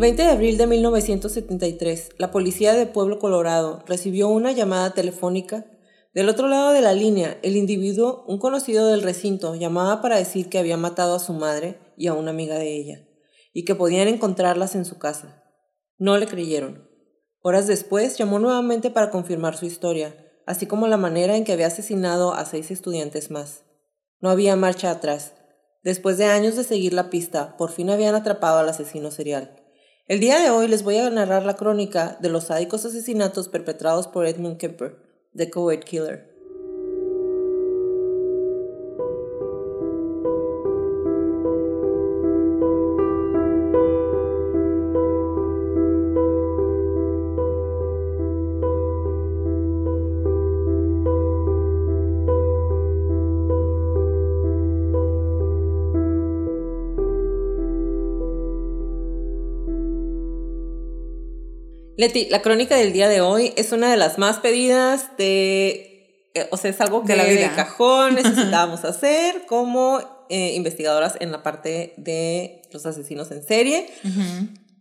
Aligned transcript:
El 0.00 0.16
20 0.16 0.22
de 0.22 0.30
abril 0.30 0.56
de 0.56 0.66
1973, 0.66 2.12
la 2.16 2.30
policía 2.30 2.72
de 2.72 2.86
Pueblo 2.86 3.18
Colorado 3.18 3.82
recibió 3.86 4.28
una 4.28 4.50
llamada 4.50 4.94
telefónica. 4.94 5.66
Del 6.14 6.30
otro 6.30 6.48
lado 6.48 6.72
de 6.72 6.80
la 6.80 6.94
línea, 6.94 7.38
el 7.42 7.54
individuo, 7.54 8.24
un 8.26 8.38
conocido 8.38 8.86
del 8.86 9.02
recinto, 9.02 9.54
llamaba 9.56 10.00
para 10.00 10.16
decir 10.16 10.48
que 10.48 10.58
había 10.58 10.78
matado 10.78 11.14
a 11.14 11.18
su 11.18 11.34
madre 11.34 11.78
y 11.98 12.06
a 12.06 12.14
una 12.14 12.30
amiga 12.30 12.56
de 12.56 12.74
ella, 12.74 13.08
y 13.52 13.66
que 13.66 13.74
podían 13.74 14.08
encontrarlas 14.08 14.74
en 14.74 14.86
su 14.86 14.98
casa. 14.98 15.44
No 15.98 16.16
le 16.16 16.26
creyeron. 16.26 16.88
Horas 17.42 17.66
después 17.66 18.16
llamó 18.16 18.38
nuevamente 18.38 18.88
para 18.88 19.10
confirmar 19.10 19.54
su 19.54 19.66
historia, 19.66 20.16
así 20.46 20.64
como 20.64 20.88
la 20.88 20.96
manera 20.96 21.36
en 21.36 21.44
que 21.44 21.52
había 21.52 21.66
asesinado 21.66 22.32
a 22.32 22.46
seis 22.46 22.70
estudiantes 22.70 23.30
más. 23.30 23.64
No 24.18 24.30
había 24.30 24.56
marcha 24.56 24.90
atrás. 24.90 25.34
Después 25.82 26.16
de 26.16 26.24
años 26.24 26.56
de 26.56 26.64
seguir 26.64 26.94
la 26.94 27.10
pista, 27.10 27.58
por 27.58 27.70
fin 27.70 27.90
habían 27.90 28.14
atrapado 28.14 28.60
al 28.60 28.68
asesino 28.70 29.10
serial. 29.10 29.60
El 30.10 30.18
día 30.18 30.40
de 30.40 30.50
hoy 30.50 30.66
les 30.66 30.82
voy 30.82 30.96
a 30.96 31.08
narrar 31.08 31.44
la 31.44 31.54
crónica 31.54 32.18
de 32.20 32.30
los 32.30 32.46
sádicos 32.46 32.84
asesinatos 32.84 33.48
perpetrados 33.48 34.08
por 34.08 34.26
Edmund 34.26 34.56
Kemper, 34.56 34.96
The 35.36 35.50
Coed 35.50 35.84
Killer. 35.84 36.29
Leti, 62.00 62.28
la 62.30 62.40
crónica 62.40 62.76
del 62.76 62.94
día 62.94 63.10
de 63.10 63.20
hoy 63.20 63.52
es 63.56 63.72
una 63.72 63.90
de 63.90 63.98
las 63.98 64.16
más 64.16 64.38
pedidas 64.38 65.14
de, 65.18 66.30
eh, 66.32 66.48
o 66.50 66.56
sea, 66.56 66.70
es 66.70 66.80
algo 66.80 67.04
que 67.04 67.14
de, 67.14 67.34
de 67.34 67.50
cajón 67.54 68.14
necesitábamos 68.14 68.86
hacer 68.86 69.44
como 69.44 70.00
eh, 70.30 70.54
investigadoras 70.54 71.18
en 71.20 71.30
la 71.30 71.42
parte 71.42 71.92
de 71.98 72.62
los 72.72 72.86
asesinos 72.86 73.30
en 73.32 73.42
serie. 73.42 73.90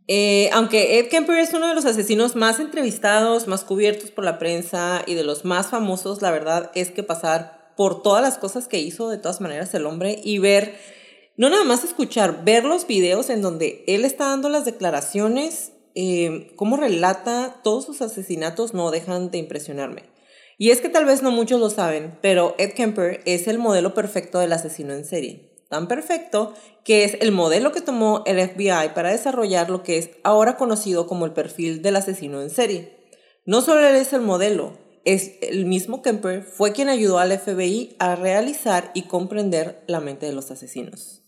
eh, 0.08 0.50
aunque 0.54 0.98
Ed 0.98 1.10
Kemper 1.10 1.40
es 1.40 1.54
uno 1.54 1.68
de 1.68 1.76
los 1.76 1.84
asesinos 1.84 2.38
más 2.38 2.62
entrevistados, 2.62 3.50
más 3.50 3.66
cubiertos 3.66 4.12
por 4.12 4.24
la 4.24 4.40
prensa 4.40 5.04
y 5.06 5.16
de 5.16 5.26
los 5.26 5.44
más 5.44 5.68
famosos, 5.68 6.22
la 6.22 6.32
verdad 6.32 6.72
es 6.74 6.90
que 6.90 7.04
pasar 7.04 7.74
por 7.76 8.02
todas 8.02 8.22
las 8.22 8.38
cosas 8.38 8.70
que 8.70 8.80
hizo 8.80 9.10
de 9.10 9.18
todas 9.18 9.42
maneras 9.42 9.74
el 9.74 9.86
hombre 9.88 10.22
y 10.24 10.38
ver, 10.38 10.80
no 11.36 11.50
nada 11.50 11.66
más 11.66 11.84
escuchar, 11.84 12.46
ver 12.46 12.64
los 12.64 12.88
videos 12.88 13.30
en 13.30 13.42
donde 13.42 13.84
él 13.88 14.06
está 14.06 14.28
dando 14.28 14.48
las 14.48 14.64
declaraciones 14.64 15.74
eh, 15.96 16.54
cómo 16.56 16.78
relata 16.78 17.62
todos 17.64 17.86
sus 17.86 18.02
asesinatos 18.02 18.74
no 18.74 18.92
dejan 18.92 19.32
de 19.32 19.38
impresionarme. 19.38 20.04
Y 20.58 20.72
es 20.72 20.82
que 20.82 20.90
tal 20.90 21.06
vez 21.06 21.24
no 21.24 21.32
muchos 21.32 21.60
lo 21.60 21.70
saben, 21.70 22.18
pero 22.22 22.56
Ed 22.58 22.74
Kemper 22.74 23.22
es 23.26 23.48
el 23.48 23.60
modelo 23.60 23.94
perfecto 23.94 24.40
del 24.40 24.52
asesino 24.52 24.94
en 24.94 25.06
serie. 25.06 25.50
Tan 25.70 25.88
perfecto 25.88 26.54
que 26.84 27.04
es 27.04 27.18
el 27.22 27.32
modelo 27.32 27.72
que 27.72 27.82
tomó 27.82 28.24
el 28.26 28.40
FBI 28.40 28.94
para 28.94 29.12
desarrollar 29.12 29.70
lo 29.70 29.84
que 29.84 29.98
es 29.98 30.10
ahora 30.24 30.58
conocido 30.58 31.08
como 31.08 31.26
el 31.26 31.32
perfil 31.32 31.82
del 31.82 31.96
asesino 31.96 32.42
en 32.42 32.50
serie. 32.50 33.08
No 33.46 33.62
solo 33.62 33.88
es 33.88 34.12
el 34.14 34.22
modelo, 34.22 34.78
es 35.06 35.38
el 35.42 35.66
mismo 35.66 36.02
Kemper 36.02 36.44
fue 36.44 36.74
quien 36.74 36.90
ayudó 36.90 37.20
al 37.20 37.38
FBI 37.38 37.96
a 38.00 38.16
realizar 38.16 38.92
y 38.94 39.04
comprender 39.04 39.84
la 39.88 40.00
mente 40.00 40.26
de 40.26 40.34
los 40.34 40.52
asesinos. 40.52 41.24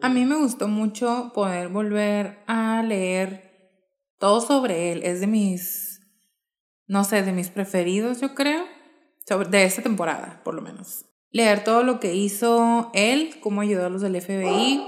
A 0.00 0.08
mí 0.08 0.24
me 0.24 0.36
gustó 0.36 0.66
mucho 0.66 1.30
poder 1.34 1.68
volver 1.68 2.38
a 2.46 2.82
leer 2.82 3.43
todo 4.24 4.40
sobre 4.40 4.90
él. 4.90 5.02
Es 5.04 5.20
de 5.20 5.26
mis, 5.26 6.00
no 6.86 7.04
sé, 7.04 7.22
de 7.22 7.32
mis 7.34 7.50
preferidos, 7.50 8.22
yo 8.22 8.34
creo, 8.34 8.64
de 9.50 9.64
esta 9.64 9.82
temporada, 9.82 10.40
por 10.42 10.54
lo 10.54 10.62
menos. 10.62 11.04
Leer 11.30 11.62
todo 11.62 11.82
lo 11.82 12.00
que 12.00 12.14
hizo 12.14 12.90
él, 12.94 13.38
cómo 13.42 13.60
ayudó 13.60 13.84
a 13.84 13.90
los 13.90 14.00
del 14.00 14.18
FBI, 14.18 14.82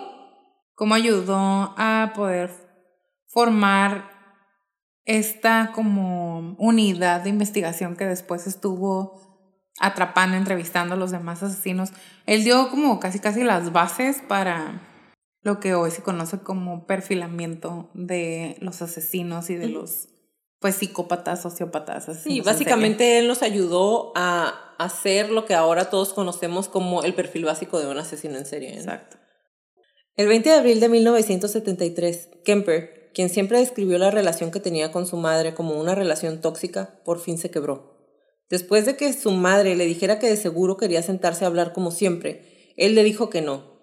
cómo 0.75 0.95
ayudó 0.95 1.75
a 1.77 2.13
poder 2.15 2.51
formar 3.27 4.09
esta 5.05 5.73
como 5.75 6.57
unidad 6.57 7.21
de 7.21 7.29
investigación 7.29 7.95
que 7.95 8.07
después 8.07 8.47
estuvo 8.47 9.69
atrapando, 9.79 10.39
entrevistando 10.39 10.95
a 10.95 10.99
los 10.99 11.11
demás 11.11 11.43
asesinos. 11.43 11.93
Él 12.25 12.43
dio 12.43 12.71
como 12.71 13.01
casi 13.01 13.19
casi 13.19 13.45
las 13.45 13.71
bases 13.71 14.23
para 14.27 14.81
lo 15.47 15.61
que 15.61 15.75
hoy 15.75 15.93
se 15.93 16.03
conoce 16.03 16.41
como 16.41 16.89
perfilamiento 16.89 17.89
de 17.95 18.57
los 18.59 18.83
asesinos 18.83 19.49
y 19.49 19.55
de 19.55 19.69
los 19.69 20.09
pues 20.59 20.75
psicópatas, 20.75 21.43
sociópatas. 21.43 22.09
Sí, 22.21 22.41
básicamente 22.41 23.21
él 23.21 23.29
nos 23.29 23.43
ayudó 23.43 24.11
a 24.17 24.75
hacer 24.81 25.31
lo 25.31 25.47
que 25.47 25.55
ahora 25.55 25.89
todos 25.89 26.13
conocemos 26.15 26.69
como 26.69 27.05
el 27.05 27.15
perfil 27.15 27.45
básico 27.45 27.79
de 27.79 27.87
un 27.87 27.97
asesino 27.97 28.37
en 28.37 28.45
serie. 28.45 28.75
Exacto. 28.75 29.19
El 30.17 30.27
20 30.27 30.49
de 30.49 30.57
abril 30.57 30.81
de 30.81 30.89
1973, 30.89 32.31
Kemper, 32.45 33.13
quien 33.15 33.29
siempre 33.29 33.61
describió 33.61 33.99
la 33.99 34.11
relación 34.11 34.51
que 34.51 34.59
tenía 34.59 34.91
con 34.91 35.07
su 35.07 35.17
madre 35.17 35.55
como 35.55 35.79
una 35.79 35.95
relación 35.95 36.41
tóxica, 36.41 37.01
por 37.05 37.21
fin 37.21 37.39
se 37.39 37.53
quebró. 37.53 38.01
Después 38.51 38.85
de 38.85 38.97
que 38.97 39.13
su 39.13 39.31
madre 39.31 39.77
le 39.77 39.87
dijera 39.87 40.19
que 40.19 40.29
de 40.29 40.37
seguro 40.37 40.77
quería 40.77 41.05
sentarse 41.05 41.45
a 41.45 41.49
hablar 41.49 41.73
como 41.73 41.93
siempre, 41.93 42.73
él 42.77 42.97
le 42.97 43.05
dijo 43.05 43.31
que 43.31 43.43
no, 43.43 43.76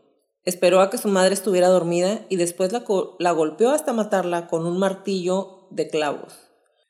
Esperó 0.45 0.81
a 0.81 0.89
que 0.89 0.97
su 0.97 1.07
madre 1.07 1.33
estuviera 1.33 1.69
dormida 1.69 2.25
y 2.29 2.35
después 2.35 2.71
la, 2.71 3.31
golpeó 3.31 3.71
hasta 3.71 3.93
matarla 3.93 4.47
con 4.47 4.65
un 4.65 4.77
martillo 4.77 5.67
de 5.71 5.87
clavos. 5.87 6.33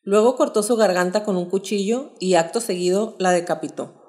Luego 0.02 0.36
cortó 0.36 0.64
su 0.64 0.76
garganta 0.76 1.24
con 1.24 1.38
un 1.38 1.50
cuchillo 1.50 2.12
y 2.20 2.34
acto 2.34 2.62
seguido 2.62 3.16
la 3.20 3.32
decapitó. 3.32 4.02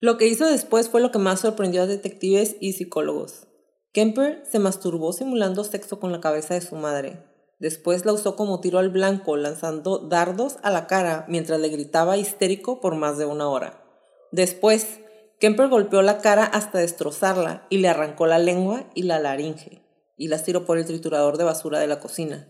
Lo 0.00 0.18
que 0.18 0.26
hizo 0.26 0.46
después 0.46 0.88
fue 0.88 1.00
lo 1.00 1.10
que 1.10 1.18
más 1.18 1.40
sorprendió 1.40 1.82
a 1.82 1.86
detectives 1.86 2.56
y 2.60 2.72
psicólogos. 2.72 3.46
Kemper 3.92 4.42
se 4.44 4.58
masturbó 4.58 5.12
simulando 5.12 5.64
sexo 5.64 5.98
con 5.98 6.12
la 6.12 6.20
cabeza 6.20 6.54
de 6.54 6.60
su 6.60 6.76
madre. 6.76 7.24
Después 7.58 8.04
la 8.04 8.12
usó 8.12 8.36
como 8.36 8.60
tiro 8.60 8.78
al 8.78 8.90
blanco, 8.90 9.36
lanzando 9.36 9.98
dardos 9.98 10.58
a 10.62 10.70
la 10.70 10.86
cara 10.86 11.24
mientras 11.28 11.58
le 11.60 11.68
gritaba 11.68 12.16
histérico 12.16 12.80
por 12.80 12.94
más 12.94 13.18
de 13.18 13.26
una 13.26 13.48
hora. 13.48 13.82
Después, 14.30 15.00
Kemper 15.40 15.68
golpeó 15.68 16.02
la 16.02 16.18
cara 16.18 16.44
hasta 16.44 16.78
destrozarla 16.78 17.66
y 17.70 17.78
le 17.78 17.88
arrancó 17.88 18.26
la 18.26 18.38
lengua 18.38 18.84
y 18.94 19.04
la 19.04 19.20
laringe 19.20 19.82
y 20.16 20.28
las 20.28 20.42
tiró 20.42 20.64
por 20.64 20.78
el 20.78 20.84
triturador 20.84 21.38
de 21.38 21.44
basura 21.44 21.78
de 21.78 21.86
la 21.86 22.00
cocina. 22.00 22.48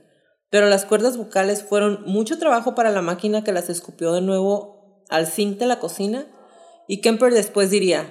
Pero 0.51 0.69
las 0.69 0.87
cuerdas 0.87 1.19
bucales 1.19 1.63
fueron 1.63 2.03
mucho 2.07 2.39
trabajo 2.39 2.75
para 2.75 2.91
la 2.91 3.03
máquina 3.03 3.45
que 3.45 3.53
las 3.53 3.69
escupió 3.69 4.13
de 4.13 4.23
nuevo 4.23 5.05
al 5.11 5.27
zinc 5.27 5.59
de 5.59 5.67
la 5.67 5.79
cocina 5.79 6.27
y 6.87 7.03
Kemper 7.03 7.35
después 7.35 7.71
diría, 7.71 8.11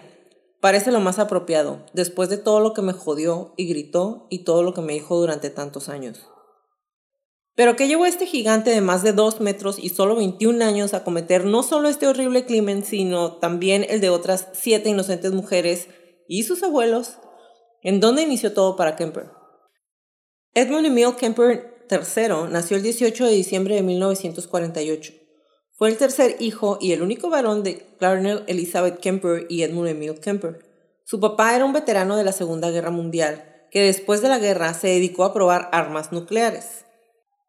parece 0.61 0.91
lo 0.91 0.99
más 0.99 1.17
apropiado, 1.17 1.83
después 1.93 2.29
de 2.29 2.37
todo 2.37 2.59
lo 2.59 2.73
que 2.73 2.83
me 2.83 2.93
jodió 2.93 3.53
y 3.57 3.67
gritó 3.67 4.27
y 4.29 4.43
todo 4.43 4.61
lo 4.61 4.75
que 4.75 4.81
me 4.81 4.93
dijo 4.93 5.17
durante 5.17 5.49
tantos 5.49 5.89
años. 5.89 6.29
Pero 7.57 7.75
¿qué 7.75 7.87
llevó 7.87 8.03
a 8.03 8.07
este 8.07 8.27
gigante 8.27 8.69
de 8.69 8.81
más 8.81 9.01
de 9.01 9.13
2 9.13 9.41
metros 9.41 9.79
y 9.79 9.89
solo 9.89 10.15
21 10.15 10.63
años 10.63 10.93
a 10.93 11.03
cometer 11.03 11.43
no 11.43 11.63
solo 11.63 11.89
este 11.89 12.05
horrible 12.05 12.45
crimen, 12.45 12.85
sino 12.85 13.37
también 13.37 13.83
el 13.89 13.99
de 13.99 14.11
otras 14.11 14.49
siete 14.53 14.89
inocentes 14.89 15.31
mujeres 15.31 15.87
y 16.27 16.43
sus 16.43 16.61
abuelos? 16.61 17.17
¿En 17.81 17.99
dónde 17.99 18.21
inició 18.21 18.53
todo 18.53 18.75
para 18.75 18.95
Kemper? 18.95 19.31
Edmund 20.53 20.85
Emil 20.85 21.15
Kemper 21.15 21.87
III 21.89 22.51
nació 22.51 22.77
el 22.77 22.83
18 22.83 23.25
de 23.25 23.31
diciembre 23.31 23.73
de 23.73 23.81
1948. 23.81 25.13
Fue 25.73 25.89
el 25.89 25.97
tercer 25.97 26.35
hijo 26.39 26.77
y 26.79 26.91
el 26.91 27.01
único 27.01 27.31
varón 27.31 27.63
de 27.63 27.87
Clarnell 27.97 28.43
Elizabeth 28.45 28.99
Kemper 28.99 29.47
y 29.49 29.63
Edmund 29.63 29.87
Emil 29.87 30.19
Kemper. 30.19 30.59
Su 31.05 31.19
papá 31.19 31.55
era 31.55 31.65
un 31.65 31.73
veterano 31.73 32.17
de 32.17 32.23
la 32.23 32.33
Segunda 32.33 32.69
Guerra 32.69 32.91
Mundial, 32.91 33.65
que 33.71 33.81
después 33.81 34.21
de 34.21 34.29
la 34.29 34.37
guerra 34.37 34.75
se 34.75 34.89
dedicó 34.89 35.23
a 35.23 35.33
probar 35.33 35.69
armas 35.71 36.11
nucleares. 36.11 36.86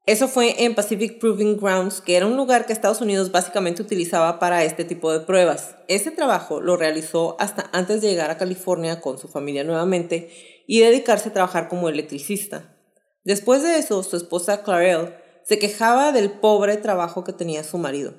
Eso 0.09 0.27
fue 0.27 0.65
en 0.65 0.75
Pacific 0.75 1.19
Proving 1.19 1.59
Grounds, 1.59 2.01
que 2.01 2.17
era 2.17 2.25
un 2.25 2.35
lugar 2.35 2.65
que 2.65 2.73
Estados 2.73 3.03
Unidos 3.03 3.31
básicamente 3.31 3.83
utilizaba 3.83 4.39
para 4.39 4.65
este 4.65 4.87
tipo 4.87 5.13
de 5.13 5.21
pruebas. 5.21 5.77
Ese 5.87 6.11
trabajo 6.11 6.63
lo 6.63 6.79
realizó 6.79 7.37
hasta 7.39 7.69
antes 7.75 8.01
de 8.01 8.09
llegar 8.09 8.31
a 8.31 8.39
California 8.39 9.03
con 9.03 9.19
su 9.19 9.29
familia 9.29 9.65
nuevamente 9.65 10.31
y 10.67 10.81
dedicarse 10.81 11.29
a 11.29 11.35
trabajar 11.35 11.69
como 11.69 11.91
electricista. 11.91 12.75
Después 13.23 13.63
de 13.63 13.77
eso, 13.77 14.03
su 14.03 14.17
esposa 14.17 14.63
Clarelle 14.63 15.15
se 15.45 15.59
quejaba 15.59 16.11
del 16.11 16.31
pobre 16.31 16.79
trabajo 16.79 17.23
que 17.23 17.35
tenía 17.35 17.63
su 17.63 17.77
marido. 17.77 18.15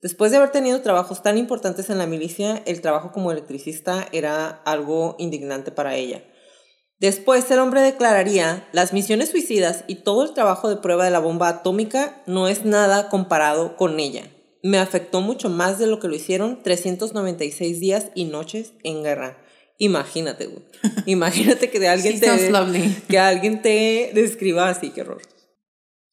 Después 0.00 0.30
de 0.30 0.36
haber 0.36 0.52
tenido 0.52 0.82
trabajos 0.82 1.24
tan 1.24 1.36
importantes 1.36 1.90
en 1.90 1.98
la 1.98 2.06
milicia, 2.06 2.62
el 2.64 2.80
trabajo 2.80 3.10
como 3.10 3.32
electricista 3.32 4.06
era 4.12 4.62
algo 4.64 5.16
indignante 5.18 5.72
para 5.72 5.96
ella. 5.96 6.22
Después 7.04 7.50
el 7.50 7.58
hombre 7.58 7.82
declararía, 7.82 8.66
las 8.72 8.94
misiones 8.94 9.28
suicidas 9.28 9.84
y 9.86 9.96
todo 9.96 10.24
el 10.24 10.32
trabajo 10.32 10.70
de 10.70 10.78
prueba 10.78 11.04
de 11.04 11.10
la 11.10 11.18
bomba 11.18 11.48
atómica 11.48 12.22
no 12.26 12.48
es 12.48 12.64
nada 12.64 13.10
comparado 13.10 13.76
con 13.76 14.00
ella. 14.00 14.22
Me 14.62 14.78
afectó 14.78 15.20
mucho 15.20 15.50
más 15.50 15.78
de 15.78 15.86
lo 15.86 16.00
que 16.00 16.08
lo 16.08 16.14
hicieron 16.14 16.62
396 16.62 17.78
días 17.78 18.06
y 18.14 18.24
noches 18.24 18.72
en 18.84 19.02
guerra. 19.02 19.36
Imagínate, 19.76 20.46
güey. 20.46 20.64
Imagínate 21.04 21.68
que 21.68 21.78
de 21.78 21.88
alguien 21.88 22.18
te 22.20 22.26
que 23.08 23.18
alguien 23.18 23.60
te 23.60 24.12
describa 24.14 24.70
así, 24.70 24.88
qué 24.88 25.02
horror. 25.02 25.20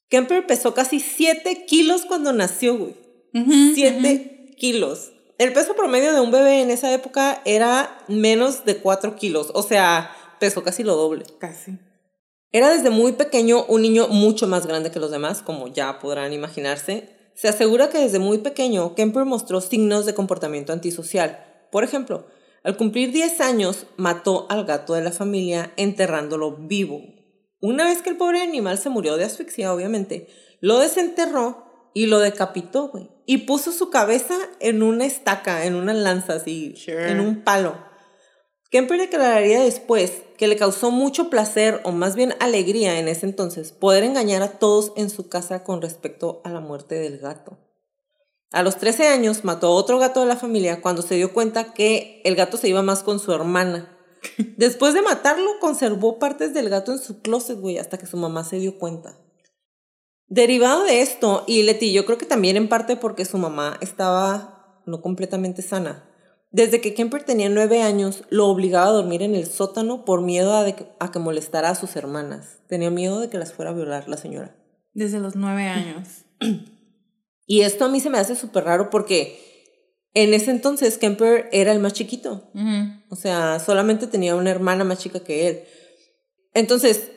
Kemper 0.10 0.46
pesó 0.46 0.74
casi 0.74 1.00
7 1.00 1.68
kilos 1.68 2.02
cuando 2.04 2.34
nació, 2.34 2.78
güey. 2.78 2.96
7 3.76 4.56
kilos. 4.58 5.14
El 5.38 5.54
peso 5.54 5.74
promedio 5.74 6.14
de 6.14 6.20
un 6.20 6.32
bebé 6.32 6.60
en 6.60 6.70
esa 6.70 6.94
época 6.94 7.42
era 7.46 7.98
menos 8.10 8.66
de 8.66 8.76
4 8.76 9.16
kilos. 9.16 9.52
O 9.54 9.64
sea, 9.64 10.12
pesó 10.42 10.64
casi 10.64 10.84
lo 10.84 10.96
doble. 10.96 11.24
Casi. 11.38 11.78
Era 12.52 12.70
desde 12.70 12.90
muy 12.90 13.12
pequeño 13.14 13.64
un 13.66 13.84
niño 13.84 14.08
mucho 14.08 14.48
más 14.48 14.66
grande 14.66 14.90
que 14.90 15.00
los 15.00 15.12
demás, 15.12 15.44
como 15.44 15.68
ya 15.68 16.00
podrán 16.00 16.34
imaginarse. 16.34 17.32
Se 17.36 17.48
asegura 17.48 17.90
que 17.90 18.00
desde 18.00 18.18
muy 18.18 18.40
pequeño 18.40 18.96
Kemper 18.96 19.24
mostró 19.24 19.62
signos 19.62 20.08
de 20.08 20.16
comportamiento 20.16 20.74
antisocial. 20.74 21.46
Por 21.72 21.84
ejemplo, 21.84 22.26
al 22.64 22.76
cumplir 22.76 23.12
10 23.12 23.40
años 23.40 23.86
mató 23.98 24.48
al 24.50 24.66
gato 24.66 24.96
de 24.96 25.04
la 25.04 25.12
familia 25.12 25.72
enterrándolo 25.78 26.58
vivo. 26.58 27.02
Una 27.62 27.86
vez 27.86 28.02
que 28.02 28.10
el 28.10 28.18
pobre 28.18 28.42
animal 28.42 28.80
se 28.80 28.90
murió 28.90 29.18
de 29.18 29.26
asfixia, 29.26 29.72
obviamente, 29.72 30.28
lo 30.60 30.80
desenterró 30.80 31.92
y 31.94 32.08
lo 32.08 32.18
decapitó, 32.18 32.88
güey. 32.88 33.12
Y 33.28 33.40
puso 33.40 33.72
su 33.72 33.92
cabeza 33.92 34.36
en 34.60 34.82
una 34.82 35.06
estaca, 35.06 35.66
en 35.66 35.76
una 35.76 35.94
lanza 35.94 36.34
así, 36.34 36.74
en 36.88 37.20
un 37.20 37.44
palo. 37.44 37.91
Kemper 38.72 38.98
declararía 38.98 39.62
después 39.62 40.24
que 40.38 40.48
le 40.48 40.56
causó 40.56 40.92
mucho 40.92 41.30
placer 41.30 41.82
o 41.84 41.92
más 41.92 42.16
bien 42.16 42.34
alegría 42.40 43.00
en 43.00 43.10
ese 43.10 43.26
entonces 43.26 43.74
poder 43.74 44.06
engañar 44.06 44.42
a 44.42 44.60
todos 44.60 44.94
en 44.96 45.10
su 45.10 45.28
casa 45.28 45.66
con 45.66 45.82
respecto 45.82 46.42
a 46.46 46.50
la 46.50 46.62
muerte 46.62 46.96
del 46.96 47.20
gato. 47.20 47.60
A 48.54 48.64
los 48.64 48.78
13 48.78 49.10
años 49.10 49.44
mató 49.44 49.68
a 49.68 49.72
otro 49.72 50.00
gato 50.00 50.22
de 50.22 50.26
la 50.26 50.38
familia 50.38 50.82
cuando 50.82 51.02
se 51.02 51.16
dio 51.16 51.34
cuenta 51.34 51.74
que 51.74 52.22
el 52.24 52.36
gato 52.36 52.56
se 52.56 52.70
iba 52.70 52.82
más 52.82 53.04
con 53.04 53.20
su 53.20 53.34
hermana. 53.34 53.98
Después 54.58 54.94
de 54.94 55.02
matarlo, 55.02 55.60
conservó 55.60 56.18
partes 56.18 56.54
del 56.54 56.70
gato 56.70 56.94
en 56.94 57.00
su 57.00 57.22
closet, 57.22 57.60
güey, 57.60 57.78
hasta 57.78 57.98
que 57.98 58.06
su 58.06 58.16
mamá 58.16 58.46
se 58.46 58.58
dio 58.58 58.80
cuenta. 58.80 59.18
Derivado 60.28 60.86
de 60.86 61.02
esto, 61.02 61.44
y 61.46 61.64
Leti, 61.64 61.92
yo 61.92 62.06
creo 62.06 62.18
que 62.18 62.26
también 62.26 62.56
en 62.56 62.70
parte 62.70 62.96
porque 62.96 63.26
su 63.26 63.38
mamá 63.38 63.78
estaba 63.82 64.82
no 64.86 65.02
completamente 65.02 65.62
sana, 65.62 66.11
desde 66.52 66.82
que 66.82 66.94
Kemper 66.94 67.24
tenía 67.24 67.48
nueve 67.48 67.82
años, 67.82 68.24
lo 68.30 68.48
obligaba 68.48 68.88
a 68.88 68.92
dormir 68.92 69.22
en 69.22 69.36
el 69.36 69.46
sótano 69.46 70.04
por 70.04 70.22
miedo 70.22 70.54
a, 70.54 71.12
que 71.12 71.20
molestara 71.20 71.70
a 71.70 71.76
sus 71.76 71.96
hermanas. 71.96 72.60
Tenía 72.68 72.92
miedo 72.92 73.22
de 73.22 73.30
que 73.30 73.38
las 73.38 73.54
fuera 73.54 73.72
a 73.72 73.74
violar 73.74 74.10
la 74.10 74.18
señora. 74.18 74.56
Desde 74.94 75.20
los 75.20 75.36
nueve 75.36 75.64
años. 75.64 76.26
Y 77.48 77.62
esto 77.62 77.84
a 77.84 77.90
mí 77.90 78.00
se 78.00 78.10
me 78.10 78.18
hace 78.18 78.38
súper 78.38 78.64
raro 78.64 78.90
porque 78.90 79.38
en 80.14 80.34
ese 80.34 80.52
entonces 80.52 80.98
Kemper 80.98 81.50
era 81.52 81.74
el 81.74 81.80
más 81.80 81.92
chiquito. 81.92 82.50
O 83.10 83.18
sea, 83.18 83.60
solamente 83.60 84.08
tenía 84.08 84.38
una 84.38 84.52
hermana 84.52 84.86
más 84.86 85.00
chica 85.00 85.20
que 85.20 85.50
él. 85.50 85.64
Entonces, 86.54 87.12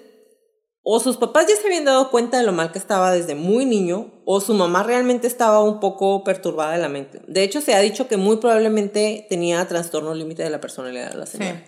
o 0.83 0.99
sus 0.99 1.19
papás 1.19 1.47
ya 1.49 1.55
se 1.55 1.67
habían 1.67 1.85
dado 1.85 2.11
cuenta 2.11 2.39
de 2.39 2.45
lo 2.45 2.53
mal 2.53 2.73
que 2.73 2.79
estaba 2.79 3.13
desde 3.13 3.37
muy 3.37 3.65
niño, 3.65 4.13
o 4.27 4.41
su 4.41 4.55
mamá 4.55 4.83
realmente 4.83 5.27
estaba 5.27 5.63
un 5.63 5.81
poco 5.81 6.25
perturbada 6.25 6.73
de 6.73 6.79
la 6.79 6.89
mente. 6.89 7.21
De 7.27 7.43
hecho, 7.43 7.61
se 7.61 7.75
ha 7.75 7.81
dicho 7.81 8.09
que 8.09 8.17
muy 8.17 8.39
probablemente 8.39 9.27
tenía 9.29 9.67
trastorno 9.67 10.15
límite 10.15 10.43
de 10.43 10.51
la 10.51 10.61
personalidad 10.61 11.11
de 11.11 11.19
la 11.19 11.27
señora. 11.27 11.65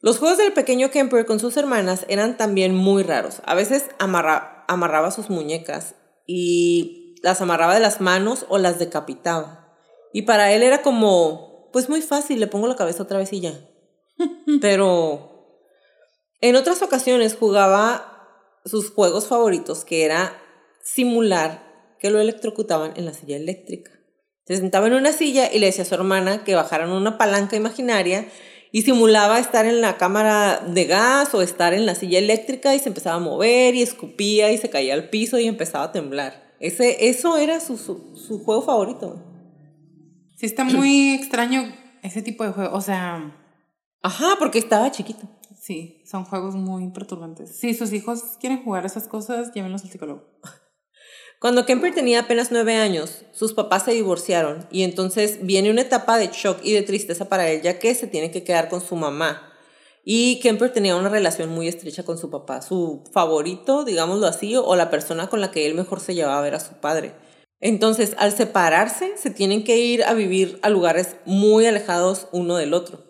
Los 0.00 0.18
juegos 0.18 0.38
del 0.38 0.52
pequeño 0.52 0.90
Kemper 0.90 1.26
con 1.26 1.38
sus 1.38 1.56
hermanas 1.56 2.04
eran 2.08 2.36
también 2.36 2.74
muy 2.74 3.04
raros. 3.04 3.40
A 3.44 3.54
veces 3.54 3.86
amarraba 3.98 5.10
sus 5.12 5.30
muñecas 5.30 5.94
y 6.26 7.14
las 7.22 7.40
amarraba 7.40 7.74
de 7.74 7.80
las 7.80 8.00
manos 8.00 8.44
o 8.48 8.58
las 8.58 8.80
decapitaba. 8.80 9.72
Y 10.12 10.22
para 10.22 10.52
él 10.52 10.64
era 10.64 10.82
como, 10.82 11.70
pues 11.72 11.88
muy 11.88 12.02
fácil, 12.02 12.40
le 12.40 12.48
pongo 12.48 12.66
la 12.66 12.74
cabeza 12.74 13.04
otra 13.04 13.18
vez 13.18 13.32
y 13.32 13.40
ya. 13.40 13.54
Pero 14.60 15.32
en 16.40 16.56
otras 16.56 16.82
ocasiones 16.82 17.36
jugaba 17.36 18.08
sus 18.64 18.90
juegos 18.90 19.28
favoritos, 19.28 19.84
que 19.84 20.04
era 20.04 20.36
simular 20.82 21.96
que 21.98 22.10
lo 22.10 22.20
electrocutaban 22.20 22.92
en 22.96 23.04
la 23.04 23.14
silla 23.14 23.36
eléctrica. 23.36 23.92
Se 24.46 24.56
sentaba 24.56 24.88
en 24.88 24.94
una 24.94 25.12
silla 25.12 25.52
y 25.52 25.58
le 25.58 25.66
decía 25.66 25.84
a 25.84 25.86
su 25.86 25.94
hermana 25.94 26.42
que 26.44 26.54
bajaran 26.54 26.90
una 26.90 27.16
palanca 27.16 27.56
imaginaria 27.56 28.26
y 28.72 28.82
simulaba 28.82 29.38
estar 29.38 29.66
en 29.66 29.80
la 29.80 29.98
cámara 29.98 30.58
de 30.66 30.84
gas 30.86 31.32
o 31.34 31.42
estar 31.42 31.74
en 31.74 31.86
la 31.86 31.94
silla 31.94 32.18
eléctrica 32.18 32.74
y 32.74 32.78
se 32.78 32.88
empezaba 32.88 33.16
a 33.16 33.20
mover 33.20 33.74
y 33.74 33.82
escupía 33.82 34.50
y 34.50 34.58
se 34.58 34.70
caía 34.70 34.94
al 34.94 35.10
piso 35.10 35.38
y 35.38 35.46
empezaba 35.46 35.84
a 35.84 35.92
temblar. 35.92 36.54
Ese, 36.58 37.08
eso 37.08 37.36
era 37.36 37.60
su, 37.60 37.76
su, 37.76 38.16
su 38.16 38.42
juego 38.42 38.62
favorito. 38.62 39.22
Sí, 40.36 40.46
está 40.46 40.64
muy 40.64 41.10
extraño 41.14 41.72
ese 42.02 42.22
tipo 42.22 42.44
de 42.44 42.50
juego. 42.50 42.74
O 42.74 42.80
sea... 42.80 43.38
Ajá, 44.02 44.34
porque 44.40 44.58
estaba 44.58 44.90
chiquito. 44.90 45.28
Sí, 45.60 46.02
son 46.04 46.24
juegos 46.24 46.56
muy 46.56 46.90
perturbantes. 46.90 47.56
Si 47.56 47.74
sus 47.74 47.92
hijos 47.92 48.36
quieren 48.40 48.64
jugar 48.64 48.84
esas 48.84 49.06
cosas, 49.06 49.52
llévenlos 49.54 49.84
al 49.84 49.90
psicólogo. 49.90 50.24
Cuando 51.42 51.66
Kemper 51.66 51.92
tenía 51.92 52.20
apenas 52.20 52.52
nueve 52.52 52.76
años, 52.76 53.24
sus 53.32 53.52
papás 53.52 53.84
se 53.84 53.90
divorciaron 53.90 54.68
y 54.70 54.84
entonces 54.84 55.40
viene 55.42 55.72
una 55.72 55.80
etapa 55.80 56.16
de 56.16 56.28
shock 56.32 56.60
y 56.62 56.72
de 56.72 56.82
tristeza 56.82 57.28
para 57.28 57.50
él, 57.50 57.62
ya 57.62 57.80
que 57.80 57.96
se 57.96 58.06
tiene 58.06 58.30
que 58.30 58.44
quedar 58.44 58.68
con 58.68 58.80
su 58.80 58.94
mamá. 58.94 59.52
Y 60.04 60.38
Kemper 60.38 60.72
tenía 60.72 60.94
una 60.94 61.08
relación 61.08 61.48
muy 61.48 61.66
estrecha 61.66 62.04
con 62.04 62.16
su 62.16 62.30
papá, 62.30 62.62
su 62.62 63.02
favorito, 63.12 63.84
digámoslo 63.84 64.28
así, 64.28 64.54
o 64.56 64.76
la 64.76 64.88
persona 64.88 65.28
con 65.28 65.40
la 65.40 65.50
que 65.50 65.66
él 65.66 65.74
mejor 65.74 65.98
se 65.98 66.14
llevaba 66.14 66.38
a 66.38 66.42
ver 66.42 66.54
a 66.54 66.60
su 66.60 66.74
padre. 66.74 67.12
Entonces, 67.58 68.14
al 68.18 68.30
separarse, 68.30 69.16
se 69.16 69.30
tienen 69.30 69.64
que 69.64 69.78
ir 69.78 70.04
a 70.04 70.14
vivir 70.14 70.60
a 70.62 70.68
lugares 70.68 71.16
muy 71.24 71.66
alejados 71.66 72.28
uno 72.30 72.54
del 72.54 72.72
otro. 72.72 73.02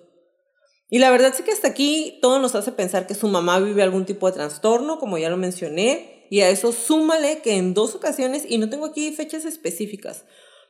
Y 0.88 1.00
la 1.00 1.10
verdad 1.10 1.34
es 1.34 1.42
que 1.42 1.52
hasta 1.52 1.68
aquí 1.68 2.18
todo 2.22 2.38
nos 2.38 2.54
hace 2.54 2.72
pensar 2.72 3.06
que 3.06 3.14
su 3.14 3.28
mamá 3.28 3.58
vive 3.60 3.82
algún 3.82 4.06
tipo 4.06 4.26
de 4.26 4.32
trastorno, 4.32 4.98
como 4.98 5.18
ya 5.18 5.28
lo 5.28 5.36
mencioné, 5.36 6.11
y 6.32 6.40
a 6.40 6.48
eso 6.48 6.72
súmale 6.72 7.42
que 7.42 7.56
en 7.56 7.74
dos 7.74 7.94
ocasiones, 7.94 8.46
y 8.48 8.56
no 8.56 8.70
tengo 8.70 8.86
aquí 8.86 9.12
fechas 9.12 9.44
específicas, 9.44 10.24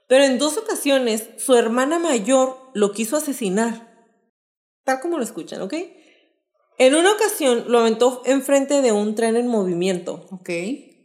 pero 0.08 0.24
en 0.24 0.36
dos 0.36 0.58
ocasiones 0.58 1.28
su 1.36 1.54
hermana 1.54 2.00
mayor 2.00 2.56
lo 2.74 2.90
quiso 2.90 3.16
asesinar. 3.16 4.10
Tal 4.82 4.98
como 4.98 5.18
lo 5.18 5.22
escuchan, 5.22 5.62
¿ok? 5.62 5.74
En 6.78 6.96
una 6.96 7.12
ocasión 7.12 7.66
lo 7.68 7.78
aventó 7.78 8.22
enfrente 8.24 8.82
de 8.82 8.90
un 8.90 9.14
tren 9.14 9.36
en 9.36 9.46
movimiento. 9.46 10.26
Ok. 10.32 10.50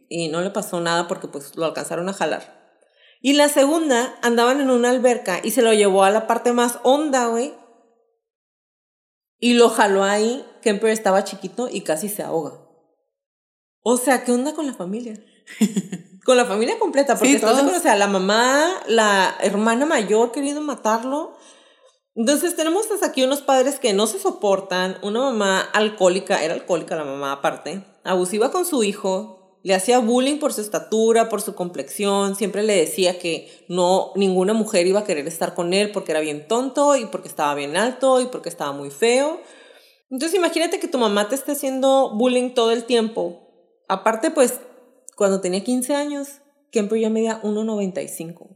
Y 0.09 0.29
no 0.29 0.41
le 0.41 0.49
pasó 0.49 0.81
nada 0.81 1.07
porque 1.07 1.27
pues 1.27 1.55
lo 1.55 1.65
alcanzaron 1.65 2.09
a 2.09 2.13
jalar. 2.13 2.81
Y 3.21 3.33
la 3.33 3.49
segunda 3.49 4.17
andaban 4.23 4.59
en 4.59 4.71
una 4.71 4.89
alberca 4.89 5.39
y 5.43 5.51
se 5.51 5.61
lo 5.61 5.71
llevó 5.71 6.03
a 6.03 6.09
la 6.09 6.25
parte 6.25 6.51
más 6.51 6.79
honda, 6.81 7.27
güey, 7.27 7.53
y 9.39 9.53
lo 9.53 9.69
jaló 9.69 10.03
ahí, 10.03 10.43
Kemper 10.63 10.89
estaba 10.89 11.23
chiquito 11.23 11.69
y 11.71 11.81
casi 11.81 12.09
se 12.09 12.23
ahoga. 12.23 12.66
O 13.81 13.97
sea, 13.97 14.23
¿qué 14.23 14.31
onda 14.31 14.53
con 14.53 14.67
la 14.67 14.73
familia? 14.73 15.23
con 16.25 16.35
la 16.35 16.45
familia 16.45 16.77
completa, 16.77 17.15
porque 17.15 17.39
sí, 17.39 17.45
o 17.45 17.79
sea, 17.79 17.95
la 17.95 18.07
mamá, 18.07 18.69
la 18.87 19.37
hermana 19.41 19.85
mayor 19.85 20.33
queriendo 20.33 20.61
matarlo. 20.61 21.37
Entonces 22.15 22.55
tenemos 22.55 22.91
hasta 22.91 23.05
aquí 23.05 23.23
unos 23.23 23.41
padres 23.41 23.79
que 23.79 23.93
no 23.93 24.07
se 24.07 24.19
soportan, 24.19 24.97
una 25.03 25.21
mamá 25.21 25.61
alcohólica, 25.61 26.43
era 26.43 26.53
alcohólica 26.53 26.95
la 26.95 27.05
mamá 27.05 27.31
aparte, 27.31 27.85
abusiva 28.03 28.51
con 28.51 28.65
su 28.65 28.83
hijo, 28.83 29.59
Le 29.63 29.73
hacía 29.73 29.99
bullying 29.99 30.39
por 30.39 30.51
su 30.53 30.61
estatura, 30.61 31.29
por 31.29 31.41
su 31.41 31.53
complexión, 31.53 32.35
siempre 32.35 32.63
le 32.63 32.75
decía 32.75 33.19
que 33.19 33.65
no 33.69 34.11
ninguna 34.15 34.53
mujer 34.53 34.87
iba 34.87 35.01
a 35.01 35.03
querer 35.03 35.27
estar 35.27 35.55
con 35.55 35.73
él 35.73 35.91
porque 35.91 36.11
era 36.11 36.21
bien 36.21 36.47
tonto 36.47 36.95
y 36.95 37.05
porque 37.05 37.27
estaba 37.27 37.53
bien 37.55 37.77
alto 37.77 38.19
y 38.21 38.25
porque 38.25 38.49
estaba 38.49 38.71
muy 38.71 38.91
feo. 38.91 39.39
Entonces 40.09 40.37
imagínate 40.37 40.79
que 40.79 40.87
tu 40.87 40.97
mamá 40.97 41.29
te 41.29 41.35
esté 41.35 41.53
haciendo 41.53 42.15
bullying 42.15 42.53
todo 42.53 42.71
el 42.71 42.85
tiempo. 42.85 43.46
Aparte, 43.87 44.31
pues, 44.31 44.59
cuando 45.15 45.41
tenía 45.41 45.63
15 45.63 45.95
años, 45.95 46.41
Kemper 46.71 46.99
ya 46.99 47.09
medía 47.09 47.41
1,95. 47.41 48.49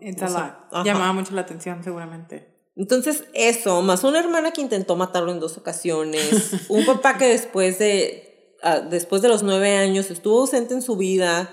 It's 0.00 0.22
a 0.22 0.28
lot. 0.70 0.84
Llamaba 0.84 1.12
mucho 1.12 1.34
la 1.34 1.42
atención, 1.42 1.82
seguramente. 1.82 2.54
Entonces, 2.76 3.24
eso, 3.34 3.82
más 3.82 4.02
una 4.04 4.18
hermana 4.18 4.52
que 4.52 4.60
intentó 4.60 4.96
matarlo 4.96 5.32
en 5.32 5.40
dos 5.40 5.58
ocasiones, 5.58 6.52
un 6.68 6.84
papá 6.86 7.18
que 7.18 7.26
después 7.26 7.78
de, 7.78 8.56
ah, 8.62 8.80
después 8.80 9.22
de 9.22 9.28
los 9.28 9.42
nueve 9.42 9.76
años 9.76 10.10
estuvo 10.10 10.40
ausente 10.40 10.74
en 10.74 10.82
su 10.82 10.96
vida, 10.96 11.52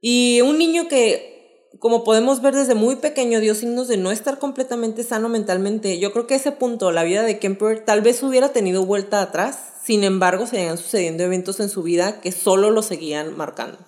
y 0.00 0.40
un 0.42 0.58
niño 0.58 0.88
que, 0.88 1.35
como 1.78 2.04
podemos 2.04 2.42
ver 2.42 2.54
desde 2.54 2.74
muy 2.74 2.96
pequeño, 2.96 3.40
dio 3.40 3.54
signos 3.54 3.88
de 3.88 3.96
no 3.96 4.10
estar 4.10 4.38
completamente 4.38 5.02
sano 5.02 5.28
mentalmente. 5.28 5.98
Yo 5.98 6.12
creo 6.12 6.26
que 6.26 6.36
ese 6.36 6.52
punto 6.52 6.92
la 6.92 7.02
vida 7.02 7.22
de 7.22 7.38
Kemper 7.38 7.84
tal 7.84 8.02
vez 8.02 8.22
hubiera 8.22 8.50
tenido 8.50 8.84
vuelta 8.84 9.20
atrás, 9.22 9.58
sin 9.82 10.04
embargo, 10.04 10.46
seguían 10.46 10.78
sucediendo 10.78 11.24
eventos 11.24 11.60
en 11.60 11.68
su 11.68 11.82
vida 11.82 12.20
que 12.20 12.32
solo 12.32 12.70
lo 12.70 12.82
seguían 12.82 13.36
marcando. 13.36 13.78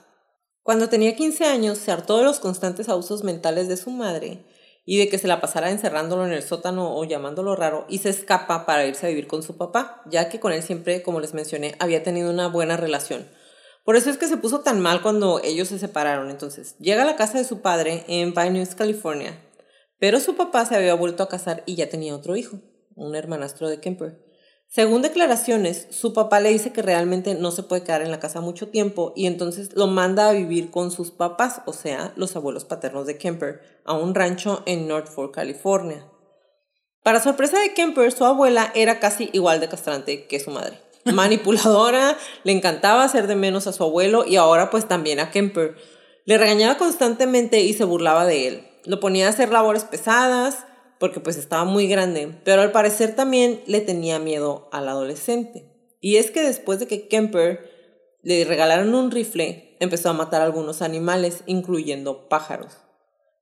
Cuando 0.62 0.88
tenía 0.88 1.16
15 1.16 1.44
años, 1.46 1.78
se 1.78 1.90
hartó 1.90 2.18
de 2.18 2.24
los 2.24 2.40
constantes 2.40 2.88
abusos 2.88 3.24
mentales 3.24 3.68
de 3.68 3.76
su 3.76 3.90
madre 3.90 4.44
y 4.84 4.98
de 4.98 5.08
que 5.08 5.18
se 5.18 5.28
la 5.28 5.40
pasara 5.40 5.70
encerrándolo 5.70 6.26
en 6.26 6.32
el 6.32 6.42
sótano 6.42 6.96
o 6.96 7.04
llamándolo 7.04 7.56
raro 7.56 7.86
y 7.88 7.98
se 7.98 8.10
escapa 8.10 8.66
para 8.66 8.86
irse 8.86 9.06
a 9.06 9.08
vivir 9.08 9.26
con 9.26 9.42
su 9.42 9.56
papá, 9.56 10.02
ya 10.10 10.28
que 10.28 10.40
con 10.40 10.52
él 10.52 10.62
siempre, 10.62 11.02
como 11.02 11.20
les 11.20 11.34
mencioné, 11.34 11.74
había 11.78 12.02
tenido 12.02 12.30
una 12.30 12.48
buena 12.48 12.76
relación. 12.76 13.28
Por 13.88 13.96
eso 13.96 14.10
es 14.10 14.18
que 14.18 14.28
se 14.28 14.36
puso 14.36 14.60
tan 14.60 14.80
mal 14.80 15.00
cuando 15.00 15.40
ellos 15.42 15.68
se 15.68 15.78
separaron. 15.78 16.30
Entonces, 16.30 16.76
llega 16.78 17.04
a 17.04 17.06
la 17.06 17.16
casa 17.16 17.38
de 17.38 17.44
su 17.44 17.62
padre 17.62 18.04
en 18.06 18.34
Pine 18.34 18.66
California, 18.76 19.42
pero 19.98 20.20
su 20.20 20.36
papá 20.36 20.66
se 20.66 20.76
había 20.76 20.92
vuelto 20.92 21.22
a 21.22 21.28
casar 21.30 21.62
y 21.64 21.74
ya 21.76 21.88
tenía 21.88 22.14
otro 22.14 22.36
hijo, 22.36 22.58
un 22.96 23.16
hermanastro 23.16 23.66
de 23.66 23.80
Kemper. 23.80 24.22
Según 24.66 25.00
declaraciones, 25.00 25.86
su 25.88 26.12
papá 26.12 26.38
le 26.40 26.50
dice 26.50 26.70
que 26.70 26.82
realmente 26.82 27.34
no 27.34 27.50
se 27.50 27.62
puede 27.62 27.82
quedar 27.82 28.02
en 28.02 28.10
la 28.10 28.20
casa 28.20 28.42
mucho 28.42 28.68
tiempo 28.68 29.14
y 29.16 29.24
entonces 29.24 29.74
lo 29.74 29.86
manda 29.86 30.28
a 30.28 30.34
vivir 30.34 30.70
con 30.70 30.90
sus 30.90 31.10
papás, 31.10 31.62
o 31.64 31.72
sea, 31.72 32.12
los 32.14 32.36
abuelos 32.36 32.66
paternos 32.66 33.06
de 33.06 33.16
Kemper, 33.16 33.62
a 33.86 33.94
un 33.94 34.14
rancho 34.14 34.62
en 34.66 34.86
North 34.86 35.08
Fork, 35.08 35.34
California. 35.34 36.06
Para 37.02 37.22
sorpresa 37.22 37.58
de 37.58 37.72
Kemper, 37.72 38.12
su 38.12 38.26
abuela 38.26 38.70
era 38.74 39.00
casi 39.00 39.30
igual 39.32 39.60
de 39.60 39.70
castrante 39.70 40.26
que 40.26 40.40
su 40.40 40.50
madre. 40.50 40.78
Manipuladora, 41.12 42.16
le 42.44 42.52
encantaba 42.52 43.04
hacer 43.04 43.26
de 43.26 43.36
menos 43.36 43.66
a 43.66 43.72
su 43.72 43.84
abuelo 43.84 44.24
y 44.26 44.36
ahora 44.36 44.70
pues 44.70 44.86
también 44.86 45.20
a 45.20 45.30
Kemper. 45.30 45.76
Le 46.24 46.38
regañaba 46.38 46.76
constantemente 46.76 47.60
y 47.60 47.72
se 47.72 47.84
burlaba 47.84 48.26
de 48.26 48.48
él. 48.48 48.68
Lo 48.84 49.00
ponía 49.00 49.26
a 49.26 49.30
hacer 49.30 49.50
labores 49.50 49.84
pesadas, 49.84 50.66
porque 50.98 51.20
pues 51.20 51.36
estaba 51.36 51.64
muy 51.64 51.86
grande, 51.86 52.34
pero 52.44 52.62
al 52.62 52.72
parecer 52.72 53.14
también 53.14 53.62
le 53.66 53.80
tenía 53.80 54.18
miedo 54.18 54.68
al 54.72 54.88
adolescente. 54.88 55.70
Y 56.00 56.16
es 56.16 56.30
que 56.30 56.42
después 56.42 56.78
de 56.80 56.86
que 56.86 57.08
Kemper 57.08 57.70
le 58.22 58.44
regalaron 58.44 58.94
un 58.94 59.10
rifle, 59.10 59.76
empezó 59.80 60.10
a 60.10 60.14
matar 60.14 60.42
algunos 60.42 60.82
animales, 60.82 61.42
incluyendo 61.46 62.28
pájaros. 62.28 62.78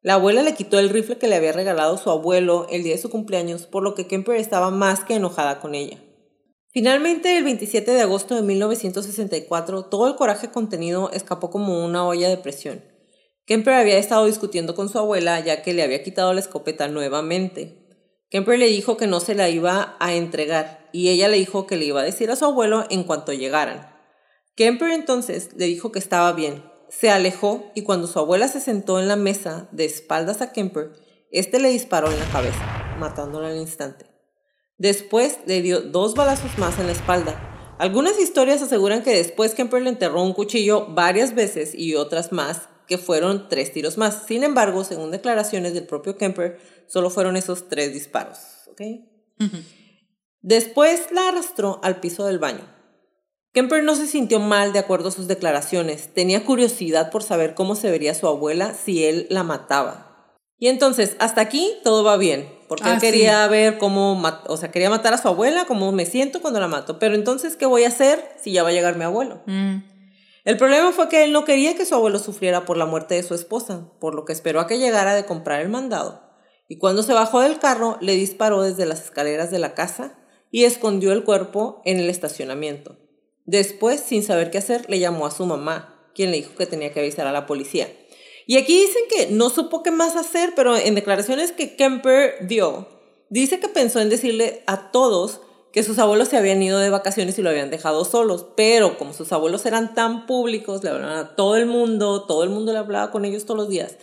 La 0.02 0.14
abuela 0.14 0.42
le 0.42 0.54
quitó 0.54 0.78
el 0.78 0.90
rifle 0.90 1.18
que 1.18 1.26
le 1.26 1.34
había 1.34 1.52
regalado 1.52 1.96
su 1.96 2.10
abuelo 2.10 2.66
el 2.70 2.84
día 2.84 2.94
de 2.94 3.00
su 3.00 3.10
cumpleaños, 3.10 3.66
por 3.66 3.82
lo 3.82 3.94
que 3.94 4.06
Kemper 4.06 4.36
estaba 4.36 4.70
más 4.70 5.00
que 5.00 5.14
enojada 5.14 5.58
con 5.60 5.74
ella. 5.74 5.98
Finalmente, 6.76 7.38
el 7.38 7.44
27 7.44 7.90
de 7.90 8.02
agosto 8.02 8.34
de 8.34 8.42
1964, 8.42 9.86
todo 9.86 10.08
el 10.08 10.16
coraje 10.16 10.50
contenido 10.50 11.10
escapó 11.10 11.48
como 11.48 11.82
una 11.82 12.06
olla 12.06 12.28
de 12.28 12.36
presión. 12.36 12.84
Kemper 13.46 13.72
había 13.72 13.96
estado 13.96 14.26
discutiendo 14.26 14.74
con 14.74 14.90
su 14.90 14.98
abuela 14.98 15.40
ya 15.40 15.62
que 15.62 15.72
le 15.72 15.82
había 15.82 16.02
quitado 16.02 16.34
la 16.34 16.40
escopeta 16.40 16.86
nuevamente. 16.88 17.78
Kemper 18.28 18.58
le 18.58 18.66
dijo 18.66 18.98
que 18.98 19.06
no 19.06 19.20
se 19.20 19.34
la 19.34 19.48
iba 19.48 19.96
a 20.00 20.12
entregar 20.12 20.90
y 20.92 21.08
ella 21.08 21.28
le 21.28 21.38
dijo 21.38 21.66
que 21.66 21.76
le 21.76 21.86
iba 21.86 22.02
a 22.02 22.04
decir 22.04 22.30
a 22.30 22.36
su 22.36 22.44
abuelo 22.44 22.84
en 22.90 23.04
cuanto 23.04 23.32
llegaran. 23.32 23.90
Kemper 24.54 24.90
entonces 24.90 25.52
le 25.56 25.64
dijo 25.64 25.92
que 25.92 25.98
estaba 25.98 26.30
bien, 26.34 26.62
se 26.90 27.08
alejó 27.08 27.72
y 27.74 27.84
cuando 27.84 28.06
su 28.06 28.18
abuela 28.18 28.48
se 28.48 28.60
sentó 28.60 29.00
en 29.00 29.08
la 29.08 29.16
mesa 29.16 29.66
de 29.72 29.86
espaldas 29.86 30.42
a 30.42 30.52
Kemper, 30.52 30.92
este 31.30 31.58
le 31.58 31.70
disparó 31.70 32.12
en 32.12 32.20
la 32.20 32.26
cabeza, 32.26 32.96
matándolo 33.00 33.46
al 33.46 33.56
instante. 33.56 34.15
Después 34.78 35.38
le 35.46 35.62
dio 35.62 35.80
dos 35.80 36.14
balazos 36.14 36.58
más 36.58 36.78
en 36.78 36.86
la 36.86 36.92
espalda. 36.92 37.74
Algunas 37.78 38.18
historias 38.18 38.62
aseguran 38.62 39.02
que 39.02 39.14
después 39.14 39.54
Kemper 39.54 39.82
le 39.82 39.90
enterró 39.90 40.22
un 40.22 40.32
cuchillo 40.32 40.86
varias 40.88 41.34
veces 41.34 41.74
y 41.74 41.94
otras 41.94 42.32
más 42.32 42.68
que 42.86 42.98
fueron 42.98 43.48
tres 43.48 43.72
tiros 43.72 43.98
más. 43.98 44.24
Sin 44.26 44.44
embargo, 44.44 44.84
según 44.84 45.10
declaraciones 45.10 45.74
del 45.74 45.86
propio 45.86 46.16
Kemper, 46.16 46.58
solo 46.86 47.10
fueron 47.10 47.36
esos 47.36 47.68
tres 47.68 47.92
disparos. 47.92 48.38
Después 50.40 51.10
la 51.10 51.28
arrastró 51.28 51.80
al 51.82 52.00
piso 52.00 52.26
del 52.26 52.38
baño. 52.38 52.72
Kemper 53.52 53.82
no 53.82 53.96
se 53.96 54.06
sintió 54.06 54.38
mal 54.38 54.74
de 54.74 54.78
acuerdo 54.78 55.08
a 55.08 55.12
sus 55.12 55.26
declaraciones. 55.26 56.12
Tenía 56.12 56.44
curiosidad 56.44 57.10
por 57.10 57.22
saber 57.22 57.54
cómo 57.54 57.74
se 57.74 57.90
vería 57.90 58.14
su 58.14 58.26
abuela 58.28 58.74
si 58.74 59.04
él 59.04 59.26
la 59.30 59.42
mataba. 59.42 60.05
Y 60.58 60.68
entonces, 60.68 61.16
hasta 61.18 61.42
aquí 61.42 61.74
todo 61.84 62.02
va 62.02 62.16
bien, 62.16 62.48
porque 62.66 62.88
él 62.88 62.94
ah, 62.96 63.00
quería 63.00 63.46
ver 63.48 63.76
cómo, 63.76 64.22
o 64.46 64.56
sea, 64.56 64.70
quería 64.70 64.88
matar 64.88 65.12
a 65.12 65.18
su 65.18 65.28
abuela, 65.28 65.66
cómo 65.66 65.92
me 65.92 66.06
siento 66.06 66.40
cuando 66.40 66.60
la 66.60 66.68
mato. 66.68 66.98
Pero 66.98 67.14
entonces, 67.14 67.56
¿qué 67.56 67.66
voy 67.66 67.84
a 67.84 67.88
hacer 67.88 68.26
si 68.42 68.52
ya 68.52 68.62
va 68.62 68.70
a 68.70 68.72
llegar 68.72 68.96
mi 68.96 69.04
abuelo? 69.04 69.42
Mm. 69.46 69.78
El 70.44 70.56
problema 70.56 70.92
fue 70.92 71.08
que 71.08 71.24
él 71.24 71.32
no 71.32 71.44
quería 71.44 71.74
que 71.74 71.84
su 71.84 71.94
abuelo 71.94 72.18
sufriera 72.18 72.64
por 72.64 72.76
la 72.76 72.86
muerte 72.86 73.16
de 73.16 73.22
su 73.22 73.34
esposa, 73.34 73.90
por 73.98 74.14
lo 74.14 74.24
que 74.24 74.32
esperó 74.32 74.60
a 74.60 74.66
que 74.66 74.78
llegara 74.78 75.14
de 75.14 75.26
comprar 75.26 75.60
el 75.60 75.68
mandado. 75.68 76.22
Y 76.68 76.78
cuando 76.78 77.02
se 77.02 77.12
bajó 77.12 77.40
del 77.40 77.58
carro, 77.58 77.98
le 78.00 78.14
disparó 78.14 78.62
desde 78.62 78.86
las 78.86 79.04
escaleras 79.04 79.50
de 79.50 79.58
la 79.58 79.74
casa 79.74 80.18
y 80.50 80.64
escondió 80.64 81.12
el 81.12 81.24
cuerpo 81.24 81.82
en 81.84 81.98
el 81.98 82.08
estacionamiento. 82.08 82.96
Después, 83.44 84.00
sin 84.00 84.22
saber 84.22 84.50
qué 84.50 84.58
hacer, 84.58 84.88
le 84.88 84.98
llamó 84.98 85.26
a 85.26 85.30
su 85.30 85.46
mamá, 85.46 86.10
quien 86.14 86.30
le 86.30 86.38
dijo 86.38 86.54
que 86.56 86.66
tenía 86.66 86.92
que 86.92 87.00
avisar 87.00 87.26
a 87.26 87.32
la 87.32 87.46
policía. 87.46 87.88
Y 88.46 88.56
aquí 88.56 88.80
dicen 88.80 89.02
que 89.10 89.26
no 89.34 89.50
supo 89.50 89.82
qué 89.82 89.90
más 89.90 90.14
hacer, 90.14 90.52
pero 90.54 90.76
en 90.76 90.94
declaraciones 90.94 91.50
que 91.50 91.74
Kemper 91.76 92.46
dio, 92.46 92.88
dice 93.28 93.58
que 93.58 93.68
pensó 93.68 94.00
en 94.00 94.08
decirle 94.08 94.62
a 94.66 94.92
todos 94.92 95.40
que 95.72 95.82
sus 95.82 95.98
abuelos 95.98 96.28
se 96.28 96.36
habían 96.36 96.62
ido 96.62 96.78
de 96.78 96.88
vacaciones 96.88 97.38
y 97.38 97.42
lo 97.42 97.50
habían 97.50 97.70
dejado 97.70 98.04
solos, 98.04 98.46
pero 98.56 98.96
como 98.96 99.12
sus 99.12 99.32
abuelos 99.32 99.66
eran 99.66 99.94
tan 99.94 100.26
públicos, 100.26 100.82
le 100.82 100.90
hablaban 100.90 101.18
a 101.18 101.36
todo 101.36 101.56
el 101.56 101.66
mundo, 101.66 102.24
todo 102.24 102.44
el 102.44 102.50
mundo 102.50 102.72
le 102.72 102.78
hablaba 102.78 103.10
con 103.10 103.24
ellos 103.24 103.44
todos 103.44 103.58
los 103.58 103.68
días. 103.68 103.98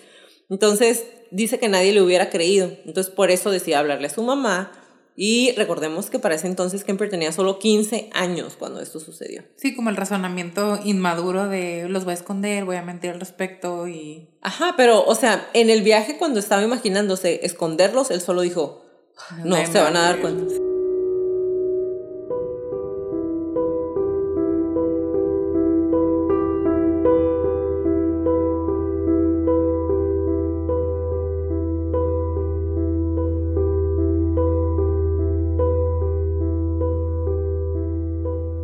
Entonces 0.50 1.05
dice 1.31 1.57
que 1.57 1.69
nadie 1.69 1.93
le 1.93 2.01
hubiera 2.01 2.29
creído, 2.29 2.69
entonces 2.85 3.12
por 3.12 3.31
eso 3.31 3.50
decía 3.50 3.79
hablarle 3.79 4.07
a 4.07 4.13
su 4.13 4.21
mamá 4.21 4.82
y 5.15 5.51
recordemos 5.53 6.10
que 6.10 6.20
para 6.20 6.36
ese 6.36 6.48
entonces 6.48 6.84
Kemper 6.84 7.10
tenía 7.10 7.32
solo 7.32 7.60
15 7.60 8.10
años 8.13 8.55
cuando 8.58 8.82
esto 8.82 9.00
sucedió. 9.00 9.43
Sí, 9.58 9.75
como 9.75 9.89
el 9.89 9.96
razonamiento 9.96 10.79
inmaduro 10.84 11.48
de 11.48 11.88
los 11.88 12.03
voy 12.03 12.12
a 12.12 12.15
esconder, 12.15 12.65
voy 12.65 12.77
a 12.77 12.82
mentir 12.82 13.12
al 13.12 13.20
respecto 13.20 13.88
y... 13.88 14.29
Ajá, 14.41 14.74
pero 14.75 15.03
o 15.05 15.15
sea, 15.15 15.50
en 15.53 15.70
el 15.70 15.84
viaje 15.84 16.17
cuando 16.17 16.39
estaba 16.39 16.63
imaginándose 16.63 17.46
esconderlos, 17.46 18.12
él 18.12 18.22
solo 18.22 18.41
dijo, 18.41 18.84
no, 19.43 19.55
se 19.65 19.79
van 19.79 19.96
a 19.96 20.01
dar 20.01 20.20
cuenta. 20.20 20.73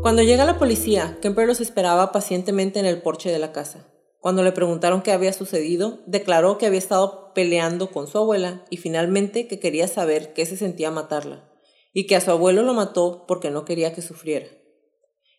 Cuando 0.10 0.24
llega 0.24 0.44
la 0.44 0.58
policía, 0.58 1.20
Kemper 1.22 1.46
los 1.46 1.62
esperaba 1.62 2.12
pacientemente 2.12 2.80
en 2.80 2.88
el 2.88 3.00
porche 3.00 3.32
de 3.32 3.38
la 3.38 3.52
casa. 3.52 3.86
Cuando 4.20 4.42
le 4.42 4.52
preguntaron 4.52 5.04
qué 5.04 5.12
había 5.12 5.34
sucedido, 5.34 6.00
declaró 6.08 6.58
que 6.58 6.66
había 6.66 6.80
estado 6.80 7.32
peleando 7.36 7.92
con 7.92 8.08
su 8.08 8.18
abuela 8.18 8.66
y 8.72 8.78
finalmente 8.78 9.48
que 9.48 9.60
quería 9.60 9.88
saber 9.88 10.34
qué 10.34 10.48
se 10.48 10.58
sentía 10.58 10.90
matarla, 10.90 11.48
y 11.94 12.08
que 12.08 12.16
a 12.16 12.22
su 12.22 12.32
abuelo 12.32 12.64
lo 12.64 12.74
mató 12.74 13.26
porque 13.28 13.52
no 13.52 13.66
quería 13.66 13.94
que 13.94 14.02
sufriera. 14.02 14.48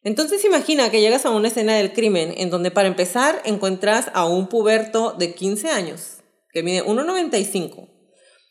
Entonces 0.04 0.44
imagina 0.44 0.88
que 0.92 1.00
llegas 1.00 1.26
a 1.26 1.30
una 1.30 1.48
escena 1.48 1.74
del 1.74 1.92
crimen 1.92 2.32
en 2.36 2.50
donde 2.50 2.70
para 2.70 2.86
empezar 2.86 3.42
encuentras 3.44 4.12
a 4.14 4.28
un 4.28 4.46
puberto 4.46 5.16
de 5.18 5.34
15 5.34 5.68
años, 5.70 6.18
que 6.52 6.62
mide 6.62 6.84
1,95, 6.84 7.88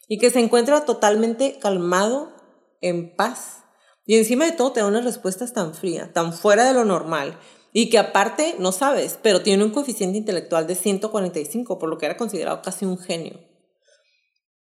y 0.10 0.18
que 0.18 0.32
se 0.32 0.42
encuentra 0.42 0.84
totalmente 0.84 1.60
calmado, 1.60 2.36
en 2.82 3.16
paz, 3.16 3.64
y 4.10 4.18
encima 4.18 4.46
de 4.46 4.54
todo 4.54 4.72
te 4.72 4.80
da 4.80 4.88
unas 4.88 5.04
respuestas 5.04 5.54
tan 5.54 5.76
frías, 5.76 6.12
tan 6.12 6.34
fuera 6.34 6.66
de 6.66 6.74
lo 6.74 6.84
normal, 6.84 7.38
y 7.72 7.92
que 7.92 8.00
aparte 8.00 8.56
no 8.58 8.72
sabes, 8.72 9.20
pero 9.22 9.44
tiene 9.44 9.64
un 9.64 9.70
coeficiente 9.70 10.18
intelectual 10.18 10.66
de 10.66 10.74
145, 10.74 11.78
por 11.78 11.90
lo 11.90 12.00
que 12.00 12.08
era 12.08 12.18
considerado 12.18 12.64
casi 12.64 12.86
un 12.86 12.98
genio. 12.98 13.40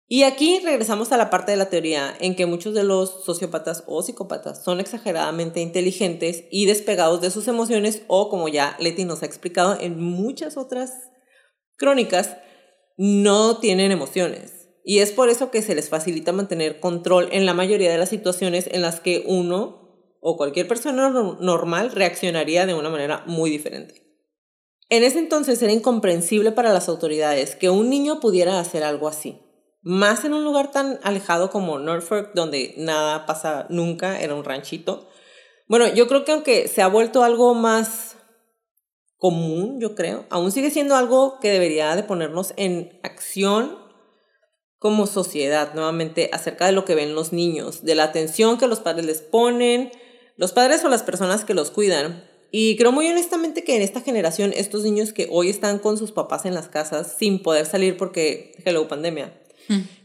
Y 0.05 0.23
aquí 0.23 0.59
regresamos 0.59 1.13
a 1.13 1.17
la 1.17 1.29
parte 1.29 1.51
de 1.51 1.57
la 1.57 1.69
teoría 1.69 2.13
en 2.19 2.35
que 2.35 2.45
muchos 2.45 2.73
de 2.73 2.83
los 2.83 3.23
sociópatas 3.23 3.85
o 3.87 4.03
psicópatas 4.03 4.65
son 4.65 4.81
exageradamente 4.81 5.61
inteligentes 5.61 6.43
y 6.51 6.65
despegados 6.65 7.21
de 7.21 7.31
sus 7.31 7.47
emociones 7.47 8.01
o, 8.07 8.27
como 8.27 8.49
ya 8.49 8.75
Leti 8.79 9.05
nos 9.05 9.23
ha 9.23 9.27
explicado 9.27 9.77
en 9.79 9.97
muchas 9.97 10.57
otras 10.57 10.91
crónicas, 11.77 12.35
no 12.97 13.59
tienen 13.59 13.93
emociones. 13.93 14.60
Y 14.83 14.99
es 14.99 15.11
por 15.11 15.29
eso 15.29 15.51
que 15.51 15.61
se 15.61 15.75
les 15.75 15.89
facilita 15.89 16.31
mantener 16.31 16.79
control 16.79 17.29
en 17.31 17.45
la 17.45 17.53
mayoría 17.53 17.91
de 17.91 17.97
las 17.97 18.09
situaciones 18.09 18.67
en 18.71 18.81
las 18.81 18.99
que 18.99 19.23
uno 19.27 20.15
o 20.19 20.37
cualquier 20.37 20.67
persona 20.67 21.09
normal 21.09 21.91
reaccionaría 21.91 22.65
de 22.65 22.73
una 22.73 22.89
manera 22.89 23.23
muy 23.27 23.49
diferente. 23.49 24.01
En 24.89 25.03
ese 25.03 25.19
entonces 25.19 25.61
era 25.61 25.71
incomprensible 25.71 26.51
para 26.51 26.73
las 26.73 26.89
autoridades 26.89 27.55
que 27.55 27.69
un 27.69 27.89
niño 27.89 28.19
pudiera 28.19 28.59
hacer 28.59 28.83
algo 28.83 29.07
así 29.07 29.39
más 29.81 30.25
en 30.25 30.33
un 30.33 30.43
lugar 30.43 30.71
tan 30.71 30.99
alejado 31.03 31.49
como 31.49 31.79
Norfolk, 31.79 32.31
donde 32.33 32.73
nada 32.77 33.25
pasa 33.25 33.65
nunca, 33.69 34.21
era 34.21 34.35
un 34.35 34.43
ranchito. 34.43 35.07
Bueno, 35.67 35.87
yo 35.93 36.07
creo 36.07 36.23
que 36.23 36.31
aunque 36.31 36.67
se 36.67 36.81
ha 36.81 36.87
vuelto 36.87 37.23
algo 37.23 37.53
más 37.53 38.17
común, 39.17 39.79
yo 39.79 39.95
creo, 39.95 40.25
aún 40.29 40.51
sigue 40.51 40.71
siendo 40.71 40.95
algo 40.95 41.39
que 41.39 41.51
debería 41.51 41.95
de 41.95 42.03
ponernos 42.03 42.53
en 42.57 42.99
acción 43.03 43.77
como 44.81 45.05
sociedad, 45.05 45.75
nuevamente, 45.75 46.31
acerca 46.33 46.65
de 46.65 46.71
lo 46.71 46.85
que 46.85 46.95
ven 46.95 47.13
los 47.13 47.33
niños, 47.33 47.83
de 47.83 47.93
la 47.93 48.05
atención 48.05 48.57
que 48.57 48.65
los 48.65 48.79
padres 48.79 49.05
les 49.05 49.21
ponen, 49.21 49.91
los 50.37 50.53
padres 50.53 50.83
o 50.83 50.89
las 50.89 51.03
personas 51.03 51.45
que 51.45 51.53
los 51.53 51.69
cuidan. 51.69 52.27
Y 52.49 52.77
creo 52.77 52.91
muy 52.91 53.05
honestamente 53.05 53.63
que 53.63 53.75
en 53.75 53.83
esta 53.83 54.01
generación, 54.01 54.53
estos 54.55 54.81
niños 54.81 55.13
que 55.13 55.27
hoy 55.29 55.49
están 55.49 55.77
con 55.77 55.99
sus 55.99 56.11
papás 56.11 56.45
en 56.47 56.55
las 56.55 56.67
casas 56.67 57.13
sin 57.15 57.43
poder 57.43 57.67
salir 57.67 57.95
porque, 57.95 58.55
hello, 58.65 58.87
pandemia, 58.87 59.37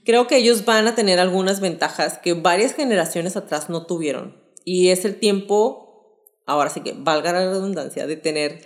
Creo 0.04 0.26
que 0.26 0.36
ellos 0.36 0.66
van 0.66 0.86
a 0.86 0.94
tener 0.94 1.18
algunas 1.18 1.60
ventajas 1.60 2.18
que 2.18 2.34
varias 2.34 2.74
generaciones 2.74 3.34
atrás 3.34 3.70
no 3.70 3.86
tuvieron. 3.86 4.36
Y 4.62 4.90
es 4.90 5.06
el 5.06 5.18
tiempo, 5.18 6.20
ahora 6.44 6.68
sí 6.68 6.82
que 6.82 6.94
valga 6.96 7.32
la 7.32 7.50
redundancia, 7.50 8.06
de 8.06 8.16
tener 8.16 8.60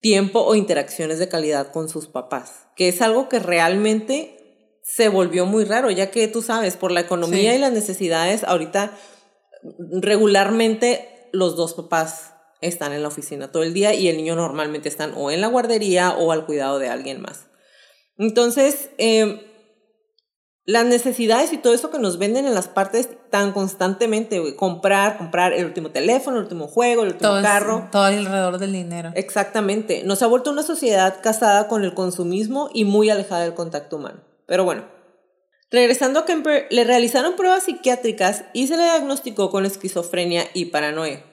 tiempo 0.00 0.40
o 0.40 0.54
interacciones 0.54 1.18
de 1.18 1.28
calidad 1.28 1.70
con 1.70 1.90
sus 1.90 2.08
papás, 2.08 2.66
que 2.76 2.88
es 2.88 3.02
algo 3.02 3.28
que 3.28 3.38
realmente 3.38 4.43
se 4.84 5.08
volvió 5.08 5.46
muy 5.46 5.64
raro, 5.64 5.90
ya 5.90 6.10
que 6.10 6.28
tú 6.28 6.42
sabes, 6.42 6.76
por 6.76 6.92
la 6.92 7.00
economía 7.00 7.54
y 7.54 7.58
las 7.58 7.72
necesidades, 7.72 8.44
ahorita 8.44 8.92
regularmente 10.02 11.28
los 11.32 11.56
dos 11.56 11.72
papás 11.72 12.34
están 12.60 12.92
en 12.92 13.02
la 13.02 13.08
oficina 13.08 13.50
todo 13.50 13.62
el 13.62 13.72
día 13.72 13.94
y 13.94 14.08
el 14.08 14.18
niño 14.18 14.36
normalmente 14.36 14.90
están 14.90 15.14
o 15.16 15.30
en 15.30 15.40
la 15.40 15.46
guardería 15.46 16.12
o 16.12 16.32
al 16.32 16.44
cuidado 16.44 16.78
de 16.78 16.90
alguien 16.90 17.22
más. 17.22 17.46
Entonces, 18.18 18.90
eh, 18.98 19.50
las 20.66 20.84
necesidades 20.84 21.54
y 21.54 21.58
todo 21.58 21.72
eso 21.72 21.90
que 21.90 21.98
nos 21.98 22.18
venden 22.18 22.46
en 22.46 22.54
las 22.54 22.68
partes 22.68 23.08
tan 23.30 23.52
constantemente, 23.52 24.54
comprar, 24.54 25.16
comprar 25.16 25.54
el 25.54 25.64
último 25.64 25.92
teléfono, 25.92 26.36
el 26.36 26.42
último 26.42 26.68
juego, 26.68 27.04
el 27.04 27.14
último 27.14 27.40
carro. 27.40 27.88
todo 27.90 28.04
alrededor 28.04 28.58
del 28.58 28.72
dinero. 28.72 29.12
Exactamente. 29.14 30.04
Nos 30.04 30.22
ha 30.22 30.26
vuelto 30.26 30.50
una 30.50 30.62
sociedad 30.62 31.22
casada 31.22 31.68
con 31.68 31.84
el 31.84 31.94
consumismo 31.94 32.68
y 32.74 32.84
muy 32.84 33.08
alejada 33.08 33.44
del 33.44 33.54
contacto 33.54 33.96
humano. 33.96 34.33
Pero 34.46 34.64
bueno, 34.64 34.88
regresando 35.70 36.20
a 36.20 36.26
Kemper, 36.26 36.66
le 36.70 36.84
realizaron 36.84 37.36
pruebas 37.36 37.64
psiquiátricas 37.64 38.44
y 38.52 38.66
se 38.66 38.76
le 38.76 38.84
diagnosticó 38.84 39.50
con 39.50 39.66
esquizofrenia 39.66 40.44
y 40.54 40.66
paranoia. 40.66 41.24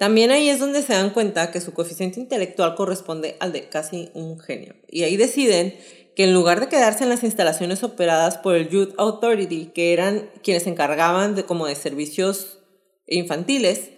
También 0.00 0.30
ahí 0.30 0.48
es 0.48 0.58
donde 0.58 0.80
se 0.80 0.94
dan 0.94 1.10
cuenta 1.10 1.50
que 1.50 1.60
su 1.60 1.74
coeficiente 1.74 2.20
intelectual 2.20 2.74
corresponde 2.74 3.36
al 3.38 3.52
de 3.52 3.68
casi 3.68 4.10
un 4.14 4.40
genio. 4.40 4.74
Y 4.88 5.02
ahí 5.02 5.18
deciden 5.18 5.76
que 6.16 6.24
en 6.24 6.32
lugar 6.32 6.58
de 6.58 6.68
quedarse 6.68 7.04
en 7.04 7.10
las 7.10 7.22
instalaciones 7.22 7.82
operadas 7.82 8.38
por 8.38 8.54
el 8.56 8.70
Youth 8.70 8.94
Authority, 8.96 9.72
que 9.74 9.92
eran 9.92 10.30
quienes 10.42 10.62
se 10.62 10.70
encargaban 10.70 11.34
de 11.34 11.44
como 11.44 11.66
de 11.66 11.74
servicios 11.74 12.60
infantiles, 13.06 13.90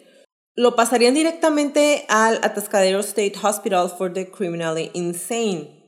lo 0.55 0.77
pasarían 0.77 1.15
directamente 1.15 2.05
al 2.09 2.41
Atascadero 2.43 3.01
State 3.01 3.35
Hospital 3.43 3.89
for 3.89 4.13
the 4.13 4.31
Criminally 4.31 4.91
Insane, 4.95 5.83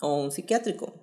o 0.00 0.14
un 0.14 0.32
psiquiátrico. 0.32 0.99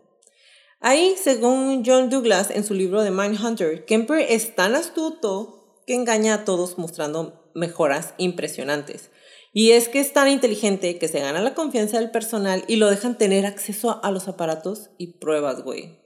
Ahí, 0.80 1.16
según 1.22 1.84
John 1.86 2.10
Douglas 2.10 2.52
en 2.52 2.64
su 2.64 2.74
libro 2.74 3.02
de 3.02 3.12
Mindhunter, 3.12 3.86
Kemper 3.86 4.20
es 4.30 4.56
tan 4.56 4.76
astuto 4.76 5.82
que 5.88 5.96
engaña 5.96 6.34
a 6.36 6.46
todos 6.46 6.78
mostrando 6.78 7.50
mejoras 7.56 8.13
impresionantes. 8.18 9.10
Y 9.54 9.72
es 9.72 9.90
que 9.90 10.00
es 10.00 10.13
tan 10.13 10.30
inteligente 10.30 11.00
que 11.00 11.08
se 11.08 11.20
gana 11.20 11.42
la 11.42 11.56
confianza 11.56 11.98
del 11.98 12.12
personal 12.12 12.63
y 12.68 12.76
lo 12.76 12.90
dejan 12.90 13.18
tener 13.18 13.48
acceso 13.48 14.00
a 14.04 14.12
los 14.12 14.28
aparatos 14.28 14.92
y 15.00 15.13
pruebas, 15.13 15.63
güey, 15.63 16.00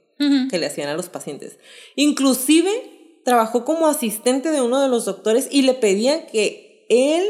que 0.50 0.58
le 0.58 0.66
hacían 0.66 0.88
a 0.88 0.96
los 0.96 1.10
pacientes. 1.10 1.58
Inclusive 1.94 2.70
trabajó 3.26 3.66
como 3.66 3.88
asistente 3.88 4.50
de 4.50 4.62
uno 4.62 4.80
de 4.80 4.88
los 4.88 5.04
doctores 5.04 5.48
y 5.50 5.62
le 5.62 5.74
pedían 5.74 6.26
que 6.26 6.86
él 6.88 7.24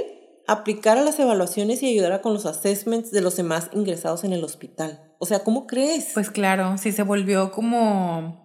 aplicara 0.47 1.03
las 1.03 1.19
evaluaciones 1.19 1.83
y 1.83 1.89
ayudara 1.89 2.23
con 2.23 2.35
los 2.35 2.47
assessments 2.47 3.11
de 3.11 3.21
los 3.21 3.37
demás 3.37 3.71
ingresados 3.73 4.23
en 4.23 4.33
el 4.33 4.45
hospital. 4.45 5.12
O 5.23 5.25
sea, 5.25 5.45
¿cómo 5.45 5.69
crees? 5.69 6.11
Pues 6.15 6.33
claro, 6.33 6.77
sí 6.79 6.91
se 6.91 7.05
volvió 7.05 7.53
como... 7.53 8.43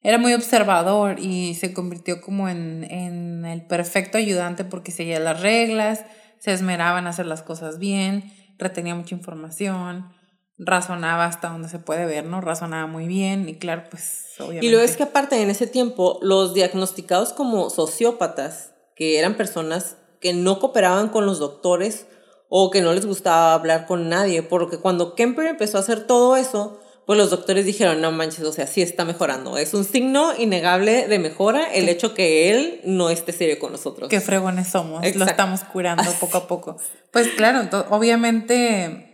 Era 0.00 0.16
muy 0.16 0.32
observador 0.32 1.18
y 1.20 1.54
se 1.56 1.74
convirtió 1.74 2.22
como 2.22 2.48
en, 2.48 2.84
en 2.84 3.44
el 3.44 3.66
perfecto 3.66 4.16
ayudante 4.16 4.64
porque 4.64 4.92
seguía 4.92 5.20
las 5.20 5.42
reglas, 5.42 6.06
se 6.38 6.54
esmeraba 6.54 7.00
en 7.00 7.06
hacer 7.06 7.26
las 7.26 7.42
cosas 7.42 7.78
bien, 7.78 8.32
retenía 8.56 8.94
mucha 8.94 9.14
información, 9.14 10.10
razonaba 10.56 11.26
hasta 11.26 11.50
donde 11.50 11.68
se 11.68 11.78
puede 11.78 12.06
ver, 12.06 12.24
¿no? 12.24 12.40
Razonaba 12.40 12.86
muy 12.86 13.06
bien 13.06 13.46
y 13.46 13.56
claro, 13.56 13.82
pues 13.90 14.24
obviamente. 14.38 14.64
Y 14.64 14.70
luego 14.70 14.86
es 14.86 14.96
que 14.96 15.02
aparte 15.02 15.42
en 15.42 15.50
ese 15.50 15.66
tiempo 15.66 16.18
los 16.22 16.54
diagnosticados 16.54 17.34
como 17.34 17.68
sociópatas, 17.68 18.72
que 18.96 19.18
eran 19.18 19.34
personas 19.34 19.98
que 20.18 20.32
no 20.32 20.60
cooperaban 20.60 21.10
con 21.10 21.26
los 21.26 21.38
doctores 21.38 22.06
o 22.50 22.70
que 22.70 22.82
no 22.82 22.92
les 22.92 23.06
gustaba 23.06 23.54
hablar 23.54 23.86
con 23.86 24.08
nadie, 24.08 24.42
porque 24.42 24.76
cuando 24.76 25.14
Kemper 25.14 25.46
empezó 25.46 25.78
a 25.78 25.80
hacer 25.80 26.06
todo 26.06 26.36
eso, 26.36 26.80
pues 27.06 27.16
los 27.16 27.30
doctores 27.30 27.64
dijeron, 27.64 28.00
no 28.00 28.12
manches, 28.12 28.44
o 28.44 28.52
sea, 28.52 28.66
sí 28.66 28.82
está 28.82 29.04
mejorando. 29.04 29.56
Es 29.56 29.72
un 29.72 29.84
signo 29.84 30.32
innegable 30.36 31.06
de 31.06 31.18
mejora 31.20 31.72
el 31.72 31.88
hecho 31.88 32.12
que 32.12 32.50
él 32.50 32.80
no 32.84 33.08
esté 33.08 33.32
serio 33.32 33.58
con 33.60 33.72
nosotros. 33.72 34.08
Qué 34.08 34.20
fregones 34.20 34.68
somos, 34.68 35.02
lo 35.16 35.24
estamos 35.24 35.62
curando 35.64 36.02
poco 36.20 36.38
a 36.38 36.46
poco. 36.48 36.76
Pues 37.12 37.28
claro, 37.28 37.68
obviamente 37.88 39.06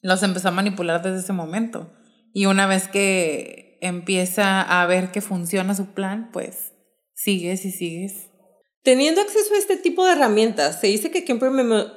los 0.00 0.22
empezó 0.22 0.48
a 0.48 0.52
manipular 0.52 1.02
desde 1.02 1.20
ese 1.20 1.32
momento. 1.34 1.92
Y 2.32 2.46
una 2.46 2.66
vez 2.66 2.88
que 2.88 3.78
empieza 3.82 4.62
a 4.62 4.86
ver 4.86 5.10
que 5.10 5.20
funciona 5.20 5.74
su 5.74 5.92
plan, 5.92 6.30
pues 6.32 6.72
sigues 7.14 7.64
y 7.66 7.70
sigues. 7.70 8.25
Teniendo 8.86 9.20
acceso 9.20 9.52
a 9.52 9.58
este 9.58 9.76
tipo 9.76 10.04
de 10.04 10.12
herramientas, 10.12 10.80
se 10.80 10.86
dice 10.86 11.10
que 11.10 11.24
Kemper 11.24 11.50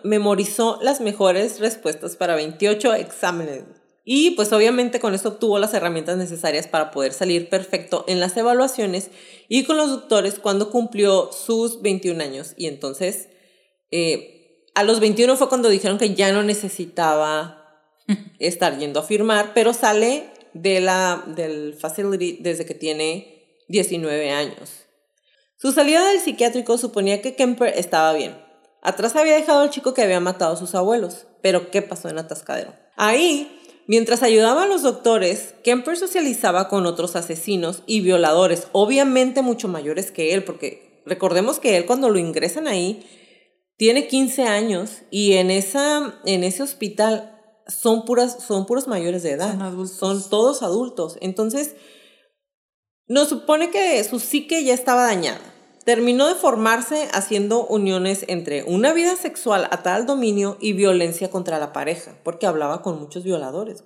memorizó 0.03 0.79
las 0.81 1.01
mejores 1.01 1.59
respuestas 1.59 2.15
para 2.15 2.33
28 2.33 2.95
exámenes 2.95 3.65
y 4.03 4.31
pues 4.31 4.51
obviamente 4.53 4.99
con 4.99 5.13
esto 5.13 5.29
obtuvo 5.29 5.59
las 5.59 5.75
herramientas 5.75 6.17
necesarias 6.17 6.67
para 6.67 6.89
poder 6.89 7.13
salir 7.13 7.47
perfecto 7.47 8.05
en 8.07 8.19
las 8.19 8.35
evaluaciones 8.37 9.11
y 9.47 9.65
con 9.65 9.77
los 9.77 9.91
doctores 9.91 10.39
cuando 10.39 10.71
cumplió 10.71 11.31
sus 11.31 11.83
21 11.83 12.23
años. 12.23 12.55
Y 12.57 12.65
entonces 12.65 13.29
eh, 13.91 14.63
a 14.73 14.83
los 14.83 14.99
21 14.99 15.37
fue 15.37 15.47
cuando 15.47 15.69
dijeron 15.69 15.99
que 15.99 16.15
ya 16.15 16.31
no 16.31 16.41
necesitaba 16.41 17.85
estar 18.39 18.79
yendo 18.79 19.01
a 19.01 19.03
firmar, 19.03 19.51
pero 19.53 19.75
sale 19.75 20.23
de 20.53 20.79
la, 20.79 21.23
del 21.27 21.75
facility 21.75 22.39
desde 22.41 22.65
que 22.65 22.73
tiene 22.73 23.61
19 23.67 24.31
años. 24.31 24.88
Su 25.61 25.73
salida 25.73 26.07
del 26.07 26.21
psiquiátrico 26.21 26.77
suponía 26.77 27.21
que 27.21 27.35
Kemper 27.35 27.73
estaba 27.77 28.13
bien. 28.13 28.41
Atrás 28.81 29.15
había 29.15 29.35
dejado 29.35 29.59
al 29.59 29.69
chico 29.69 29.93
que 29.93 30.01
había 30.01 30.21
matado 30.21 30.53
a 30.53 30.57
sus 30.57 30.73
abuelos, 30.73 31.27
pero 31.41 31.69
¿qué 31.69 31.81
pasó 31.81 32.07
en 32.07 32.17
Atascadero? 32.17 32.73
Ahí 32.95 33.55
Mientras 33.89 34.21
ayudaba 34.21 34.65
a 34.65 34.67
los 34.67 34.83
doctores, 34.83 35.55
Kemper 35.63 35.97
socializaba 35.97 36.69
con 36.69 36.85
otros 36.85 37.15
asesinos 37.15 37.81
y 37.87 38.01
violadores, 38.01 38.67
obviamente 38.71 39.41
mucho 39.41 39.67
mayores 39.67 40.11
que 40.11 40.35
él, 40.35 40.43
porque 40.43 41.01
recordemos 41.07 41.59
que 41.59 41.75
él 41.75 41.87
cuando 41.87 42.11
lo 42.11 42.19
ingresan 42.19 42.67
ahí 42.67 43.03
tiene 43.77 44.07
15 44.07 44.43
años 44.43 45.01
y 45.09 45.33
en, 45.37 45.49
esa, 45.49 46.19
en 46.25 46.43
ese 46.43 46.61
hospital 46.61 47.35
son, 47.65 48.05
puras, 48.05 48.43
son 48.45 48.67
puros 48.67 48.87
mayores 48.87 49.23
de 49.23 49.31
edad. 49.31 49.57
Son 49.57 49.87
Son 49.87 50.29
todos 50.29 50.61
adultos. 50.61 51.17
Entonces, 51.19 51.73
nos 53.09 53.27
supone 53.27 53.71
que 53.71 54.01
su 54.03 54.19
psique 54.19 54.63
ya 54.63 54.73
estaba 54.73 55.03
dañada. 55.03 55.41
Terminó 55.83 56.27
de 56.27 56.35
formarse 56.35 57.09
haciendo 57.11 57.65
uniones 57.65 58.23
entre 58.27 58.63
una 58.63 58.93
vida 58.93 59.15
sexual 59.15 59.67
a 59.71 59.81
tal 59.81 60.05
dominio 60.05 60.57
y 60.61 60.73
violencia 60.73 61.31
contra 61.31 61.57
la 61.57 61.73
pareja, 61.73 62.19
porque 62.23 62.45
hablaba 62.45 62.83
con 62.83 62.99
muchos 62.99 63.23
violadores. 63.23 63.83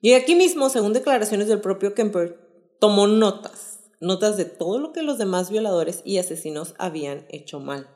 Y 0.00 0.14
aquí 0.14 0.34
mismo, 0.34 0.70
según 0.70 0.94
declaraciones 0.94 1.46
del 1.46 1.60
propio 1.60 1.94
Kemper, 1.94 2.40
tomó 2.80 3.06
notas, 3.06 3.80
notas 4.00 4.38
de 4.38 4.46
todo 4.46 4.78
lo 4.78 4.92
que 4.92 5.02
los 5.02 5.18
demás 5.18 5.50
violadores 5.50 6.00
y 6.04 6.16
asesinos 6.16 6.74
habían 6.78 7.26
hecho 7.28 7.60
mal. 7.60 7.86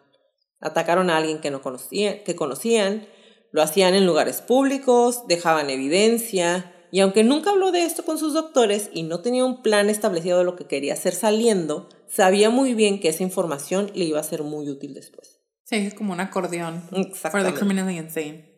Atacaron 0.60 1.08
a 1.08 1.16
alguien 1.16 1.40
que 1.40 1.50
no 1.50 1.62
conocían, 1.62 2.22
que 2.24 2.36
conocían, 2.36 3.08
lo 3.52 3.62
hacían 3.62 3.94
en 3.94 4.04
lugares 4.04 4.42
públicos, 4.42 5.26
dejaban 5.26 5.70
evidencia, 5.70 6.75
y 6.90 7.00
aunque 7.00 7.24
nunca 7.24 7.50
habló 7.50 7.72
de 7.72 7.84
esto 7.84 8.04
con 8.04 8.18
sus 8.18 8.34
doctores 8.34 8.90
y 8.92 9.02
no 9.02 9.20
tenía 9.20 9.44
un 9.44 9.62
plan 9.62 9.90
establecido 9.90 10.38
de 10.38 10.44
lo 10.44 10.56
que 10.56 10.66
quería 10.66 10.94
hacer 10.94 11.14
saliendo, 11.14 11.88
sabía 12.08 12.50
muy 12.50 12.74
bien 12.74 13.00
que 13.00 13.08
esa 13.08 13.22
información 13.22 13.90
le 13.94 14.04
iba 14.04 14.20
a 14.20 14.24
ser 14.24 14.42
muy 14.42 14.68
útil 14.68 14.94
después. 14.94 15.40
Sí, 15.64 15.76
es 15.76 15.94
como 15.94 16.12
un 16.12 16.20
acordeón. 16.20 16.88
For 17.12 17.42
the 17.42 17.52
criminally 17.52 17.96
insane. 17.98 18.56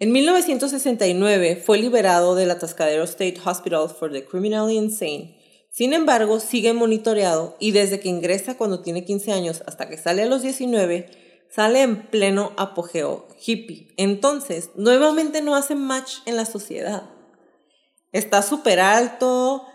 En 0.00 0.12
1969 0.12 1.56
fue 1.56 1.78
liberado 1.78 2.36
del 2.36 2.52
atascadero 2.52 3.02
State 3.02 3.40
Hospital 3.44 3.88
for 3.88 4.12
the 4.12 4.24
Criminally 4.24 4.76
Insane. 4.76 5.36
Sin 5.72 5.92
embargo, 5.92 6.38
sigue 6.38 6.72
monitoreado 6.72 7.56
y 7.58 7.72
desde 7.72 7.98
que 7.98 8.08
ingresa 8.08 8.56
cuando 8.56 8.80
tiene 8.80 9.04
15 9.04 9.32
años 9.32 9.64
hasta 9.66 9.88
que 9.88 9.98
sale 9.98 10.22
a 10.22 10.26
los 10.26 10.42
19, 10.42 11.46
sale 11.50 11.82
en 11.82 12.08
pleno 12.10 12.52
apogeo 12.56 13.26
hippie. 13.44 13.88
Entonces, 13.96 14.70
nuevamente 14.76 15.42
no 15.42 15.56
hace 15.56 15.74
match 15.74 16.18
en 16.26 16.36
la 16.36 16.46
sociedad. 16.46 17.10
Está 18.12 18.42
súper 18.42 18.80
alto, 18.80 19.66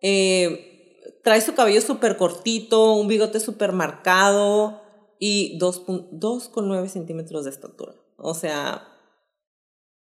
eh, 0.00 1.20
trae 1.22 1.40
su 1.40 1.54
cabello 1.54 1.80
súper 1.80 2.16
cortito, 2.16 2.94
un 2.94 3.08
bigote 3.08 3.40
súper 3.40 3.72
marcado 3.72 4.82
y 5.18 5.58
2,9 5.58 6.88
centímetros 6.88 7.44
de 7.44 7.50
estatura. 7.50 7.94
O 8.16 8.34
sea, 8.34 8.86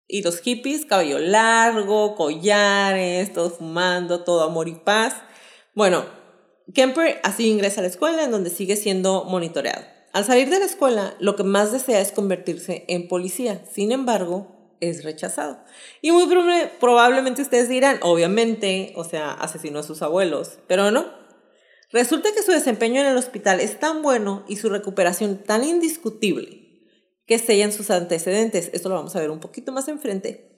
y 0.07 0.23
los 0.23 0.39
hippies, 0.39 0.85
cabello 0.85 1.19
largo, 1.19 2.15
collares, 2.15 3.31
todo 3.31 3.49
fumando, 3.51 4.23
todo 4.23 4.41
amor 4.43 4.67
y 4.67 4.75
paz. 4.75 5.13
Bueno, 5.75 6.03
Kemper 6.73 7.19
así 7.23 7.47
ingresa 7.47 7.81
a 7.81 7.83
la 7.83 7.89
escuela 7.89 8.23
en 8.23 8.31
donde 8.31 8.49
sigue 8.49 8.75
siendo 8.75 9.23
monitoreado. 9.25 9.85
Al 10.11 10.25
salir 10.25 10.49
de 10.49 10.59
la 10.59 10.65
escuela, 10.65 11.15
lo 11.19 11.35
que 11.35 11.43
más 11.43 11.71
desea 11.71 12.01
es 12.01 12.11
convertirse 12.11 12.85
en 12.87 13.07
policía. 13.07 13.63
Sin 13.71 13.91
embargo, 13.91 14.58
es 14.81 15.03
rechazado. 15.03 15.63
Y 16.01 16.11
muy 16.11 16.27
probablemente 16.79 17.41
ustedes 17.41 17.69
dirán, 17.69 17.99
obviamente, 18.01 18.93
o 18.95 19.03
sea, 19.03 19.31
asesinó 19.31 19.79
a 19.79 19.83
sus 19.83 20.01
abuelos, 20.01 20.59
pero 20.67 20.91
no. 20.91 21.05
Resulta 21.91 22.29
que 22.33 22.43
su 22.43 22.51
desempeño 22.51 23.01
en 23.01 23.07
el 23.07 23.17
hospital 23.17 23.59
es 23.59 23.79
tan 23.79 24.01
bueno 24.01 24.45
y 24.47 24.57
su 24.57 24.69
recuperación 24.69 25.43
tan 25.43 25.63
indiscutible 25.63 26.69
que 27.25 27.39
sellan 27.39 27.71
sus 27.71 27.89
antecedentes. 27.89 28.69
Esto 28.73 28.89
lo 28.89 28.95
vamos 28.95 29.15
a 29.15 29.19
ver 29.19 29.31
un 29.31 29.39
poquito 29.39 29.71
más 29.71 29.87
enfrente. 29.87 30.49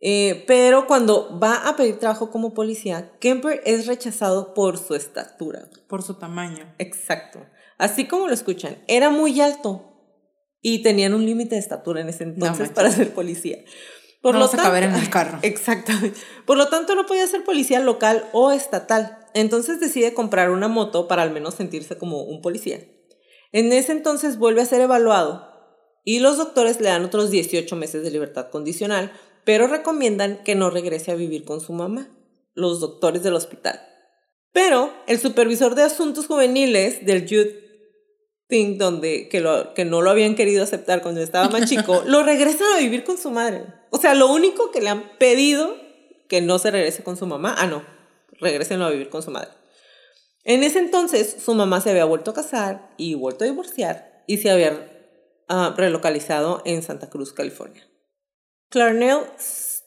Eh, 0.00 0.44
pero 0.48 0.88
cuando 0.88 1.38
va 1.38 1.68
a 1.68 1.76
pedir 1.76 1.98
trabajo 1.98 2.30
como 2.30 2.54
policía, 2.54 3.12
Kemper 3.20 3.62
es 3.64 3.86
rechazado 3.86 4.52
por 4.52 4.78
su 4.78 4.94
estatura. 4.94 5.68
Por 5.88 6.02
su 6.02 6.14
tamaño. 6.14 6.74
Exacto. 6.78 7.46
Así 7.78 8.06
como 8.06 8.26
lo 8.26 8.34
escuchan, 8.34 8.82
era 8.88 9.10
muy 9.10 9.40
alto 9.40 9.91
y 10.62 10.82
tenían 10.82 11.12
un 11.12 11.26
límite 11.26 11.56
de 11.56 11.60
estatura 11.60 12.00
en 12.00 12.08
ese 12.08 12.24
entonces 12.24 12.70
para 12.70 12.90
ser 12.90 13.12
policía. 13.12 13.58
Por 14.22 14.34
no 14.34 14.40
lo 14.40 14.48
tanto, 14.48 14.62
caber 14.62 14.84
en 14.84 14.94
el 14.94 15.10
carro. 15.10 15.40
Exactamente. 15.42 16.18
Por 16.46 16.56
lo 16.56 16.68
tanto, 16.68 16.94
no 16.94 17.04
podía 17.04 17.26
ser 17.26 17.44
policía 17.44 17.80
local 17.80 18.24
o 18.32 18.52
estatal. 18.52 19.18
Entonces 19.34 19.80
decide 19.80 20.14
comprar 20.14 20.50
una 20.50 20.68
moto 20.68 21.08
para 21.08 21.22
al 21.22 21.32
menos 21.32 21.54
sentirse 21.54 21.98
como 21.98 22.22
un 22.22 22.40
policía. 22.40 22.80
En 23.50 23.72
ese 23.72 23.92
entonces 23.92 24.38
vuelve 24.38 24.62
a 24.62 24.66
ser 24.66 24.80
evaluado 24.80 25.50
y 26.04 26.20
los 26.20 26.38
doctores 26.38 26.80
le 26.80 26.88
dan 26.88 27.04
otros 27.04 27.30
18 27.30 27.74
meses 27.76 28.04
de 28.04 28.10
libertad 28.10 28.50
condicional, 28.50 29.12
pero 29.44 29.66
recomiendan 29.66 30.42
que 30.44 30.54
no 30.54 30.70
regrese 30.70 31.10
a 31.10 31.16
vivir 31.16 31.44
con 31.44 31.60
su 31.60 31.72
mamá, 31.72 32.08
los 32.54 32.80
doctores 32.80 33.22
del 33.22 33.34
hospital. 33.34 33.80
Pero 34.52 34.92
el 35.06 35.18
supervisor 35.18 35.74
de 35.74 35.82
asuntos 35.82 36.26
juveniles 36.26 37.04
del 37.04 37.26
Youth 37.26 37.61
Thing, 38.52 38.78
donde, 38.78 39.28
que, 39.28 39.40
lo, 39.40 39.72
que 39.74 39.84
no 39.84 40.02
lo 40.02 40.10
habían 40.10 40.34
querido 40.34 40.62
aceptar 40.62 41.00
cuando 41.02 41.22
estaba 41.22 41.48
más 41.48 41.68
chico, 41.68 42.02
lo 42.06 42.22
regresan 42.22 42.66
a 42.74 42.78
vivir 42.78 43.02
con 43.04 43.16
su 43.16 43.30
madre. 43.30 43.64
O 43.90 43.98
sea, 43.98 44.14
lo 44.14 44.30
único 44.30 44.70
que 44.70 44.80
le 44.80 44.90
han 44.90 45.16
pedido 45.18 45.74
que 46.28 46.40
no 46.42 46.58
se 46.58 46.70
regrese 46.70 47.02
con 47.02 47.16
su 47.16 47.26
mamá, 47.26 47.54
ah, 47.56 47.66
no, 47.66 47.82
regresen 48.40 48.82
a 48.82 48.90
vivir 48.90 49.08
con 49.08 49.22
su 49.22 49.30
madre. 49.30 49.50
En 50.44 50.62
ese 50.64 50.78
entonces, 50.80 51.36
su 51.42 51.54
mamá 51.54 51.80
se 51.80 51.90
había 51.90 52.04
vuelto 52.04 52.32
a 52.32 52.34
casar 52.34 52.90
y 52.96 53.14
vuelto 53.14 53.44
a 53.44 53.46
divorciar 53.46 54.24
y 54.26 54.38
se 54.38 54.50
había 54.50 54.92
Ah, 55.54 55.74
relocalizado 55.76 56.62
en 56.64 56.82
Santa 56.82 57.10
Cruz, 57.10 57.34
California. 57.34 57.86
Clarnell 58.70 59.26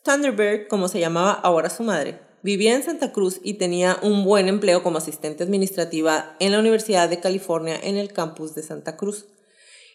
Thunderberg, 0.04 0.67
como 0.67 0.88
se 0.88 0.99
llamaba 0.99 1.32
ahora 1.32 1.71
su 1.71 1.82
madre, 1.82 2.19
vivía 2.45 2.75
en 2.75 2.84
Santa 2.84 3.12
Cruz 3.12 3.41
y 3.43 3.55
tenía 3.55 3.97
un 4.03 4.23
buen 4.23 4.47
empleo 4.47 4.84
como 4.84 4.99
asistente 4.99 5.43
administrativa 5.43 6.36
en 6.39 6.51
la 6.51 6.60
Universidad 6.60 7.10
de 7.10 7.19
California 7.19 7.75
en 7.81 7.97
el 7.97 8.13
campus 8.13 8.53
de 8.53 8.62
Santa 8.62 8.95
Cruz. 8.97 9.25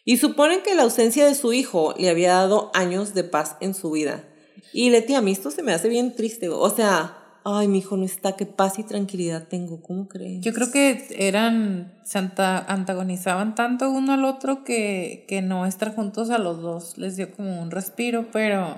Y 0.05 0.17
suponen 0.17 0.61
que 0.63 0.75
la 0.75 0.83
ausencia 0.83 1.25
de 1.27 1.37
su 1.37 1.53
hijo 1.53 1.95
le 1.97 2.11
había 2.11 2.33
dado 2.33 2.73
años 2.75 3.15
de 3.15 3.23
paz 3.23 3.57
en 3.61 3.73
su 3.73 3.93
vida. 3.93 4.25
Y 4.73 4.91
Leti, 4.91 5.15
a 5.15 5.21
mí 5.21 5.31
esto 5.31 5.53
se 5.53 5.63
me 5.63 5.73
hace 5.73 5.89
bien 5.89 6.17
triste. 6.17 6.49
O 6.49 6.69
sea, 6.71 7.39
ay, 7.45 7.69
mi 7.69 7.79
hijo 7.79 7.97
no 7.97 8.05
está, 8.05 8.33
qué 8.33 8.47
paz 8.47 8.81
y 8.81 8.83
tranquilidad 8.83 9.47
tengo, 9.47 9.81
¿cómo 9.81 10.09
crees? 10.09 10.41
Yo 10.41 10.53
creo 10.53 10.73
que 10.73 11.07
eran, 11.11 11.95
se 12.03 12.19
antagonizaban 12.19 13.55
tanto 13.55 13.89
uno 13.91 14.13
al 14.13 14.25
otro 14.25 14.65
que, 14.65 15.25
que 15.29 15.41
no 15.41 15.67
estar 15.67 15.95
juntos 15.95 16.31
a 16.31 16.39
los 16.39 16.61
dos 16.61 16.99
les 16.99 17.15
dio 17.15 17.31
como 17.31 17.63
un 17.63 17.71
respiro, 17.71 18.27
pero 18.33 18.77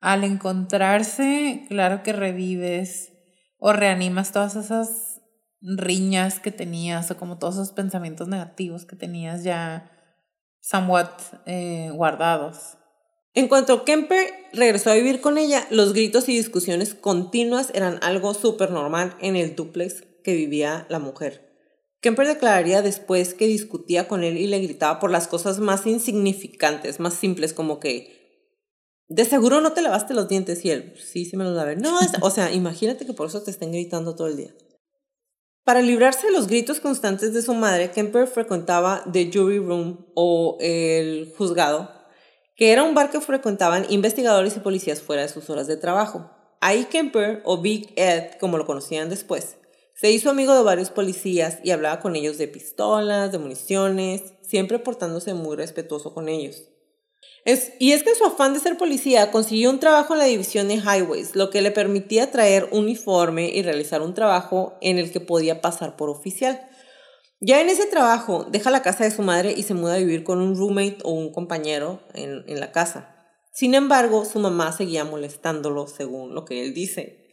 al 0.00 0.24
encontrarse, 0.24 1.66
claro 1.68 2.02
que 2.02 2.12
revives 2.12 3.12
o 3.58 3.72
reanimas 3.72 4.32
todas 4.32 4.56
esas 4.56 5.20
riñas 5.60 6.40
que 6.40 6.50
tenías 6.50 7.10
o 7.10 7.16
como 7.16 7.38
todos 7.38 7.56
esos 7.56 7.72
pensamientos 7.72 8.28
negativos 8.28 8.86
que 8.86 8.96
tenías 8.96 9.44
ya 9.44 9.90
somewhat 10.60 11.10
eh, 11.46 11.90
guardados. 11.92 12.78
En 13.34 13.46
cuanto 13.46 13.84
Kemper 13.84 14.28
regresó 14.52 14.90
a 14.90 14.94
vivir 14.94 15.20
con 15.20 15.38
ella, 15.38 15.66
los 15.70 15.92
gritos 15.92 16.28
y 16.28 16.36
discusiones 16.36 16.94
continuas 16.94 17.70
eran 17.74 17.98
algo 18.02 18.34
súper 18.34 18.70
normal 18.70 19.14
en 19.20 19.36
el 19.36 19.54
duplex 19.54 20.02
que 20.24 20.34
vivía 20.34 20.86
la 20.88 20.98
mujer. 20.98 21.48
Kemper 22.00 22.26
declararía 22.26 22.82
después 22.82 23.34
que 23.34 23.46
discutía 23.46 24.08
con 24.08 24.24
él 24.24 24.38
y 24.38 24.46
le 24.46 24.58
gritaba 24.60 24.98
por 24.98 25.10
las 25.10 25.28
cosas 25.28 25.60
más 25.60 25.86
insignificantes, 25.86 26.98
más 26.98 27.14
simples, 27.14 27.52
como 27.52 27.78
que 27.78 28.19
de 29.10 29.24
seguro 29.26 29.60
no 29.60 29.72
te 29.72 29.82
lavaste 29.82 30.14
los 30.14 30.28
dientes 30.28 30.64
y 30.64 30.70
él, 30.70 30.94
sí, 30.96 31.26
sí 31.26 31.36
me 31.36 31.44
los 31.44 31.54
lavé. 31.54 31.76
No, 31.76 31.98
o 32.22 32.30
sea, 32.30 32.50
imagínate 32.54 33.04
que 33.04 33.12
por 33.12 33.26
eso 33.26 33.42
te 33.42 33.50
estén 33.50 33.72
gritando 33.72 34.14
todo 34.14 34.28
el 34.28 34.36
día. 34.36 34.54
Para 35.64 35.82
librarse 35.82 36.28
de 36.28 36.32
los 36.32 36.46
gritos 36.46 36.80
constantes 36.80 37.34
de 37.34 37.42
su 37.42 37.52
madre, 37.52 37.90
Kemper 37.90 38.26
frecuentaba 38.26 39.04
The 39.12 39.30
Jury 39.30 39.58
Room 39.58 40.06
o 40.14 40.56
el 40.60 41.34
juzgado 41.36 42.00
que 42.60 42.72
era 42.72 42.84
un 42.84 42.94
bar 42.94 43.10
que 43.10 43.22
frecuentaban 43.22 43.86
investigadores 43.88 44.54
y 44.54 44.60
policías 44.60 45.00
fuera 45.00 45.22
de 45.22 45.30
sus 45.30 45.48
horas 45.48 45.66
de 45.66 45.78
trabajo. 45.78 46.30
Ahí 46.60 46.84
Kemper, 46.84 47.40
o 47.46 47.56
Big 47.56 47.90
Ed, 47.96 48.32
como 48.38 48.58
lo 48.58 48.66
conocían 48.66 49.08
después, 49.08 49.56
se 49.94 50.10
hizo 50.10 50.28
amigo 50.28 50.54
de 50.54 50.62
varios 50.62 50.90
policías 50.90 51.58
y 51.64 51.70
hablaba 51.70 52.00
con 52.00 52.16
ellos 52.16 52.36
de 52.36 52.48
pistolas, 52.48 53.32
de 53.32 53.38
municiones, 53.38 54.34
siempre 54.42 54.78
portándose 54.78 55.32
muy 55.32 55.56
respetuoso 55.56 56.12
con 56.12 56.28
ellos. 56.28 56.69
Y 57.44 57.92
es 57.92 58.02
que 58.02 58.10
en 58.10 58.16
su 58.16 58.24
afán 58.24 58.52
de 58.52 58.60
ser 58.60 58.76
policía 58.76 59.30
consiguió 59.30 59.70
un 59.70 59.80
trabajo 59.80 60.12
en 60.12 60.18
la 60.18 60.26
división 60.26 60.68
de 60.68 60.76
Highways, 60.76 61.34
lo 61.34 61.50
que 61.50 61.62
le 61.62 61.70
permitía 61.70 62.30
traer 62.30 62.68
uniforme 62.70 63.48
y 63.48 63.62
realizar 63.62 64.02
un 64.02 64.14
trabajo 64.14 64.74
en 64.80 64.98
el 64.98 65.10
que 65.10 65.20
podía 65.20 65.60
pasar 65.60 65.96
por 65.96 66.10
oficial. 66.10 66.66
Ya 67.40 67.60
en 67.62 67.70
ese 67.70 67.86
trabajo, 67.86 68.44
deja 68.44 68.70
la 68.70 68.82
casa 68.82 69.04
de 69.04 69.10
su 69.10 69.22
madre 69.22 69.54
y 69.56 69.62
se 69.62 69.72
muda 69.72 69.94
a 69.94 69.98
vivir 69.98 70.24
con 70.24 70.42
un 70.42 70.54
roommate 70.54 70.98
o 71.04 71.12
un 71.12 71.32
compañero 71.32 72.00
en, 72.12 72.44
en 72.46 72.60
la 72.60 72.72
casa. 72.72 73.16
Sin 73.52 73.74
embargo, 73.74 74.26
su 74.26 74.38
mamá 74.38 74.72
seguía 74.72 75.04
molestándolo, 75.04 75.86
según 75.86 76.34
lo 76.34 76.44
que 76.44 76.62
él 76.62 76.74
dice. 76.74 77.28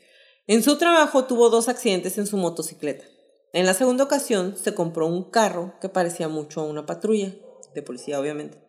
En 0.48 0.64
su 0.64 0.78
trabajo 0.78 1.26
tuvo 1.26 1.50
dos 1.50 1.68
accidentes 1.68 2.18
en 2.18 2.26
su 2.26 2.38
motocicleta. 2.38 3.04
En 3.52 3.66
la 3.66 3.74
segunda 3.74 4.06
ocasión 4.06 4.56
se 4.58 4.74
compró 4.74 5.08
un 5.08 5.30
carro 5.30 5.74
que 5.82 5.90
parecía 5.90 6.30
mucho 6.30 6.62
a 6.62 6.66
una 6.66 6.86
patrulla, 6.86 7.34
de 7.76 7.82
policía 7.82 8.20
obviamente. 8.20 8.67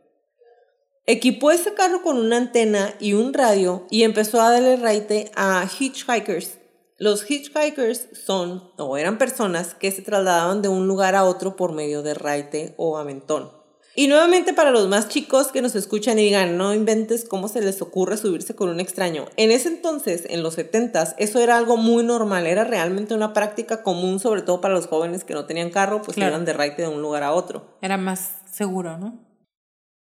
Equipó 1.11 1.51
ese 1.51 1.75
carro 1.75 2.03
con 2.03 2.19
una 2.19 2.37
antena 2.37 2.95
y 3.01 3.15
un 3.15 3.33
radio 3.33 3.87
y 3.91 4.05
empezó 4.05 4.41
a 4.41 4.53
darle 4.53 4.77
raite 4.77 5.33
a 5.35 5.67
hitchhikers 5.67 6.59
los 6.99 7.31
hitchhikers 7.31 8.09
son 8.27 8.73
o 8.77 8.97
eran 8.97 9.19
personas 9.19 9.75
que 9.75 9.93
se 9.93 10.03
trasladaban 10.03 10.63
de 10.63 10.69
un 10.69 10.89
lugar 10.89 11.15
a 11.15 11.25
otro 11.25 11.55
por 11.55 11.73
medio 11.73 12.03
de 12.03 12.13
raite 12.13 12.75
o 12.77 12.99
aventón. 12.99 13.53
Y 13.95 14.09
nuevamente 14.09 14.53
para 14.53 14.73
los 14.73 14.89
más 14.89 15.09
chicos 15.09 15.49
que 15.49 15.63
nos 15.63 15.77
escuchan 15.77 16.19
y 16.19 16.25
digan, 16.25 16.57
no 16.57 16.75
inventes 16.75 17.25
cómo 17.25 17.47
se 17.47 17.61
les 17.61 17.81
ocurre 17.83 18.17
subirse 18.17 18.57
con 18.57 18.69
un 18.69 18.81
extraño. 18.81 19.27
En 19.37 19.53
ese 19.53 19.69
entonces, 19.69 20.25
en 20.29 20.43
los 20.43 20.55
70 20.55 21.15
eso 21.19 21.39
era 21.39 21.57
algo 21.57 21.77
muy 21.77 22.03
normal, 22.03 22.49
era 22.49 22.65
realmente 22.65 23.15
una 23.15 23.33
práctica 23.33 23.85
común, 23.85 24.19
sobre 24.19 24.43
todo 24.43 24.61
para 24.61 24.75
los 24.75 24.89
jóvenes 24.89 25.23
que 25.23 25.35
no 25.35 25.47
tenían 25.47 25.71
carro, 25.71 26.03
pues 26.03 26.19
iban 26.19 26.45
de 26.45 26.53
raite 26.53 26.83
de 26.83 26.89
un 26.89 27.01
lugar 27.01 27.23
a 27.23 27.33
otro. 27.33 27.79
Era 27.81 27.97
más 27.97 28.39
seguro, 28.51 28.99
¿no? 28.99 29.28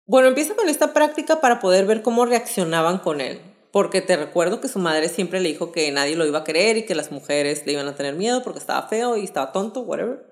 Bueno, 0.05 0.27
empieza 0.27 0.55
con 0.55 0.69
esta 0.69 0.93
práctica 0.93 1.41
para 1.41 1.59
poder 1.59 1.85
ver 1.85 2.01
cómo 2.01 2.25
reaccionaban 2.25 2.99
con 2.99 3.21
él 3.21 3.39
porque 3.73 4.01
te 4.01 4.15
recuerdo 4.15 4.61
que 4.61 4.67
su 4.67 4.77
madre 4.77 5.09
siempre 5.09 5.39
le 5.39 5.49
dijo 5.49 5.71
que 5.71 5.91
nadie 5.91 6.15
lo 6.15 6.27
iba 6.27 6.37
a 6.37 6.43
querer 6.43 6.77
y 6.77 6.85
que 6.85 6.93
las 6.93 7.11
mujeres 7.11 7.65
le 7.65 7.73
iban 7.73 7.87
a 7.87 7.95
tener 7.95 8.13
miedo 8.13 8.43
porque 8.43 8.59
estaba 8.59 8.87
feo 8.87 9.17
y 9.17 9.23
estaba 9.23 9.51
tonto, 9.51 9.81
whatever. 9.81 10.23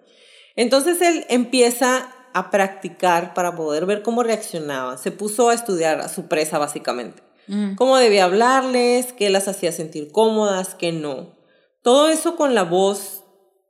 Entonces 0.55 1.01
él 1.01 1.25
empieza 1.27 2.13
a 2.35 2.51
practicar 2.51 3.33
para 3.33 3.55
poder 3.55 3.87
ver 3.87 4.03
cómo 4.03 4.21
reaccionaba. 4.21 4.99
Se 4.99 5.09
puso 5.09 5.49
a 5.49 5.55
estudiar 5.55 6.01
a 6.01 6.07
su 6.07 6.27
presa 6.27 6.59
básicamente. 6.59 7.23
Mm. 7.47 7.73
Cómo 7.73 7.97
debía 7.97 8.25
hablarles, 8.25 9.11
qué 9.11 9.31
las 9.31 9.47
hacía 9.47 9.71
sentir 9.71 10.11
cómodas, 10.11 10.75
qué 10.75 10.91
no. 10.91 11.35
Todo 11.81 12.09
eso 12.09 12.35
con 12.35 12.53
la 12.53 12.61
voz 12.61 13.20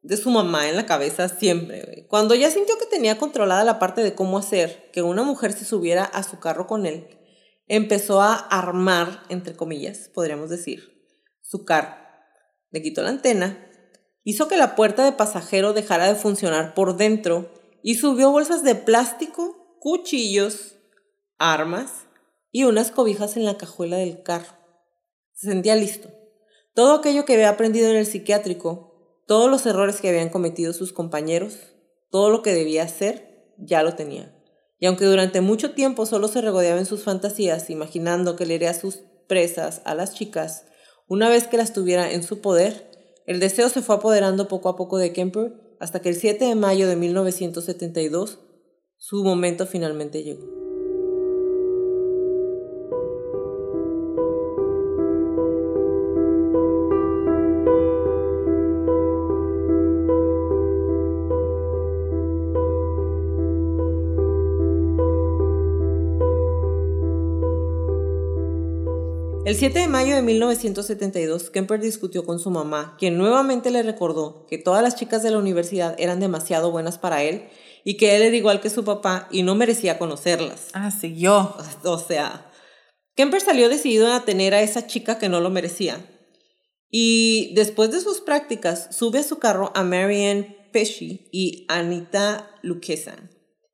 de 0.01 0.17
su 0.17 0.29
mamá 0.31 0.67
en 0.69 0.75
la 0.75 0.85
cabeza 0.85 1.29
siempre. 1.29 2.05
Cuando 2.09 2.35
ya 2.35 2.49
sintió 2.49 2.77
que 2.77 2.85
tenía 2.85 3.17
controlada 3.17 3.63
la 3.63 3.79
parte 3.79 4.01
de 4.01 4.15
cómo 4.15 4.37
hacer 4.37 4.89
que 4.91 5.01
una 5.01 5.23
mujer 5.23 5.53
se 5.53 5.65
subiera 5.65 6.03
a 6.03 6.23
su 6.23 6.39
carro 6.39 6.67
con 6.67 6.85
él, 6.85 7.07
empezó 7.67 8.21
a 8.21 8.35
armar, 8.35 9.23
entre 9.29 9.55
comillas, 9.55 10.09
podríamos 10.13 10.49
decir, 10.49 11.05
su 11.41 11.65
carro. 11.65 11.95
Le 12.71 12.81
quitó 12.81 13.03
la 13.03 13.09
antena, 13.09 13.67
hizo 14.23 14.47
que 14.47 14.57
la 14.57 14.75
puerta 14.75 15.05
de 15.05 15.11
pasajero 15.11 15.73
dejara 15.73 16.07
de 16.07 16.15
funcionar 16.15 16.73
por 16.73 16.97
dentro 16.97 17.51
y 17.83 17.95
subió 17.95 18.31
bolsas 18.31 18.63
de 18.63 18.75
plástico, 18.75 19.77
cuchillos, 19.79 20.75
armas 21.37 22.05
y 22.51 22.63
unas 22.63 22.91
cobijas 22.91 23.37
en 23.37 23.45
la 23.45 23.57
cajuela 23.57 23.97
del 23.97 24.23
carro. 24.23 24.57
Se 25.33 25.47
sentía 25.47 25.75
listo. 25.75 26.09
Todo 26.73 26.95
aquello 26.95 27.25
que 27.25 27.33
había 27.33 27.49
aprendido 27.49 27.89
en 27.89 27.97
el 27.97 28.05
psiquiátrico, 28.05 28.90
todos 29.25 29.49
los 29.49 29.65
errores 29.65 30.01
que 30.01 30.10
habían 30.10 30.29
cometido 30.29 30.73
sus 30.73 30.93
compañeros, 30.93 31.57
todo 32.10 32.29
lo 32.29 32.41
que 32.41 32.53
debía 32.53 32.84
hacer, 32.84 33.53
ya 33.57 33.84
lo 33.84 33.95
tenía. 33.95 34.36
Y 34.79 34.88
aunque 34.88 35.05
durante 35.05 35.41
mucho 35.41 35.71
tiempo 35.71 36.05
solo 36.05 36.27
se 36.27 36.41
regodeaba 36.41 36.79
en 36.79 36.86
sus 36.86 37.03
fantasías, 37.03 37.69
imaginando 37.69 38.36
que 38.36 38.45
le 38.45 38.73
sus 38.73 39.01
presas 39.27 39.81
a 39.86 39.95
las 39.95 40.13
chicas, 40.13 40.65
una 41.07 41.29
vez 41.29 41.47
que 41.47 41.57
las 41.57 41.73
tuviera 41.73 42.12
en 42.12 42.23
su 42.23 42.41
poder, 42.41 42.89
el 43.25 43.39
deseo 43.39 43.69
se 43.69 43.81
fue 43.81 43.95
apoderando 43.95 44.47
poco 44.47 44.69
a 44.69 44.75
poco 44.75 44.97
de 44.97 45.13
Kemper 45.13 45.53
hasta 45.79 46.01
que 46.01 46.10
el 46.10 46.15
7 46.15 46.45
de 46.45 46.55
mayo 46.55 46.88
de 46.88 46.95
1972 46.95 48.39
su 48.97 49.23
momento 49.23 49.65
finalmente 49.65 50.23
llegó. 50.23 50.61
El 69.43 69.56
7 69.56 69.80
de 69.80 69.88
mayo 69.88 70.13
de 70.15 70.21
1972, 70.21 71.49
Kemper 71.49 71.80
discutió 71.80 72.23
con 72.23 72.38
su 72.38 72.51
mamá, 72.51 72.95
quien 72.99 73.17
nuevamente 73.17 73.71
le 73.71 73.82
recordó 73.82 74.45
que 74.45 74.60
todas 74.60 74.84
las 74.84 74.95
chicas 74.95 75.23
de 75.23 75.32
la 75.32 75.39
universidad 75.39 75.95
eran 75.97 76.19
demasiado 76.19 76.69
buenas 76.69 76.99
para 76.99 77.23
él 77.23 77.49
y 77.84 77.97
que 77.97 78.15
él 78.15 78.21
era 78.21 78.36
igual 78.36 78.62
que 78.62 78.69
su 78.69 78.84
papá 78.84 79.27
y 79.32 79.41
no 79.41 79.56
merecía 79.56 79.97
conocerlas. 79.97 80.67
Ah, 80.73 80.91
sí, 80.91 81.15
yo. 81.17 81.58
O 81.84 81.97
sea, 81.97 82.51
Kemper 83.15 83.41
salió 83.41 83.67
decidido 83.67 84.13
a 84.13 84.25
tener 84.25 84.54
a 84.54 84.62
esa 84.62 84.86
chica 84.86 85.17
que 85.17 85.27
no 85.27 85.41
lo 85.41 85.49
merecía. 85.49 86.06
Y 86.91 87.51
después 87.56 87.91
de 87.91 87.99
sus 87.99 88.21
prácticas, 88.21 88.95
sube 88.95 89.19
a 89.19 89.23
su 89.23 89.39
carro 89.39 89.71
a 89.73 89.84
Marianne 89.84 90.69
Pesci 90.71 91.30
y 91.32 91.65
Anita 91.67 92.47
Luquesa. 92.62 93.15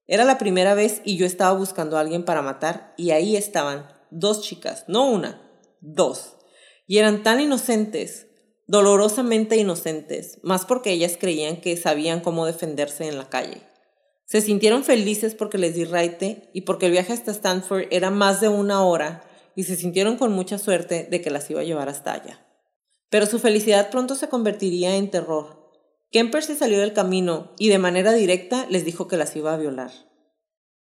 Era 0.07 0.23
la 0.23 0.37
primera 0.37 0.75
vez 0.75 1.01
y 1.03 1.17
yo 1.17 1.25
estaba 1.25 1.51
buscando 1.57 1.97
a 1.97 1.99
alguien 1.99 2.23
para 2.23 2.41
matar 2.41 2.93
y 2.95 3.11
ahí 3.11 3.35
estaban 3.35 3.87
dos 4.11 4.41
chicas, 4.41 4.85
no 4.87 5.09
una, 5.09 5.46
dos. 5.81 6.37
Y 6.85 6.97
eran 6.97 7.23
tan 7.23 7.39
inocentes, 7.39 8.27
dolorosamente 8.67 9.57
inocentes, 9.57 10.39
más 10.43 10.65
porque 10.65 10.91
ellas 10.91 11.17
creían 11.19 11.61
que 11.61 11.77
sabían 11.77 12.21
cómo 12.21 12.45
defenderse 12.45 13.07
en 13.07 13.17
la 13.17 13.29
calle. 13.29 13.61
Se 14.25 14.41
sintieron 14.41 14.83
felices 14.83 15.35
porque 15.35 15.57
les 15.57 15.75
di 15.75 15.85
raite 15.85 16.49
y 16.53 16.61
porque 16.61 16.87
el 16.87 16.91
viaje 16.91 17.13
hasta 17.13 17.31
Stanford 17.31 17.85
era 17.91 18.09
más 18.09 18.41
de 18.41 18.49
una 18.49 18.83
hora 18.83 19.23
y 19.55 19.63
se 19.63 19.77
sintieron 19.77 20.17
con 20.17 20.33
mucha 20.33 20.57
suerte 20.57 21.07
de 21.09 21.21
que 21.21 21.31
las 21.31 21.49
iba 21.49 21.61
a 21.61 21.63
llevar 21.63 21.87
hasta 21.87 22.13
allá. 22.13 22.45
Pero 23.09 23.25
su 23.25 23.39
felicidad 23.39 23.89
pronto 23.89 24.15
se 24.15 24.27
convertiría 24.27 24.97
en 24.97 25.09
terror. 25.09 25.71
Kemper 26.11 26.43
se 26.43 26.55
salió 26.55 26.79
del 26.79 26.93
camino 26.93 27.53
y 27.57 27.69
de 27.69 27.79
manera 27.79 28.13
directa 28.13 28.65
les 28.69 28.83
dijo 28.83 29.07
que 29.07 29.17
las 29.17 29.35
iba 29.35 29.53
a 29.53 29.57
violar. 29.57 29.91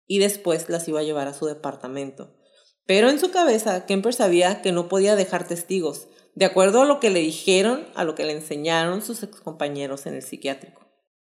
Y 0.07 0.19
después 0.19 0.69
las 0.69 0.87
iba 0.87 1.01
a 1.01 1.03
llevar 1.03 1.27
a 1.27 1.33
su 1.33 1.45
departamento. 1.45 2.35
Pero 2.85 3.09
en 3.09 3.19
su 3.19 3.31
cabeza, 3.31 3.85
Kemper 3.85 4.13
sabía 4.13 4.61
que 4.61 4.71
no 4.71 4.89
podía 4.89 5.15
dejar 5.15 5.47
testigos, 5.47 6.07
de 6.35 6.45
acuerdo 6.45 6.81
a 6.81 6.85
lo 6.85 6.99
que 6.99 7.09
le 7.09 7.19
dijeron, 7.19 7.87
a 7.95 8.03
lo 8.03 8.15
que 8.15 8.25
le 8.25 8.33
enseñaron 8.33 9.01
sus 9.01 9.23
excompañeros 9.23 10.05
en 10.05 10.15
el 10.15 10.23
psiquiátrico. 10.23 10.81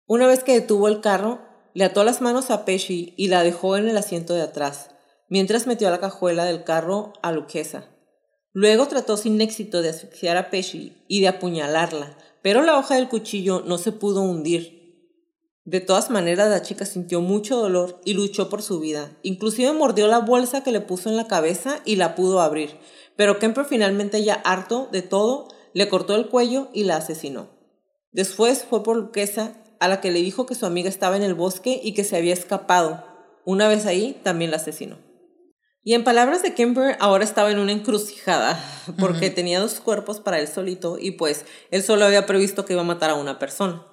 Una 0.07 0.27
vez 0.27 0.43
que 0.43 0.53
detuvo 0.53 0.87
el 0.87 1.01
carro, 1.01 1.39
le 1.73 1.83
ató 1.83 2.03
las 2.03 2.21
manos 2.21 2.51
a 2.51 2.65
Pesci 2.65 3.13
y 3.17 3.27
la 3.27 3.43
dejó 3.43 3.77
en 3.77 3.87
el 3.87 3.97
asiento 3.97 4.33
de 4.33 4.41
atrás, 4.41 4.91
mientras 5.29 5.67
metió 5.67 5.87
a 5.87 5.91
la 5.91 5.99
cajuela 5.99 6.45
del 6.45 6.63
carro 6.63 7.13
a 7.21 7.31
Luquesa. 7.31 7.85
Luego 8.53 8.87
trató 8.87 9.17
sin 9.17 9.41
éxito 9.41 9.81
de 9.81 9.89
asfixiar 9.89 10.37
a 10.37 10.49
Pesci 10.49 11.03
y 11.07 11.21
de 11.21 11.27
apuñalarla, 11.27 12.17
pero 12.41 12.61
la 12.61 12.77
hoja 12.77 12.95
del 12.95 13.09
cuchillo 13.09 13.63
no 13.65 13.77
se 13.77 13.91
pudo 13.91 14.21
hundir. 14.21 14.84
De 15.65 15.81
todas 15.81 16.11
maneras, 16.11 16.49
la 16.51 16.61
chica 16.61 16.85
sintió 16.85 17.21
mucho 17.21 17.57
dolor 17.57 17.99
y 18.05 18.13
luchó 18.13 18.49
por 18.49 18.61
su 18.61 18.79
vida. 18.79 19.17
Inclusive 19.23 19.73
mordió 19.73 20.07
la 20.07 20.19
bolsa 20.19 20.63
que 20.63 20.71
le 20.71 20.79
puso 20.79 21.09
en 21.09 21.17
la 21.17 21.27
cabeza 21.27 21.79
y 21.85 21.95
la 21.95 22.13
pudo 22.13 22.39
abrir. 22.39 22.77
Pero 23.15 23.39
Kemper 23.39 23.65
finalmente 23.65 24.23
ya 24.23 24.35
harto 24.35 24.87
de 24.91 25.01
todo, 25.01 25.47
le 25.73 25.89
cortó 25.89 26.15
el 26.15 26.27
cuello 26.27 26.69
y 26.71 26.83
la 26.83 26.97
asesinó. 26.97 27.49
Después 28.11 28.63
fue 28.63 28.83
por 28.83 28.95
Luquesa, 28.95 29.53
a 29.79 29.87
la 29.87 30.01
que 30.01 30.11
le 30.11 30.21
dijo 30.21 30.45
que 30.45 30.53
su 30.53 30.67
amiga 30.67 30.87
estaba 30.87 31.17
en 31.17 31.23
el 31.23 31.33
bosque 31.33 31.81
y 31.83 31.95
que 31.95 32.03
se 32.03 32.15
había 32.15 32.33
escapado. 32.33 33.03
Una 33.43 33.67
vez 33.67 33.87
ahí, 33.87 34.19
también 34.23 34.51
la 34.51 34.57
asesinó. 34.57 34.99
Y 35.83 35.95
en 35.95 36.03
palabras 36.03 36.43
de 36.43 36.53
Kemper, 36.53 36.95
ahora 36.99 37.23
estaba 37.23 37.49
en 37.49 37.57
una 37.57 37.71
encrucijada, 37.71 38.63
porque 38.99 39.31
tenía 39.31 39.59
dos 39.59 39.79
cuerpos 39.79 40.19
para 40.19 40.39
él 40.39 40.47
solito 40.47 40.97
y 40.99 41.11
pues 41.11 41.45
él 41.71 41.81
solo 41.81 42.05
había 42.05 42.27
previsto 42.27 42.65
que 42.65 42.73
iba 42.73 42.83
a 42.83 42.85
matar 42.85 43.09
a 43.09 43.15
una 43.15 43.39
persona. 43.39 43.83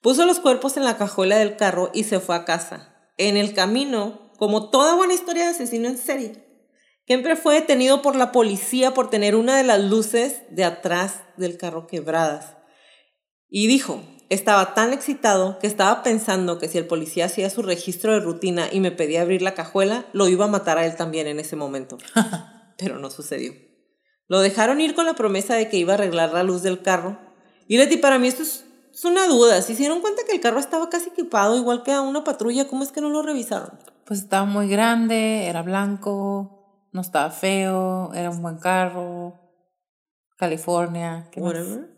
Puso 0.00 0.26
los 0.26 0.38
cuerpos 0.38 0.76
en 0.76 0.84
la 0.84 0.96
cajuela 0.96 1.38
del 1.38 1.56
carro 1.56 1.90
y 1.92 2.04
se 2.04 2.20
fue 2.20 2.36
a 2.36 2.44
casa. 2.44 2.94
En 3.16 3.36
el 3.36 3.52
camino, 3.52 4.32
como 4.38 4.70
toda 4.70 4.94
buena 4.94 5.14
historia 5.14 5.44
de 5.44 5.50
asesino 5.50 5.88
en 5.88 5.98
serie, 5.98 6.48
Kemper 7.06 7.36
fue 7.36 7.54
detenido 7.54 8.02
por 8.02 8.14
la 8.14 8.32
policía 8.32 8.92
por 8.92 9.10
tener 9.10 9.34
una 9.34 9.56
de 9.56 9.64
las 9.64 9.80
luces 9.82 10.42
de 10.50 10.64
atrás 10.64 11.22
del 11.36 11.56
carro 11.56 11.86
quebradas. 11.86 12.58
Y 13.48 13.66
dijo, 13.66 14.02
estaba 14.28 14.74
tan 14.74 14.92
excitado 14.92 15.58
que 15.58 15.66
estaba 15.66 16.02
pensando 16.02 16.58
que 16.58 16.68
si 16.68 16.76
el 16.76 16.86
policía 16.86 17.24
hacía 17.24 17.48
su 17.48 17.62
registro 17.62 18.12
de 18.12 18.20
rutina 18.20 18.68
y 18.70 18.80
me 18.80 18.92
pedía 18.92 19.22
abrir 19.22 19.40
la 19.40 19.54
cajuela, 19.54 20.04
lo 20.12 20.28
iba 20.28 20.44
a 20.44 20.48
matar 20.48 20.76
a 20.76 20.84
él 20.84 20.96
también 20.96 21.26
en 21.26 21.40
ese 21.40 21.56
momento. 21.56 21.96
Pero 22.78 22.98
no 22.98 23.10
sucedió. 23.10 23.54
Lo 24.28 24.40
dejaron 24.40 24.80
ir 24.80 24.94
con 24.94 25.06
la 25.06 25.14
promesa 25.14 25.54
de 25.54 25.70
que 25.70 25.78
iba 25.78 25.94
a 25.94 25.96
arreglar 25.96 26.34
la 26.34 26.42
luz 26.42 26.62
del 26.62 26.82
carro. 26.82 27.18
Y 27.66 27.78
Leti, 27.78 27.96
para 27.96 28.18
mí 28.18 28.28
esto 28.28 28.42
es 28.42 28.66
es 28.98 29.04
una 29.04 29.28
duda. 29.28 29.62
Se 29.62 29.74
hicieron 29.74 30.00
cuenta 30.00 30.22
que 30.24 30.32
el 30.32 30.40
carro 30.40 30.58
estaba 30.58 30.90
casi 30.90 31.10
equipado, 31.10 31.56
igual 31.56 31.84
que 31.84 31.92
a 31.92 32.00
una 32.00 32.24
patrulla. 32.24 32.66
¿Cómo 32.66 32.82
es 32.82 32.90
que 32.90 33.00
no 33.00 33.10
lo 33.10 33.22
revisaron? 33.22 33.78
Pues 34.04 34.20
estaba 34.20 34.44
muy 34.44 34.68
grande, 34.68 35.46
era 35.46 35.62
blanco, 35.62 36.88
no 36.90 37.00
estaba 37.00 37.30
feo, 37.30 38.12
era 38.12 38.30
un 38.30 38.42
buen 38.42 38.58
carro. 38.58 39.38
California, 40.36 41.28
¿qué 41.30 41.40
más? 41.40 41.52
Whatever. 41.52 41.96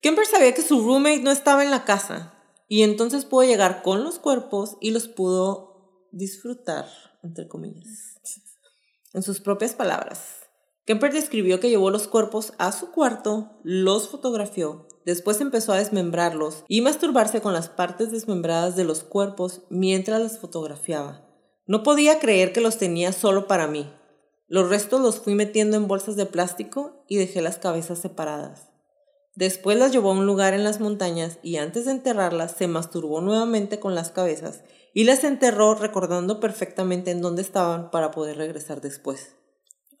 Kemper 0.00 0.26
sabía 0.26 0.54
que 0.54 0.62
su 0.62 0.82
roommate 0.82 1.22
no 1.22 1.30
estaba 1.30 1.62
en 1.62 1.70
la 1.70 1.84
casa 1.84 2.34
y 2.66 2.82
entonces 2.82 3.24
pudo 3.24 3.44
llegar 3.44 3.82
con 3.82 4.02
los 4.02 4.18
cuerpos 4.18 4.76
y 4.80 4.90
los 4.90 5.06
pudo 5.06 6.08
disfrutar, 6.10 6.86
entre 7.22 7.46
comillas. 7.46 8.16
En 9.12 9.22
sus 9.22 9.40
propias 9.40 9.74
palabras. 9.74 10.36
Kemper 10.84 11.12
describió 11.12 11.60
que 11.60 11.68
llevó 11.68 11.90
los 11.90 12.08
cuerpos 12.08 12.54
a 12.58 12.72
su 12.72 12.90
cuarto, 12.90 13.60
los 13.62 14.08
fotografió, 14.08 14.88
después 15.04 15.40
empezó 15.40 15.72
a 15.72 15.78
desmembrarlos 15.78 16.64
y 16.68 16.80
masturbarse 16.80 17.40
con 17.40 17.52
las 17.52 17.68
partes 17.68 18.10
desmembradas 18.10 18.76
de 18.76 18.84
los 18.84 19.02
cuerpos 19.02 19.62
mientras 19.68 20.20
las 20.20 20.38
fotografiaba. 20.38 21.26
No 21.66 21.82
podía 21.82 22.18
creer 22.18 22.52
que 22.52 22.60
los 22.60 22.78
tenía 22.78 23.12
solo 23.12 23.46
para 23.46 23.66
mí. 23.66 23.90
Los 24.48 24.68
restos 24.68 25.00
los 25.00 25.20
fui 25.20 25.34
metiendo 25.34 25.76
en 25.76 25.86
bolsas 25.86 26.16
de 26.16 26.26
plástico 26.26 27.04
y 27.08 27.16
dejé 27.16 27.40
las 27.42 27.58
cabezas 27.58 28.00
separadas. 28.00 28.70
Después 29.36 29.78
las 29.78 29.92
llevó 29.92 30.10
a 30.10 30.14
un 30.14 30.26
lugar 30.26 30.54
en 30.54 30.64
las 30.64 30.80
montañas 30.80 31.38
y 31.42 31.56
antes 31.56 31.84
de 31.84 31.92
enterrarlas 31.92 32.52
se 32.52 32.66
masturbó 32.66 33.20
nuevamente 33.20 33.78
con 33.78 33.94
las 33.94 34.10
cabezas 34.10 34.62
y 34.92 35.04
las 35.04 35.22
enterró 35.22 35.74
recordando 35.74 36.40
perfectamente 36.40 37.12
en 37.12 37.22
dónde 37.22 37.42
estaban 37.42 37.90
para 37.90 38.10
poder 38.10 38.36
regresar 38.36 38.80
después. 38.80 39.36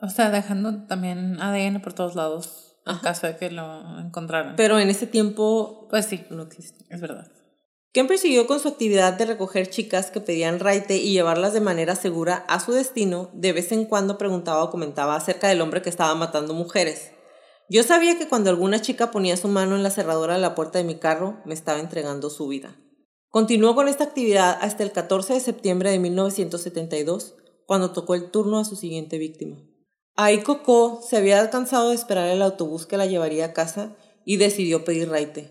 O 0.00 0.08
sea, 0.08 0.30
dejando 0.30 0.86
también 0.86 1.40
ADN 1.40 1.80
por 1.80 1.92
todos 1.92 2.16
lados 2.16 2.69
en 2.90 2.98
caso 2.98 3.26
de 3.26 3.36
que 3.36 3.50
lo 3.50 3.98
encontraran. 3.98 4.56
Pero 4.56 4.78
en 4.78 4.90
ese 4.90 5.06
tiempo 5.06 5.86
pues 5.90 6.06
sí, 6.06 6.24
no 6.30 6.42
existe. 6.42 6.84
es 6.88 7.00
verdad. 7.00 7.30
Kemper 7.92 8.18
siguió 8.18 8.46
con 8.46 8.60
su 8.60 8.68
actividad 8.68 9.14
de 9.14 9.26
recoger 9.26 9.68
chicas 9.68 10.12
que 10.12 10.20
pedían 10.20 10.60
raite 10.60 10.96
y 10.96 11.12
llevarlas 11.12 11.52
de 11.52 11.60
manera 11.60 11.96
segura 11.96 12.44
a 12.46 12.60
su 12.60 12.72
destino. 12.72 13.30
De 13.34 13.52
vez 13.52 13.72
en 13.72 13.84
cuando 13.84 14.16
preguntaba 14.16 14.62
o 14.62 14.70
comentaba 14.70 15.16
acerca 15.16 15.48
del 15.48 15.60
hombre 15.60 15.82
que 15.82 15.90
estaba 15.90 16.14
matando 16.14 16.54
mujeres. 16.54 17.10
Yo 17.68 17.82
sabía 17.82 18.16
que 18.16 18.28
cuando 18.28 18.50
alguna 18.50 18.80
chica 18.80 19.10
ponía 19.10 19.36
su 19.36 19.48
mano 19.48 19.74
en 19.74 19.82
la 19.82 19.90
cerradura 19.90 20.34
de 20.34 20.40
la 20.40 20.54
puerta 20.54 20.78
de 20.78 20.84
mi 20.84 20.96
carro, 20.96 21.40
me 21.44 21.54
estaba 21.54 21.80
entregando 21.80 22.30
su 22.30 22.46
vida. 22.46 22.76
Continuó 23.28 23.76
con 23.76 23.86
esta 23.88 24.04
actividad 24.04 24.58
hasta 24.60 24.82
el 24.82 24.92
14 24.92 25.34
de 25.34 25.40
septiembre 25.40 25.90
de 25.90 26.00
1972, 26.00 27.36
cuando 27.66 27.92
tocó 27.92 28.16
el 28.16 28.32
turno 28.32 28.58
a 28.58 28.64
su 28.64 28.74
siguiente 28.74 29.18
víctima. 29.18 29.58
Aiko 30.22 30.62
Ko 30.62 31.00
se 31.02 31.16
había 31.16 31.48
cansado 31.48 31.88
de 31.88 31.94
esperar 31.94 32.28
el 32.28 32.42
autobús 32.42 32.84
que 32.84 32.98
la 32.98 33.06
llevaría 33.06 33.46
a 33.46 33.52
casa 33.54 33.96
y 34.26 34.36
decidió 34.36 34.84
pedir 34.84 35.08
raite. 35.08 35.50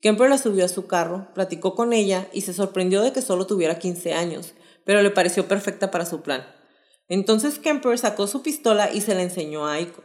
Kemper 0.00 0.30
la 0.30 0.38
subió 0.38 0.64
a 0.64 0.68
su 0.68 0.86
carro, 0.86 1.28
platicó 1.34 1.74
con 1.74 1.92
ella 1.92 2.26
y 2.32 2.40
se 2.40 2.54
sorprendió 2.54 3.02
de 3.02 3.12
que 3.12 3.20
solo 3.20 3.46
tuviera 3.46 3.78
15 3.78 4.14
años, 4.14 4.54
pero 4.84 5.02
le 5.02 5.10
pareció 5.10 5.46
perfecta 5.48 5.90
para 5.90 6.06
su 6.06 6.22
plan. 6.22 6.46
Entonces 7.08 7.58
Kemper 7.58 7.98
sacó 7.98 8.26
su 8.26 8.42
pistola 8.42 8.90
y 8.90 9.02
se 9.02 9.14
la 9.14 9.20
enseñó 9.20 9.66
a 9.66 9.74
Aiko. 9.74 10.02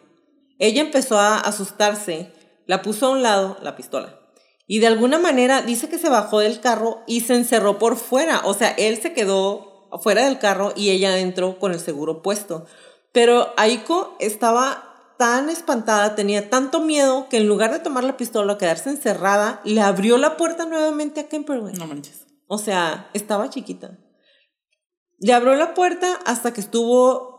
Ella 0.59 0.81
empezó 0.81 1.17
a 1.17 1.39
asustarse, 1.39 2.33
la 2.65 2.81
puso 2.81 3.07
a 3.07 3.11
un 3.11 3.23
lado, 3.23 3.57
la 3.61 3.77
pistola, 3.77 4.19
y 4.67 4.79
de 4.79 4.87
alguna 4.87 5.19
manera 5.19 5.61
dice 5.61 5.87
que 5.87 5.97
se 5.97 6.09
bajó 6.09 6.39
del 6.39 6.59
carro 6.59 6.99
y 7.07 7.21
se 7.21 7.35
encerró 7.35 7.79
por 7.79 7.95
fuera. 7.95 8.41
O 8.43 8.53
sea, 8.53 8.71
él 8.71 9.01
se 9.01 9.13
quedó 9.13 9.89
fuera 10.01 10.25
del 10.25 10.39
carro 10.39 10.73
y 10.75 10.89
ella 10.89 11.17
entró 11.19 11.59
con 11.59 11.71
el 11.71 11.79
seguro 11.79 12.21
puesto. 12.21 12.65
Pero 13.11 13.53
Aiko 13.57 14.15
estaba 14.19 15.15
tan 15.17 15.49
espantada, 15.49 16.15
tenía 16.15 16.49
tanto 16.49 16.79
miedo 16.79 17.27
que 17.29 17.37
en 17.37 17.47
lugar 17.47 17.71
de 17.71 17.79
tomar 17.79 18.03
la 18.03 18.17
pistola, 18.17 18.57
quedarse 18.57 18.89
encerrada, 18.89 19.61
le 19.63 19.81
abrió 19.81 20.17
la 20.17 20.37
puerta 20.37 20.65
nuevamente 20.65 21.19
a 21.19 21.29
Kemper, 21.29 21.61
No 21.61 21.87
manches. 21.87 22.25
O 22.47 22.57
sea, 22.57 23.09
estaba 23.13 23.49
chiquita. 23.49 23.99
Le 25.19 25.33
abrió 25.33 25.55
la 25.55 25.73
puerta 25.73 26.19
hasta 26.25 26.53
que 26.53 26.61
estuvo 26.61 27.31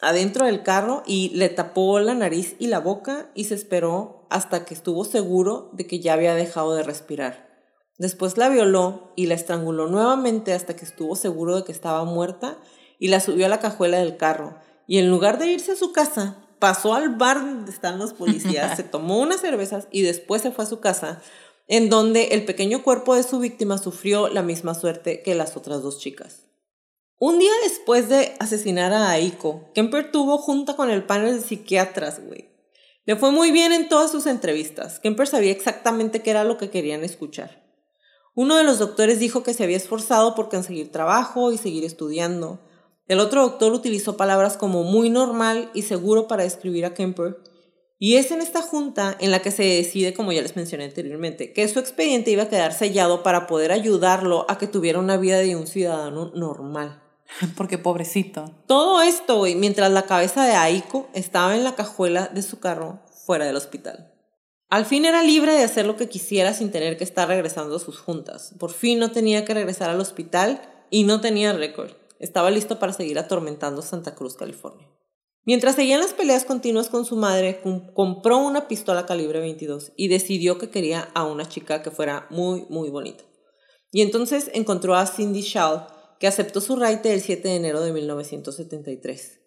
adentro 0.00 0.46
del 0.46 0.62
carro 0.62 1.02
y 1.06 1.30
le 1.30 1.48
tapó 1.48 1.98
la 2.00 2.14
nariz 2.14 2.56
y 2.58 2.68
la 2.68 2.78
boca 2.78 3.30
y 3.34 3.44
se 3.44 3.54
esperó 3.54 4.26
hasta 4.30 4.64
que 4.64 4.74
estuvo 4.74 5.04
seguro 5.04 5.70
de 5.72 5.86
que 5.86 6.00
ya 6.00 6.14
había 6.14 6.34
dejado 6.34 6.74
de 6.74 6.82
respirar. 6.82 7.50
Después 7.98 8.38
la 8.38 8.48
violó 8.48 9.12
y 9.16 9.26
la 9.26 9.34
estranguló 9.34 9.88
nuevamente 9.88 10.54
hasta 10.54 10.74
que 10.74 10.84
estuvo 10.84 11.16
seguro 11.16 11.56
de 11.56 11.64
que 11.64 11.72
estaba 11.72 12.04
muerta 12.04 12.56
y 12.98 13.08
la 13.08 13.20
subió 13.20 13.46
a 13.46 13.50
la 13.50 13.60
cajuela 13.60 13.98
del 13.98 14.16
carro. 14.16 14.56
Y 14.90 14.98
en 14.98 15.08
lugar 15.08 15.38
de 15.38 15.46
irse 15.46 15.70
a 15.70 15.76
su 15.76 15.92
casa, 15.92 16.34
pasó 16.58 16.94
al 16.94 17.10
bar 17.14 17.38
donde 17.38 17.70
están 17.70 18.00
los 18.00 18.12
policías, 18.12 18.76
se 18.76 18.82
tomó 18.82 19.20
unas 19.20 19.40
cervezas 19.40 19.86
y 19.92 20.02
después 20.02 20.42
se 20.42 20.50
fue 20.50 20.64
a 20.64 20.68
su 20.68 20.80
casa, 20.80 21.22
en 21.68 21.88
donde 21.88 22.30
el 22.32 22.44
pequeño 22.44 22.82
cuerpo 22.82 23.14
de 23.14 23.22
su 23.22 23.38
víctima 23.38 23.78
sufrió 23.78 24.26
la 24.26 24.42
misma 24.42 24.74
suerte 24.74 25.22
que 25.22 25.36
las 25.36 25.56
otras 25.56 25.84
dos 25.84 26.00
chicas. 26.00 26.46
Un 27.20 27.38
día 27.38 27.52
después 27.62 28.08
de 28.08 28.34
asesinar 28.40 28.92
a 28.92 29.10
Aiko, 29.10 29.70
Kemper 29.76 30.10
tuvo 30.10 30.38
junta 30.38 30.74
con 30.74 30.90
el 30.90 31.04
panel 31.04 31.36
de 31.36 31.46
psiquiatras, 31.46 32.20
güey. 32.26 32.50
Le 33.04 33.14
fue 33.14 33.30
muy 33.30 33.52
bien 33.52 33.70
en 33.70 33.88
todas 33.88 34.10
sus 34.10 34.26
entrevistas. 34.26 34.98
Kemper 34.98 35.28
sabía 35.28 35.52
exactamente 35.52 36.20
qué 36.20 36.30
era 36.30 36.42
lo 36.42 36.58
que 36.58 36.70
querían 36.70 37.04
escuchar. 37.04 37.62
Uno 38.34 38.56
de 38.56 38.64
los 38.64 38.80
doctores 38.80 39.20
dijo 39.20 39.44
que 39.44 39.54
se 39.54 39.62
había 39.62 39.76
esforzado 39.76 40.34
por 40.34 40.48
conseguir 40.48 40.90
trabajo 40.90 41.52
y 41.52 41.58
seguir 41.58 41.84
estudiando. 41.84 42.58
El 43.10 43.18
otro 43.18 43.42
doctor 43.42 43.72
utilizó 43.72 44.16
palabras 44.16 44.56
como 44.56 44.84
muy 44.84 45.10
normal 45.10 45.68
y 45.74 45.82
seguro 45.82 46.28
para 46.28 46.44
describir 46.44 46.84
a 46.84 46.94
Kemper. 46.94 47.38
Y 47.98 48.14
es 48.14 48.30
en 48.30 48.40
esta 48.40 48.62
junta 48.62 49.16
en 49.18 49.32
la 49.32 49.42
que 49.42 49.50
se 49.50 49.64
decide, 49.64 50.14
como 50.14 50.30
ya 50.30 50.42
les 50.42 50.54
mencioné 50.54 50.84
anteriormente, 50.84 51.52
que 51.52 51.66
su 51.66 51.80
expediente 51.80 52.30
iba 52.30 52.44
a 52.44 52.48
quedar 52.48 52.72
sellado 52.72 53.24
para 53.24 53.48
poder 53.48 53.72
ayudarlo 53.72 54.46
a 54.48 54.58
que 54.58 54.68
tuviera 54.68 55.00
una 55.00 55.16
vida 55.16 55.38
de 55.38 55.56
un 55.56 55.66
ciudadano 55.66 56.30
normal. 56.36 57.02
Porque 57.56 57.78
pobrecito. 57.78 58.44
Todo 58.68 59.02
esto, 59.02 59.38
güey, 59.38 59.56
mientras 59.56 59.90
la 59.90 60.06
cabeza 60.06 60.44
de 60.44 60.52
Aiko 60.52 61.08
estaba 61.12 61.56
en 61.56 61.64
la 61.64 61.74
cajuela 61.74 62.28
de 62.28 62.42
su 62.42 62.60
carro 62.60 63.00
fuera 63.26 63.44
del 63.44 63.56
hospital. 63.56 64.14
Al 64.68 64.86
fin 64.86 65.04
era 65.04 65.24
libre 65.24 65.52
de 65.52 65.64
hacer 65.64 65.84
lo 65.84 65.96
que 65.96 66.08
quisiera 66.08 66.54
sin 66.54 66.70
tener 66.70 66.96
que 66.96 67.02
estar 67.02 67.26
regresando 67.26 67.74
a 67.74 67.80
sus 67.80 67.98
juntas. 67.98 68.54
Por 68.60 68.70
fin 68.70 69.00
no 69.00 69.10
tenía 69.10 69.44
que 69.44 69.54
regresar 69.54 69.90
al 69.90 70.00
hospital 70.00 70.62
y 70.90 71.02
no 71.02 71.20
tenía 71.20 71.52
récord. 71.52 71.99
Estaba 72.20 72.50
listo 72.50 72.78
para 72.78 72.92
seguir 72.92 73.18
atormentando 73.18 73.82
Santa 73.82 74.14
Cruz, 74.14 74.36
California. 74.36 74.86
Mientras 75.44 75.74
seguían 75.74 76.00
las 76.00 76.12
peleas 76.12 76.44
continuas 76.44 76.90
con 76.90 77.06
su 77.06 77.16
madre, 77.16 77.62
compró 77.94 78.38
una 78.38 78.68
pistola 78.68 79.06
calibre 79.06 79.40
22 79.40 79.92
y 79.96 80.08
decidió 80.08 80.58
que 80.58 80.68
quería 80.68 81.08
a 81.14 81.24
una 81.24 81.48
chica 81.48 81.82
que 81.82 81.90
fuera 81.90 82.26
muy, 82.28 82.66
muy 82.68 82.90
bonita. 82.90 83.24
Y 83.90 84.02
entonces 84.02 84.50
encontró 84.52 84.94
a 84.94 85.06
Cindy 85.06 85.40
Shaw, 85.40 85.86
que 86.20 86.26
aceptó 86.26 86.60
su 86.60 86.76
raite 86.76 87.14
el 87.14 87.22
7 87.22 87.48
de 87.48 87.56
enero 87.56 87.80
de 87.80 87.92
1973. 87.92 89.40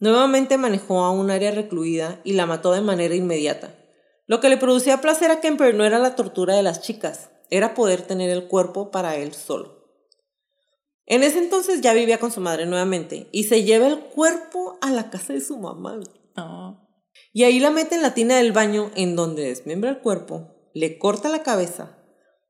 Nuevamente 0.00 0.58
manejó 0.58 1.04
a 1.04 1.12
un 1.12 1.30
área 1.30 1.52
recluida 1.52 2.20
y 2.24 2.32
la 2.32 2.46
mató 2.46 2.72
de 2.72 2.80
manera 2.80 3.14
inmediata. 3.14 3.76
Lo 4.26 4.40
que 4.40 4.48
le 4.48 4.56
producía 4.56 5.00
placer 5.00 5.30
a 5.30 5.40
Kemper 5.40 5.74
no 5.76 5.84
era 5.84 6.00
la 6.00 6.16
tortura 6.16 6.56
de 6.56 6.64
las 6.64 6.82
chicas, 6.82 7.30
era 7.48 7.74
poder 7.74 8.02
tener 8.02 8.28
el 8.30 8.48
cuerpo 8.48 8.90
para 8.90 9.16
él 9.16 9.32
solo. 9.32 9.77
En 11.10 11.22
ese 11.22 11.38
entonces 11.38 11.80
ya 11.80 11.94
vivía 11.94 12.18
con 12.18 12.30
su 12.30 12.42
madre 12.42 12.66
nuevamente 12.66 13.28
y 13.32 13.44
se 13.44 13.64
lleva 13.64 13.86
el 13.86 13.98
cuerpo 13.98 14.78
a 14.82 14.90
la 14.90 15.08
casa 15.08 15.32
de 15.32 15.40
su 15.40 15.56
mamá. 15.56 15.98
Y 17.32 17.44
ahí 17.44 17.60
la 17.60 17.70
mete 17.70 17.94
en 17.94 18.02
la 18.02 18.12
tina 18.12 18.36
del 18.36 18.52
baño 18.52 18.90
en 18.94 19.16
donde 19.16 19.42
desmembra 19.44 19.88
el 19.88 20.00
cuerpo, 20.00 20.70
le 20.74 20.98
corta 20.98 21.30
la 21.30 21.42
cabeza 21.42 21.98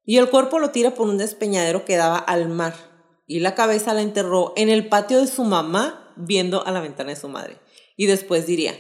y 0.05 0.16
el 0.16 0.29
cuerpo 0.29 0.59
lo 0.59 0.71
tira 0.71 0.92
por 0.94 1.09
un 1.09 1.18
despeñadero 1.18 1.85
que 1.85 1.97
daba 1.97 2.18
al 2.18 2.49
mar 2.49 2.75
y 3.29 3.38
la 3.38 3.55
cabeza 3.55 3.94
la 3.94 4.03
enterró 4.03 4.55
en 4.57 4.71
el 4.71 4.88
patio 4.88 5.21
de 5.21 5.29
su 5.29 5.44
mamá 5.44 6.12
viendo 6.16 6.66
a 6.66 6.73
la 6.73 6.81
ventana 6.81 7.11
de 7.11 7.16
su 7.16 7.29
madre. 7.29 7.59
Y 7.97 8.07
después 8.07 8.44
diría, 8.44 8.75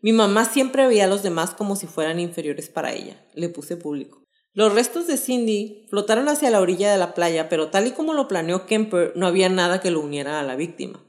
mi 0.00 0.12
mamá 0.12 0.46
siempre 0.46 0.86
veía 0.86 1.04
a 1.04 1.08
los 1.08 1.22
demás 1.22 1.50
como 1.50 1.76
si 1.76 1.86
fueran 1.86 2.18
inferiores 2.18 2.70
para 2.70 2.94
ella. 2.94 3.22
Le 3.34 3.50
puse 3.50 3.76
público. 3.76 4.22
Los 4.58 4.74
restos 4.74 5.06
de 5.06 5.16
Cindy 5.18 5.86
flotaron 5.88 6.28
hacia 6.28 6.50
la 6.50 6.60
orilla 6.60 6.90
de 6.90 6.98
la 6.98 7.14
playa, 7.14 7.48
pero 7.48 7.68
tal 7.68 7.86
y 7.86 7.92
como 7.92 8.12
lo 8.12 8.26
planeó 8.26 8.66
Kemper, 8.66 9.12
no 9.14 9.28
había 9.28 9.48
nada 9.48 9.80
que 9.80 9.92
lo 9.92 10.00
uniera 10.00 10.40
a 10.40 10.42
la 10.42 10.56
víctima. 10.56 11.00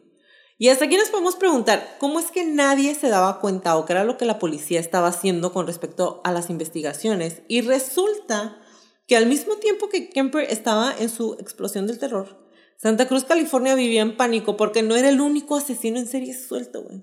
Y 0.59 0.69
hasta 0.69 0.85
aquí 0.85 0.97
nos 0.97 1.09
podemos 1.09 1.35
preguntar, 1.35 1.95
¿cómo 1.97 2.19
es 2.19 2.29
que 2.29 2.45
nadie 2.45 2.93
se 2.93 3.09
daba 3.09 3.39
cuenta 3.39 3.75
o 3.75 3.87
qué 3.87 3.93
era 3.93 4.03
lo 4.03 4.17
que 4.17 4.25
la 4.25 4.37
policía 4.37 4.79
estaba 4.79 5.07
haciendo 5.07 5.51
con 5.51 5.65
respecto 5.65 6.21
a 6.23 6.31
las 6.31 6.51
investigaciones? 6.51 7.41
Y 7.47 7.61
resulta 7.61 8.61
que 9.07 9.17
al 9.17 9.25
mismo 9.25 9.55
tiempo 9.55 9.89
que 9.89 10.09
Kemper 10.09 10.45
estaba 10.47 10.93
en 10.99 11.09
su 11.09 11.33
explosión 11.39 11.87
del 11.87 11.97
terror, 11.97 12.37
Santa 12.77 13.07
Cruz, 13.07 13.23
California 13.23 13.73
vivía 13.73 14.03
en 14.03 14.15
pánico 14.15 14.57
porque 14.57 14.83
no 14.83 14.95
era 14.95 15.09
el 15.09 15.21
único 15.21 15.55
asesino 15.55 15.97
en 15.97 16.05
serie 16.05 16.35
suelto, 16.35 16.83
güey. 16.83 17.01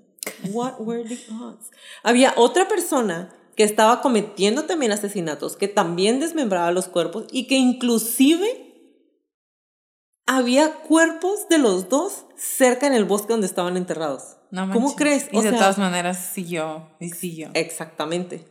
What 0.53 0.75
were 0.79 1.03
the 1.03 1.19
odds? 1.33 1.71
Había 2.03 2.33
otra 2.37 2.69
persona 2.69 3.35
que 3.57 3.63
estaba 3.63 4.01
cometiendo 4.01 4.65
también 4.65 4.91
asesinatos, 4.91 5.57
que 5.57 5.67
también 5.67 6.19
desmembraba 6.19 6.71
los 6.71 6.87
cuerpos 6.87 7.25
y 7.31 7.47
que 7.47 7.55
inclusive 7.55 8.45
había 10.27 10.75
cuerpos 10.75 11.49
de 11.49 11.57
los 11.57 11.89
dos 11.89 12.25
cerca 12.37 12.85
en 12.85 12.93
el 12.93 13.03
bosque 13.03 13.33
donde 13.33 13.47
estaban 13.47 13.75
enterrados. 13.75 14.37
No 14.51 14.71
¿Cómo 14.71 14.95
crees? 14.95 15.27
y 15.31 15.41
de 15.41 15.51
todas 15.51 15.79
maneras 15.79 16.29
siguió 16.33 16.91
y 16.99 17.09
siguió. 17.09 17.49
Exactamente. 17.55 18.45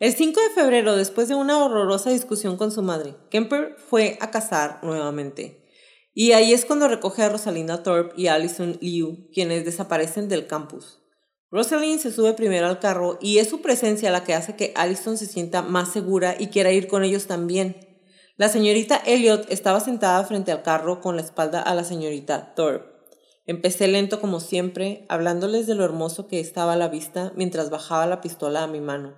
El 0.00 0.14
5 0.14 0.40
de 0.40 0.50
febrero, 0.50 0.96
después 0.96 1.28
de 1.28 1.36
una 1.36 1.64
horrorosa 1.64 2.10
discusión 2.10 2.56
con 2.56 2.72
su 2.72 2.82
madre, 2.82 3.14
Kemper 3.30 3.76
fue 3.88 4.18
a 4.20 4.32
cazar 4.32 4.80
nuevamente. 4.82 5.68
Y 6.14 6.32
ahí 6.32 6.52
es 6.52 6.64
cuando 6.64 6.88
recoge 6.88 7.22
a 7.22 7.28
Rosalinda 7.28 7.84
Thorpe 7.84 8.14
y 8.20 8.26
Allison 8.26 8.76
Liu, 8.80 9.28
quienes 9.32 9.64
desaparecen 9.64 10.28
del 10.28 10.48
campus. 10.48 10.98
Rosalind 11.50 11.98
se 11.98 12.12
sube 12.12 12.34
primero 12.34 12.66
al 12.66 12.78
carro 12.78 13.18
y 13.22 13.38
es 13.38 13.48
su 13.48 13.62
presencia 13.62 14.10
la 14.10 14.22
que 14.22 14.34
hace 14.34 14.54
que 14.54 14.72
Allison 14.76 15.16
se 15.16 15.26
sienta 15.26 15.62
más 15.62 15.90
segura 15.90 16.36
y 16.38 16.48
quiera 16.48 16.72
ir 16.72 16.88
con 16.88 17.04
ellos 17.04 17.26
también. 17.26 17.76
La 18.36 18.50
señorita 18.50 19.02
Elliot 19.06 19.50
estaba 19.50 19.80
sentada 19.80 20.22
frente 20.24 20.52
al 20.52 20.62
carro 20.62 21.00
con 21.00 21.16
la 21.16 21.22
espalda 21.22 21.62
a 21.62 21.74
la 21.74 21.84
señorita 21.84 22.54
Thorpe. 22.54 22.98
Empecé 23.46 23.88
lento 23.88 24.20
como 24.20 24.40
siempre, 24.40 25.06
hablándoles 25.08 25.66
de 25.66 25.74
lo 25.74 25.86
hermoso 25.86 26.26
que 26.28 26.38
estaba 26.38 26.74
a 26.74 26.76
la 26.76 26.88
vista 26.88 27.32
mientras 27.34 27.70
bajaba 27.70 28.06
la 28.06 28.20
pistola 28.20 28.62
a 28.62 28.66
mi 28.66 28.80
mano. 28.80 29.16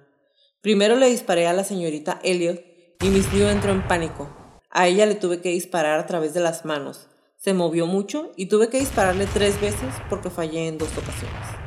Primero 0.61 0.95
le 0.95 1.11
disparé 1.11 1.49
a 1.49 1.53
la 1.53 1.65
señorita 1.65 2.21
Elliot 2.23 2.63
y 3.03 3.09
Miss 3.09 3.33
Liu 3.33 3.49
entró 3.49 3.73
en 3.73 3.87
pánico. 3.89 4.31
A 4.71 4.87
ella 4.87 5.05
le 5.05 5.17
tuve 5.17 5.41
que 5.41 5.49
disparar 5.49 5.99
a 5.99 6.07
través 6.07 6.33
de 6.33 6.41
las 6.41 6.65
manos. 6.65 7.09
Se 7.37 7.55
movió 7.55 7.87
mucho 7.87 8.31
y 8.37 8.47
tuve 8.47 8.69
que 8.69 8.79
dispararle 8.79 9.27
tres 9.27 9.61
veces 9.61 9.93
porque 10.09 10.31
fallé 10.31 10.69
en 10.69 10.79
dos 10.79 10.97
ocasiones. 10.97 11.60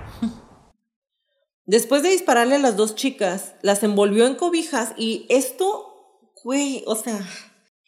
Después 1.66 2.04
de 2.04 2.10
dispararle 2.10 2.56
a 2.56 2.60
las 2.60 2.76
dos 2.76 2.96
chicas, 2.96 3.54
las 3.62 3.84
envolvió 3.84 4.28
en 4.28 4.36
cobijas 4.36 4.94
y 4.98 5.26
esto, 5.30 6.32
güey, 6.44 6.84
o 6.88 6.96
sea, 6.96 7.20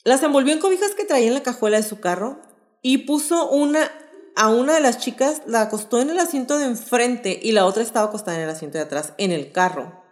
las 0.04 0.24
envolvió 0.24 0.54
en 0.54 0.60
cobijas 0.60 0.96
que 0.96 1.04
traía 1.04 1.28
en 1.28 1.34
la 1.34 1.44
cajuela 1.44 1.78
de 1.78 1.84
su 1.84 2.00
carro 2.00 2.42
y 2.82 3.00
puso 3.00 3.50
una 3.50 3.92
a 4.36 4.50
una 4.50 4.74
de 4.74 4.82
las 4.82 5.00
chicas, 5.00 5.42
la 5.46 5.62
acostó 5.62 6.02
en 6.02 6.10
el 6.10 6.20
asiento 6.20 6.58
de 6.58 6.66
enfrente 6.66 7.40
y 7.42 7.54
la 7.54 7.66
otra 7.66 7.84
estaba 7.84 8.08
acostada 8.08 8.38
en 8.38 8.44
el 8.44 8.50
asiento 8.50 8.78
de 8.78 8.84
atrás 8.84 9.14
en 9.18 9.32
el 9.32 9.52
carro. 9.52 10.04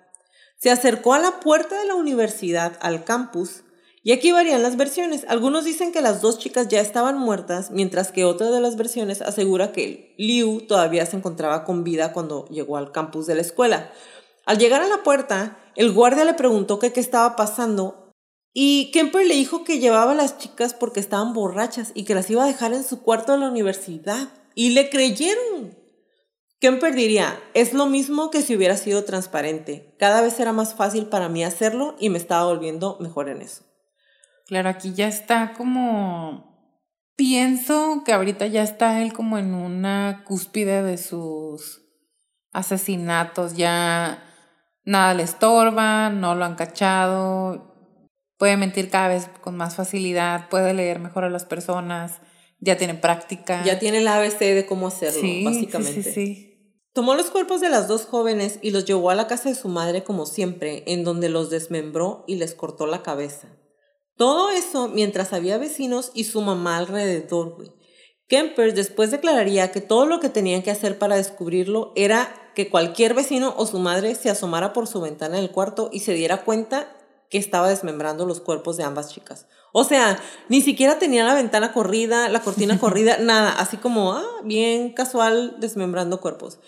Se 0.58 0.72
acercó 0.72 1.14
a 1.14 1.20
la 1.20 1.42
puerta 1.42 1.78
de 1.78 1.86
la 1.86 1.96
universidad, 1.96 2.78
al 2.82 3.04
campus, 3.04 3.64
y 4.04 4.12
aquí 4.12 4.32
varían 4.32 4.62
las 4.62 4.78
versiones. 4.78 5.26
Algunos 5.30 5.64
dicen 5.64 5.92
que 5.92 6.02
las 6.02 6.22
dos 6.22 6.38
chicas 6.38 6.68
ya 6.68 6.82
estaban 6.82 7.18
muertas, 7.18 7.72
mientras 7.72 8.12
que 8.12 8.26
otra 8.26 8.52
de 8.52 8.60
las 8.60 8.76
versiones 8.76 9.22
asegura 9.22 9.72
que 9.72 10.14
Liu 10.18 10.62
todavía 10.68 11.06
se 11.06 11.18
encontraba 11.18 11.64
con 11.64 11.84
vida 11.84 12.12
cuando 12.12 12.46
llegó 12.50 12.78
al 12.78 12.92
campus 12.92 13.26
de 13.28 13.36
la 13.36 13.42
escuela. 13.42 13.92
Al 14.46 14.58
llegar 14.58 14.82
a 14.82 14.88
la 14.88 15.04
puerta, 15.04 15.58
el 15.76 15.94
guardia 15.94 16.26
le 16.26 16.34
preguntó 16.34 16.80
qué 16.80 16.92
estaba 16.96 17.36
pasando 17.38 18.04
y 18.54 18.92
Kemper 18.92 19.26
le 19.26 19.34
dijo 19.34 19.64
que 19.64 19.80
llevaba 19.80 20.12
a 20.12 20.16
las 20.16 20.38
chicas 20.38 20.76
porque 20.76 21.00
estaban 21.00 21.34
borrachas 21.34 21.92
y 21.96 22.04
que 22.04 22.14
las 22.14 22.30
iba 22.30 22.44
a 22.44 22.48
dejar 22.48 22.74
en 22.74 22.84
su 22.84 23.02
cuarto 23.02 23.32
de 23.32 23.40
la 23.40 23.48
universidad. 23.48 24.30
Y 24.54 24.70
le 24.72 24.92
creyeron. 24.92 25.76
Kemper 26.60 26.94
diría, 26.94 27.42
es 27.56 27.74
lo 27.74 27.88
mismo 27.88 28.30
que 28.30 28.44
si 28.44 28.56
hubiera 28.56 28.78
sido 28.78 29.04
transparente. 29.06 29.96
Cada 29.98 30.22
vez 30.22 30.40
era 30.40 30.54
más 30.54 30.76
fácil 30.76 31.08
para 31.08 31.30
mí 31.30 31.44
hacerlo 31.44 31.96
y 32.00 32.10
me 32.10 32.20
estaba 32.20 32.46
volviendo 32.46 32.98
mejor 33.00 33.28
en 33.30 33.42
eso. 33.42 33.64
Claro, 34.54 34.70
aquí 34.70 34.94
ya 34.94 35.08
está 35.08 35.54
como... 35.58 36.78
Pienso 37.16 38.04
que 38.06 38.14
ahorita 38.14 38.46
ya 38.46 38.62
está 38.62 39.02
él 39.02 39.12
como 39.12 39.40
en 39.40 39.56
una 39.56 40.24
cúspide 40.28 40.84
de 40.84 41.00
sus 41.00 41.82
asesinatos, 42.52 43.58
ya 43.58 44.24
nada 44.86 45.16
le 45.16 45.24
estorba, 45.24 46.12
no 46.12 46.36
lo 46.36 46.46
han 46.46 46.54
cachado, 46.54 48.06
puede 48.38 48.56
mentir 48.58 48.92
cada 48.92 49.08
vez 49.08 49.28
con 49.42 49.58
más 49.58 49.76
facilidad, 49.76 50.50
puede 50.50 50.76
leer 50.76 51.00
mejor 51.00 51.24
a 51.24 51.32
las 51.32 51.46
personas, 51.46 52.20
ya 52.60 52.78
tiene 52.78 52.94
práctica. 52.94 53.64
Ya 53.64 53.80
tiene 53.80 53.98
el 53.98 54.08
ABC 54.08 54.38
de 54.38 54.68
cómo 54.68 54.90
hacerlo, 54.90 55.20
básicamente. 55.46 56.04
Sí, 56.04 56.12
sí, 56.12 56.36
sí. 56.36 56.84
Tomó 56.94 57.16
los 57.16 57.32
cuerpos 57.32 57.60
de 57.60 57.70
las 57.70 57.88
dos 57.88 58.06
jóvenes 58.06 58.60
y 58.62 58.70
los 58.70 58.86
llevó 58.86 59.10
a 59.10 59.16
la 59.16 59.26
casa 59.26 59.50
de 59.50 59.56
su 59.56 59.68
madre 59.68 60.04
como 60.04 60.28
siempre, 60.28 60.84
en 60.86 61.04
donde 61.04 61.30
los 61.30 61.50
desmembró 61.50 62.24
y 62.28 62.36
les 62.36 62.54
cortó 62.54 62.86
la 62.86 63.02
cabeza. 63.02 63.48
Todo 64.16 64.52
eso 64.52 64.88
mientras 64.88 65.34
había 65.34 65.58
vecinos 65.58 66.12
y 66.14 66.26
su 66.26 66.42
mamá 66.42 66.78
alrededor, 66.78 67.56
güey. 67.56 67.72
Kemper 68.28 68.74
después 68.74 69.12
declararía 69.12 69.72
que 69.72 69.82
todo 69.82 70.06
lo 70.06 70.20
que 70.20 70.30
tenían 70.30 70.64
que 70.64 70.72
hacer 70.72 70.98
para 70.98 71.16
descubrirlo 71.16 71.92
era 71.96 72.52
que 72.56 72.70
cualquier 72.70 73.14
vecino 73.14 73.54
o 73.58 73.66
su 73.66 73.80
madre 73.80 74.16
se 74.16 74.30
asomara 74.30 74.74
por 74.74 74.88
su 74.88 75.02
ventana 75.02 75.38
del 75.38 75.52
cuarto 75.52 75.90
y 75.92 76.00
se 76.00 76.14
diera 76.14 76.44
cuenta 76.44 76.96
que 77.30 77.38
estaba 77.38 77.70
desmembrando 77.70 78.26
los 78.26 78.42
cuerpos 78.42 78.78
de 78.78 78.84
ambas 78.84 79.14
chicas. 79.14 79.48
O 79.72 79.84
sea, 79.84 80.20
ni 80.50 80.62
siquiera 80.62 81.00
tenía 81.00 81.26
la 81.26 81.34
ventana 81.34 81.74
corrida, 81.74 82.30
la 82.30 82.42
cortina 82.42 82.80
corrida, 82.80 83.18
nada, 83.18 83.52
así 83.54 83.78
como, 83.78 84.14
ah, 84.14 84.24
bien 84.44 84.94
casual 84.94 85.56
desmembrando 85.60 86.22
cuerpos. 86.22 86.60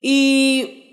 Y 0.00 0.87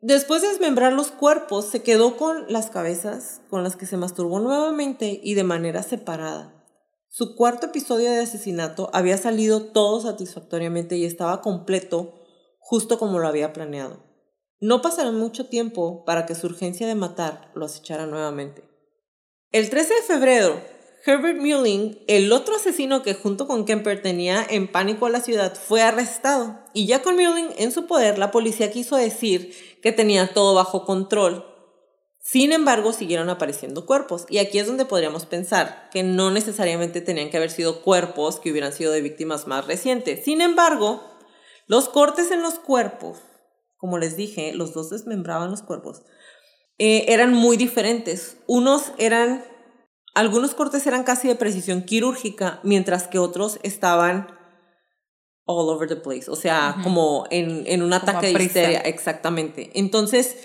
después 0.00 0.42
de 0.42 0.48
desmembrar 0.48 0.92
los 0.92 1.10
cuerpos, 1.10 1.66
se 1.66 1.82
quedó 1.82 2.16
con 2.16 2.44
las 2.52 2.70
cabezas 2.70 3.40
con 3.48 3.62
las 3.62 3.76
que 3.76 3.86
se 3.86 3.96
masturbó 3.96 4.40
nuevamente 4.40 5.20
y 5.22 5.34
de 5.34 5.44
manera 5.44 5.82
separada. 5.82 6.60
Su 7.08 7.34
cuarto 7.34 7.66
episodio 7.66 8.10
de 8.10 8.20
asesinato 8.20 8.88
había 8.92 9.18
salido 9.18 9.64
todo 9.72 10.00
satisfactoriamente 10.00 10.96
y 10.96 11.04
estaba 11.04 11.42
completo 11.42 12.14
justo 12.58 12.98
como 12.98 13.18
lo 13.18 13.26
había 13.26 13.52
planeado. 13.52 14.04
No 14.60 14.80
pasará 14.80 15.10
mucho 15.10 15.46
tiempo 15.46 16.04
para 16.04 16.26
que 16.26 16.34
su 16.34 16.46
urgencia 16.46 16.86
de 16.86 16.94
matar 16.94 17.50
lo 17.54 17.64
acechara 17.64 18.06
nuevamente. 18.06 18.62
El 19.50 19.70
13 19.70 19.94
de 19.94 20.02
febrero, 20.02 20.60
Herbert 21.04 21.38
Muelling, 21.38 21.98
el 22.08 22.32
otro 22.32 22.56
asesino 22.56 23.02
que 23.02 23.14
junto 23.14 23.46
con 23.46 23.64
Kemper 23.64 24.02
tenía 24.02 24.46
en 24.48 24.70
pánico 24.70 25.06
a 25.06 25.10
la 25.10 25.20
ciudad, 25.20 25.54
fue 25.54 25.82
arrestado. 25.82 26.60
Y 26.74 26.86
ya 26.86 27.02
con 27.02 27.16
Muelling 27.16 27.50
en 27.58 27.72
su 27.72 27.86
poder, 27.86 28.18
la 28.18 28.30
policía 28.30 28.70
quiso 28.70 28.96
decir 28.96 29.54
que 29.82 29.92
tenía 29.92 30.32
todo 30.34 30.54
bajo 30.54 30.84
control. 30.84 31.46
Sin 32.22 32.52
embargo, 32.52 32.92
siguieron 32.92 33.30
apareciendo 33.30 33.86
cuerpos. 33.86 34.26
Y 34.28 34.38
aquí 34.38 34.58
es 34.58 34.66
donde 34.66 34.84
podríamos 34.84 35.24
pensar 35.24 35.88
que 35.90 36.02
no 36.02 36.30
necesariamente 36.30 37.00
tenían 37.00 37.30
que 37.30 37.38
haber 37.38 37.50
sido 37.50 37.82
cuerpos 37.82 38.38
que 38.38 38.50
hubieran 38.50 38.72
sido 38.72 38.92
de 38.92 39.00
víctimas 39.00 39.46
más 39.46 39.66
recientes. 39.66 40.24
Sin 40.24 40.42
embargo, 40.42 41.02
los 41.66 41.88
cortes 41.88 42.30
en 42.30 42.42
los 42.42 42.58
cuerpos 42.58 43.18
como 43.80 43.96
les 43.96 44.14
dije, 44.14 44.52
los 44.52 44.74
dos 44.74 44.90
desmembraban 44.90 45.50
los 45.50 45.62
cuerpos, 45.62 46.02
eh, 46.78 47.06
eran 47.08 47.32
muy 47.32 47.56
diferentes. 47.56 48.36
Unos 48.46 48.92
eran, 48.98 49.42
algunos 50.14 50.54
cortes 50.54 50.86
eran 50.86 51.04
casi 51.04 51.28
de 51.28 51.34
precisión 51.34 51.82
quirúrgica, 51.82 52.60
mientras 52.62 53.08
que 53.08 53.18
otros 53.18 53.58
estaban 53.62 54.28
all 55.46 55.68
over 55.68 55.88
the 55.88 55.96
place, 55.96 56.30
o 56.30 56.36
sea, 56.36 56.76
como 56.82 57.26
en, 57.30 57.64
en, 57.66 57.82
un 57.82 57.92
ataque 57.92 58.32
de 58.32 58.42
histeria, 58.42 58.80
exactamente. 58.80 59.70
Entonces, 59.74 60.36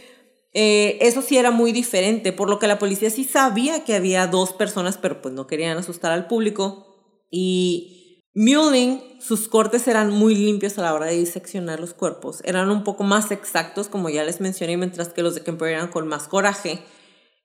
eh, 0.58 0.98
eso 1.02 1.22
sí 1.22 1.38
era 1.38 1.52
muy 1.52 1.74
diferente, 1.74 2.32
por 2.32 2.50
lo 2.50 2.60
que 2.60 2.68
la 2.68 2.80
policía 2.80 3.10
sí 3.10 3.24
sabía 3.24 3.84
que 3.84 3.94
había 3.94 4.26
dos 4.26 4.54
personas, 4.54 4.98
pero 4.98 5.22
pues 5.22 5.34
no 5.34 5.48
querían 5.48 5.78
asustar 5.78 6.14
al 6.14 6.28
público. 6.28 6.88
Y 7.30 8.24
Muling, 8.34 9.02
sus 9.20 9.48
cortes 9.48 9.88
eran 9.88 10.12
muy 10.12 10.34
limpios 10.34 10.78
a 10.78 10.82
la 10.82 10.94
hora 10.94 11.08
de 11.08 11.18
diseccionar 11.18 11.80
los 11.80 11.94
cuerpos. 11.94 12.42
Eran 12.46 12.70
un 12.70 12.84
poco 12.84 13.04
más 13.04 13.32
exactos, 13.32 13.90
como 13.90 14.10
ya 14.10 14.24
les 14.24 14.40
mencioné, 14.40 14.78
mientras 14.78 15.10
que 15.10 15.24
los 15.24 15.36
de 15.36 15.42
Kemper 15.42 15.70
eran 15.70 15.90
con 15.90 16.08
más 16.08 16.30
coraje. 16.30 16.80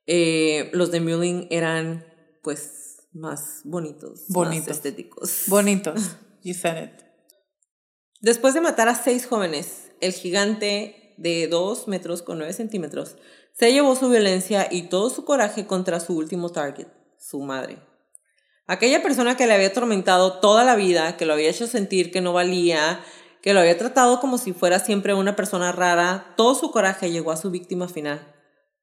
Eh, 0.07 0.71
los 0.73 0.93
de 0.93 1.01
Muling 1.01 1.49
eran, 1.51 2.05
pues, 2.43 3.09
más 3.13 3.61
bonitos, 3.65 4.25
bonitos. 4.29 4.69
más 4.69 4.77
estéticos. 4.77 5.43
Bonitos. 5.47 6.17
You 6.43 6.55
said 6.55 6.85
it. 6.85 7.03
Después 8.23 8.55
de 8.55 8.63
matar 8.63 8.89
a 8.89 8.95
seis 8.95 9.27
jóvenes, 9.27 9.91
el 10.01 10.13
gigante 10.13 11.15
de 11.19 11.49
dos 11.49 11.87
metros 11.87 12.23
con 12.23 12.39
nueve 12.39 12.55
centímetros 12.55 13.17
se 13.53 13.73
llevó 13.73 13.95
su 13.95 14.09
violencia 14.09 14.69
y 14.71 14.85
todo 14.85 15.11
su 15.11 15.27
coraje 15.27 15.67
contra 15.67 16.01
su 16.01 16.17
último 16.17 16.49
target, 16.51 16.89
su 17.19 17.41
madre. 17.41 17.79
Aquella 18.67 19.03
persona 19.03 19.37
que 19.37 19.47
le 19.47 19.55
había 19.55 19.69
atormentado 19.69 20.41
toda 20.41 20.65
la 20.65 20.77
vida, 20.77 21.17
que 21.17 21.27
lo 21.27 21.35
había 21.35 21.51
hecho 21.51 21.67
sentir 21.67 22.11
que 22.11 22.21
no 22.21 22.33
valía, 22.33 23.05
que 23.43 23.53
lo 23.53 23.61
había 23.61 23.77
tratado 23.77 24.21
como 24.21 24.39
si 24.39 24.53
fuera 24.53 24.79
siempre 24.79 25.13
una 25.13 25.37
persona 25.37 25.73
rara, 25.73 26.35
todo 26.37 26.55
su 26.55 26.71
coraje 26.71 27.11
llegó 27.11 27.33
a 27.33 27.37
su 27.37 27.51
víctima 27.51 27.89
final. 27.89 28.35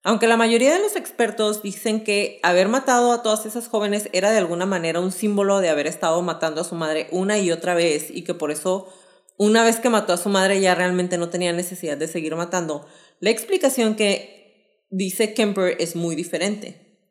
Aunque 0.08 0.28
la 0.28 0.38
mayoría 0.38 0.72
de 0.72 0.80
los 0.80 0.96
expertos 0.96 1.62
dicen 1.62 2.02
que 2.02 2.40
haber 2.42 2.70
matado 2.70 3.12
a 3.12 3.22
todas 3.22 3.46
esas 3.46 3.68
jóvenes 3.68 4.08
era 4.14 4.32
de 4.32 4.38
alguna 4.38 4.66
manera 4.66 5.02
un 5.02 5.12
símbolo 5.12 5.60
de 5.60 5.68
haber 5.68 5.86
estado 5.86 6.22
matando 6.22 6.62
a 6.62 6.64
su 6.64 6.76
madre 6.76 7.10
una 7.12 7.40
y 7.40 7.52
otra 7.52 7.76
vez 7.76 8.10
y 8.10 8.22
que 8.22 8.34
por 8.34 8.50
eso 8.50 8.88
una 9.36 9.66
vez 9.66 9.82
que 9.82 9.90
mató 9.90 10.14
a 10.14 10.18
su 10.18 10.30
madre 10.30 10.62
ya 10.62 10.76
realmente 10.76 11.18
no 11.18 11.28
tenía 11.28 11.52
necesidad 11.52 11.98
de 11.98 12.08
seguir 12.08 12.34
matando, 12.38 12.88
la 13.20 13.32
explicación 13.32 13.96
que 13.96 14.86
dice 14.90 15.34
Kemper 15.34 15.76
es 15.78 15.98
muy 15.98 16.16
diferente. 16.16 17.04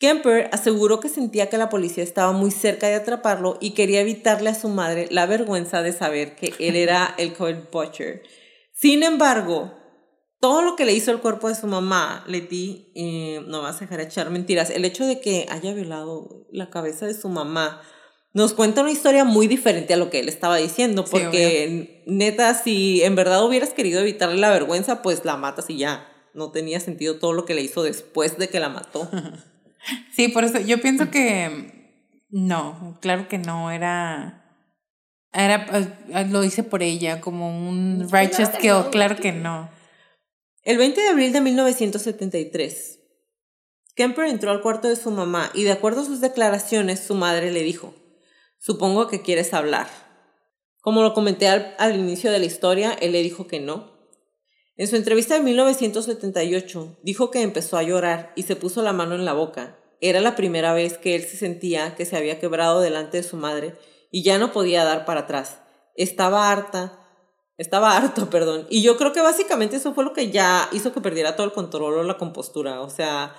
Kemper 0.00 0.50
aseguró 0.50 0.98
que 0.98 1.08
sentía 1.08 1.48
que 1.48 1.58
la 1.58 1.68
policía 1.68 2.02
estaba 2.02 2.32
muy 2.32 2.50
cerca 2.50 2.88
de 2.88 2.96
atraparlo 2.96 3.56
y 3.60 3.70
quería 3.70 4.00
evitarle 4.00 4.50
a 4.50 4.56
su 4.56 4.68
madre 4.68 5.06
la 5.12 5.26
vergüenza 5.26 5.80
de 5.80 5.92
saber 5.92 6.34
que 6.34 6.54
él 6.58 6.74
era 6.74 7.14
el 7.18 7.34
Cold 7.34 7.70
Butcher. 7.70 8.24
Sin 8.72 9.04
embargo, 9.04 9.85
todo 10.40 10.62
lo 10.62 10.76
que 10.76 10.84
le 10.84 10.92
hizo 10.92 11.10
el 11.10 11.20
cuerpo 11.20 11.48
de 11.48 11.54
su 11.54 11.66
mamá, 11.66 12.24
Leti, 12.26 12.92
eh, 12.94 13.42
no 13.46 13.62
vas 13.62 13.76
a 13.76 13.80
dejar 13.80 14.00
echar 14.00 14.30
mentiras, 14.30 14.70
el 14.70 14.84
hecho 14.84 15.06
de 15.06 15.20
que 15.20 15.46
haya 15.50 15.72
violado 15.74 16.46
la 16.50 16.70
cabeza 16.70 17.06
de 17.06 17.14
su 17.14 17.28
mamá, 17.28 17.80
nos 18.32 18.52
cuenta 18.52 18.82
una 18.82 18.92
historia 18.92 19.24
muy 19.24 19.46
diferente 19.46 19.94
a 19.94 19.96
lo 19.96 20.10
que 20.10 20.20
él 20.20 20.28
estaba 20.28 20.56
diciendo, 20.56 21.06
porque 21.06 22.02
neta, 22.06 22.52
si 22.52 23.02
en 23.02 23.14
verdad 23.14 23.42
hubieras 23.42 23.70
querido 23.70 24.00
evitarle 24.00 24.36
la 24.36 24.50
vergüenza, 24.50 25.00
pues 25.00 25.24
la 25.24 25.38
matas 25.38 25.70
y 25.70 25.78
ya. 25.78 26.06
No 26.34 26.50
tenía 26.50 26.78
sentido 26.80 27.18
todo 27.18 27.32
lo 27.32 27.46
que 27.46 27.54
le 27.54 27.62
hizo 27.62 27.82
después 27.82 28.36
de 28.36 28.48
que 28.48 28.60
la 28.60 28.68
mató. 28.68 29.08
Sí, 30.10 30.26
por 30.26 30.42
eso 30.42 30.58
yo 30.58 30.80
pienso 30.80 31.12
que 31.12 31.94
no, 32.28 32.98
claro 33.00 33.28
que 33.28 33.38
no, 33.38 33.70
era... 33.70 34.42
Era, 35.32 35.66
eh, 36.08 36.26
lo 36.28 36.42
hice 36.42 36.64
por 36.64 36.82
ella, 36.82 37.20
como 37.20 37.68
un 37.68 38.08
righteous 38.10 38.48
kill, 38.48 38.86
claro 38.90 39.14
que 39.14 39.30
no. 39.30 39.70
El 40.66 40.78
20 40.78 41.00
de 41.00 41.08
abril 41.10 41.32
de 41.32 41.40
1973, 41.40 42.98
Kemper 43.94 44.24
entró 44.26 44.50
al 44.50 44.62
cuarto 44.62 44.88
de 44.88 44.96
su 44.96 45.12
mamá 45.12 45.52
y 45.54 45.62
de 45.62 45.70
acuerdo 45.70 46.00
a 46.00 46.04
sus 46.04 46.20
declaraciones, 46.20 46.98
su 46.98 47.14
madre 47.14 47.52
le 47.52 47.62
dijo, 47.62 47.94
supongo 48.58 49.06
que 49.06 49.22
quieres 49.22 49.54
hablar. 49.54 49.86
Como 50.80 51.04
lo 51.04 51.14
comenté 51.14 51.46
al, 51.46 51.76
al 51.78 51.94
inicio 51.94 52.32
de 52.32 52.40
la 52.40 52.46
historia, 52.46 52.94
él 53.00 53.12
le 53.12 53.22
dijo 53.22 53.46
que 53.46 53.60
no, 53.60 53.96
en 54.76 54.88
su 54.88 54.96
entrevista 54.96 55.34
de 55.34 55.44
1978, 55.44 56.98
dijo 57.04 57.30
que 57.30 57.42
empezó 57.42 57.76
a 57.76 57.84
llorar 57.84 58.32
y 58.34 58.42
se 58.42 58.56
puso 58.56 58.82
la 58.82 58.92
mano 58.92 59.14
en 59.14 59.24
la 59.24 59.34
boca. 59.34 59.78
Era 60.00 60.20
la 60.20 60.34
primera 60.34 60.74
vez 60.74 60.98
que 60.98 61.14
él 61.14 61.22
se 61.22 61.36
sentía 61.36 61.94
que 61.94 62.06
se 62.06 62.16
había 62.16 62.40
quebrado 62.40 62.80
delante 62.80 63.18
de 63.18 63.22
su 63.22 63.36
madre 63.36 63.76
y 64.10 64.24
ya 64.24 64.36
no 64.38 64.50
podía 64.50 64.82
dar 64.82 65.04
para 65.04 65.20
atrás. 65.20 65.60
Estaba 65.94 66.50
harta, 66.50 67.05
estaba 67.56 67.96
harto, 67.96 68.28
perdón. 68.30 68.66
Y 68.70 68.82
yo 68.82 68.96
creo 68.96 69.12
que 69.12 69.20
básicamente 69.20 69.76
eso 69.76 69.94
fue 69.94 70.04
lo 70.04 70.12
que 70.12 70.30
ya 70.30 70.68
hizo 70.72 70.92
que 70.92 71.00
perdiera 71.00 71.36
todo 71.36 71.46
el 71.46 71.52
control 71.52 71.94
o 71.94 72.02
la 72.02 72.18
compostura. 72.18 72.80
O 72.80 72.90
sea, 72.90 73.34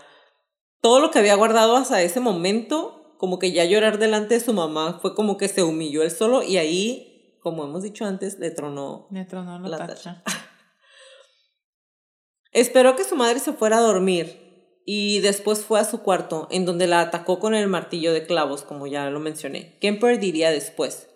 todo 0.82 1.00
lo 1.00 1.12
que 1.12 1.20
había 1.20 1.36
guardado 1.36 1.76
hasta 1.76 2.02
ese 2.02 2.20
momento, 2.20 3.16
como 3.18 3.40
que 3.40 3.52
ya 3.52 3.66
llorar 3.66 4.00
delante 4.00 4.36
de 4.36 4.40
su 4.40 4.54
mamá, 4.54 5.00
fue 5.02 5.16
como 5.16 5.38
que 5.38 5.48
se 5.48 5.64
humilló 5.64 6.04
él 6.04 6.12
solo 6.12 6.44
y 6.44 6.58
ahí, 6.58 7.40
como 7.42 7.64
hemos 7.64 7.84
dicho 7.84 8.06
antes, 8.06 8.40
le 8.40 8.52
tronó, 8.52 9.08
le 9.12 9.26
tronó 9.26 9.60
la, 9.60 9.86
tacha. 9.86 10.24
Esperó 12.52 12.96
que 12.96 13.04
su 13.04 13.16
madre 13.16 13.40
se 13.40 13.54
fuera 13.54 13.78
a 13.78 13.82
dormir 13.82 14.82
y 14.86 15.20
después 15.20 15.66
fue 15.66 15.80
a 15.80 15.84
su 15.84 16.02
cuarto, 16.02 16.48
en 16.50 16.66
donde 16.66 16.88
la 16.88 17.02
atacó 17.02 17.40
con 17.40 17.54
el 17.54 17.68
martillo 17.68 18.14
de 18.14 18.26
clavos, 18.26 18.64
como 18.64 18.88
ya 18.88 19.10
lo 19.10 19.20
mencioné. 19.20 19.78
Kemper 19.80 20.18
diría 20.18 20.50
después. 20.50 21.10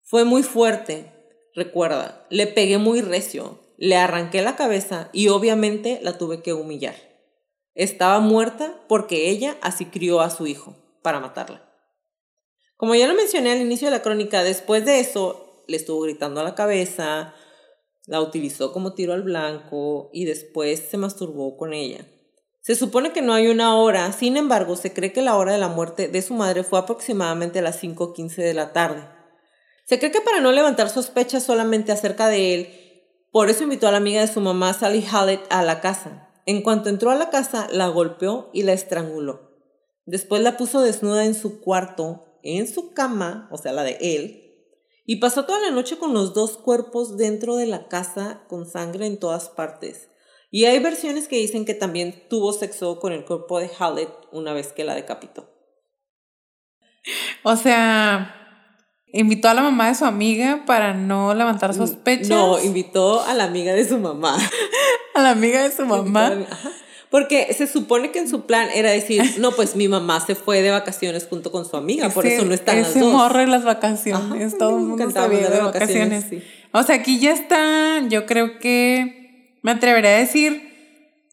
Fue 0.00 0.24
muy 0.24 0.42
fuerte, 0.42 1.11
recuerda, 1.54 2.26
le 2.30 2.46
pegué 2.46 2.78
muy 2.78 3.00
recio, 3.00 3.58
le 3.76 3.96
arranqué 3.96 4.42
la 4.42 4.56
cabeza 4.56 5.10
y 5.12 5.28
obviamente 5.28 6.00
la 6.02 6.18
tuve 6.18 6.42
que 6.42 6.52
humillar. 6.52 6.94
Estaba 7.74 8.20
muerta 8.20 8.80
porque 8.88 9.30
ella 9.30 9.56
así 9.60 9.86
crió 9.86 10.20
a 10.20 10.30
su 10.30 10.46
hijo, 10.46 10.76
para 11.02 11.20
matarla. 11.20 11.68
Como 12.76 12.94
ya 12.94 13.06
lo 13.06 13.14
mencioné 13.14 13.52
al 13.52 13.60
inicio 13.60 13.88
de 13.88 13.96
la 13.96 14.02
crónica, 14.02 14.42
después 14.42 14.84
de 14.84 15.00
eso 15.00 15.64
le 15.68 15.76
estuvo 15.76 16.00
gritando 16.00 16.40
a 16.40 16.44
la 16.44 16.54
cabeza, 16.54 17.34
la 18.06 18.20
utilizó 18.20 18.72
como 18.72 18.94
tiro 18.94 19.12
al 19.12 19.22
blanco 19.22 20.10
y 20.12 20.24
después 20.24 20.80
se 20.90 20.96
masturbó 20.96 21.56
con 21.56 21.72
ella. 21.72 22.06
Se 22.60 22.74
supone 22.76 23.12
que 23.12 23.22
no 23.22 23.34
hay 23.34 23.48
una 23.48 23.76
hora, 23.76 24.12
sin 24.12 24.36
embargo, 24.36 24.76
se 24.76 24.92
cree 24.92 25.12
que 25.12 25.22
la 25.22 25.36
hora 25.36 25.52
de 25.52 25.58
la 25.58 25.68
muerte 25.68 26.08
de 26.08 26.22
su 26.22 26.34
madre 26.34 26.62
fue 26.62 26.78
aproximadamente 26.78 27.58
a 27.58 27.62
las 27.62 27.82
5.15 27.82 28.36
de 28.36 28.54
la 28.54 28.72
tarde. 28.72 29.02
Se 29.92 29.98
cree 29.98 30.10
que 30.10 30.22
para 30.22 30.40
no 30.40 30.52
levantar 30.52 30.88
sospechas 30.88 31.42
solamente 31.42 31.92
acerca 31.92 32.28
de 32.28 32.54
él, 32.54 32.68
por 33.30 33.50
eso 33.50 33.64
invitó 33.64 33.88
a 33.88 33.90
la 33.90 33.98
amiga 33.98 34.22
de 34.22 34.26
su 34.26 34.40
mamá, 34.40 34.72
Sally 34.72 35.04
Hallett, 35.04 35.44
a 35.50 35.62
la 35.62 35.82
casa. 35.82 36.30
En 36.46 36.62
cuanto 36.62 36.88
entró 36.88 37.10
a 37.10 37.14
la 37.14 37.28
casa, 37.28 37.68
la 37.70 37.88
golpeó 37.88 38.48
y 38.54 38.62
la 38.62 38.72
estranguló. 38.72 39.50
Después 40.06 40.40
la 40.40 40.56
puso 40.56 40.80
desnuda 40.80 41.26
en 41.26 41.34
su 41.34 41.60
cuarto, 41.60 42.38
en 42.42 42.68
su 42.68 42.94
cama, 42.94 43.50
o 43.52 43.58
sea, 43.58 43.72
la 43.72 43.82
de 43.82 43.98
él, 44.00 44.64
y 45.04 45.16
pasó 45.16 45.44
toda 45.44 45.60
la 45.60 45.70
noche 45.70 45.98
con 45.98 46.14
los 46.14 46.32
dos 46.32 46.56
cuerpos 46.56 47.18
dentro 47.18 47.56
de 47.56 47.66
la 47.66 47.88
casa 47.88 48.44
con 48.48 48.64
sangre 48.64 49.04
en 49.04 49.18
todas 49.18 49.50
partes. 49.50 50.08
Y 50.50 50.64
hay 50.64 50.78
versiones 50.78 51.28
que 51.28 51.36
dicen 51.36 51.66
que 51.66 51.74
también 51.74 52.28
tuvo 52.30 52.54
sexo 52.54 52.98
con 52.98 53.12
el 53.12 53.26
cuerpo 53.26 53.60
de 53.60 53.70
Hallett 53.78 54.08
una 54.32 54.54
vez 54.54 54.72
que 54.72 54.84
la 54.84 54.94
decapitó. 54.94 55.50
O 57.42 57.56
sea, 57.56 58.38
invitó 59.12 59.48
a 59.48 59.54
la 59.54 59.62
mamá 59.62 59.88
de 59.88 59.94
su 59.94 60.04
amiga 60.04 60.62
para 60.66 60.94
no 60.94 61.34
levantar 61.34 61.74
sospechas. 61.74 62.28
No, 62.28 62.62
invitó 62.62 63.22
a 63.22 63.34
la 63.34 63.44
amiga 63.44 63.72
de 63.74 63.86
su 63.86 63.98
mamá. 63.98 64.36
a 65.14 65.22
la 65.22 65.30
amiga 65.30 65.62
de 65.62 65.70
su 65.70 65.84
mamá. 65.84 66.32
Porque 67.10 67.52
se 67.52 67.66
supone 67.66 68.10
que 68.10 68.20
en 68.20 68.28
su 68.28 68.46
plan 68.46 68.68
era 68.74 68.90
decir, 68.90 69.22
no, 69.38 69.52
pues 69.52 69.76
mi 69.76 69.86
mamá 69.86 70.20
se 70.20 70.34
fue 70.34 70.62
de 70.62 70.70
vacaciones 70.70 71.26
junto 71.28 71.52
con 71.52 71.66
su 71.66 71.76
amiga, 71.76 72.08
por 72.08 72.26
eso 72.26 72.44
no 72.44 72.54
están 72.54 72.80
las 72.80 72.98
dos. 72.98 73.34
En 73.36 73.50
las 73.50 73.64
vacaciones, 73.64 74.56
todo 74.56 74.78
el 74.78 74.84
mundo 74.84 75.10
sabía 75.10 75.50
de 75.50 75.60
vacaciones. 75.60 76.26
O 76.72 76.82
sea, 76.82 76.96
aquí 76.96 77.18
ya 77.18 77.32
está, 77.32 78.00
yo 78.08 78.24
creo 78.24 78.58
que 78.58 79.58
me 79.62 79.72
atrevería 79.72 80.16
a 80.16 80.18
decir 80.18 80.72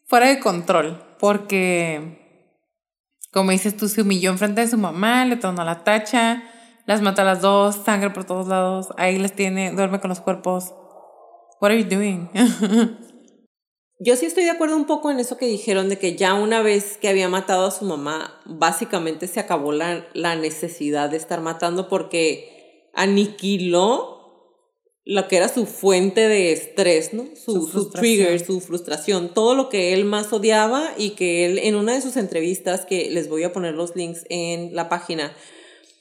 fuera 0.06 0.28
de 0.28 0.38
control, 0.38 1.02
porque 1.18 2.20
como 3.32 3.52
dices 3.52 3.76
tú, 3.76 3.88
se 3.88 4.02
humilló 4.02 4.30
enfrente 4.30 4.60
de 4.60 4.68
su 4.68 4.76
mamá, 4.76 5.24
le 5.24 5.36
tornó 5.36 5.64
la 5.64 5.84
tacha, 5.84 6.42
las 6.90 7.02
mata 7.02 7.22
a 7.22 7.24
las 7.24 7.40
dos, 7.40 7.76
sangre 7.84 8.10
por 8.10 8.24
todos 8.24 8.48
lados, 8.48 8.88
ahí 8.96 9.16
les 9.16 9.32
tiene, 9.32 9.70
duerme 9.70 10.00
con 10.00 10.08
los 10.08 10.20
cuerpos. 10.20 10.74
What 11.60 11.70
are 11.70 11.80
you 11.80 11.88
doing? 11.88 12.28
Yo 14.00 14.16
sí 14.16 14.26
estoy 14.26 14.42
de 14.42 14.50
acuerdo 14.50 14.74
un 14.74 14.86
poco 14.86 15.08
en 15.12 15.20
eso 15.20 15.36
que 15.36 15.46
dijeron 15.46 15.88
de 15.88 15.98
que 15.98 16.16
ya 16.16 16.34
una 16.34 16.62
vez 16.62 16.96
que 16.96 17.08
había 17.08 17.28
matado 17.28 17.68
a 17.68 17.70
su 17.70 17.84
mamá, 17.84 18.42
básicamente 18.44 19.28
se 19.28 19.38
acabó 19.38 19.70
la, 19.70 20.04
la 20.14 20.34
necesidad 20.34 21.08
de 21.10 21.18
estar 21.18 21.40
matando 21.40 21.88
porque 21.88 22.90
aniquiló 22.94 24.18
lo 25.04 25.28
que 25.28 25.36
era 25.36 25.48
su 25.48 25.66
fuente 25.66 26.26
de 26.26 26.50
estrés, 26.50 27.14
¿no? 27.14 27.26
Su, 27.36 27.68
su, 27.68 27.90
trigger, 27.90 28.44
su 28.44 28.60
frustración, 28.60 29.32
todo 29.32 29.54
lo 29.54 29.68
que 29.68 29.92
él 29.92 30.06
más 30.06 30.32
odiaba 30.32 30.92
y 30.98 31.10
que 31.10 31.44
él 31.44 31.60
en 31.60 31.76
una 31.76 31.94
de 31.94 32.00
sus 32.00 32.16
entrevistas, 32.16 32.84
que 32.84 33.10
les 33.12 33.28
voy 33.28 33.44
a 33.44 33.52
poner 33.52 33.74
los 33.74 33.94
links 33.94 34.24
en 34.28 34.74
la 34.74 34.88
página, 34.88 35.32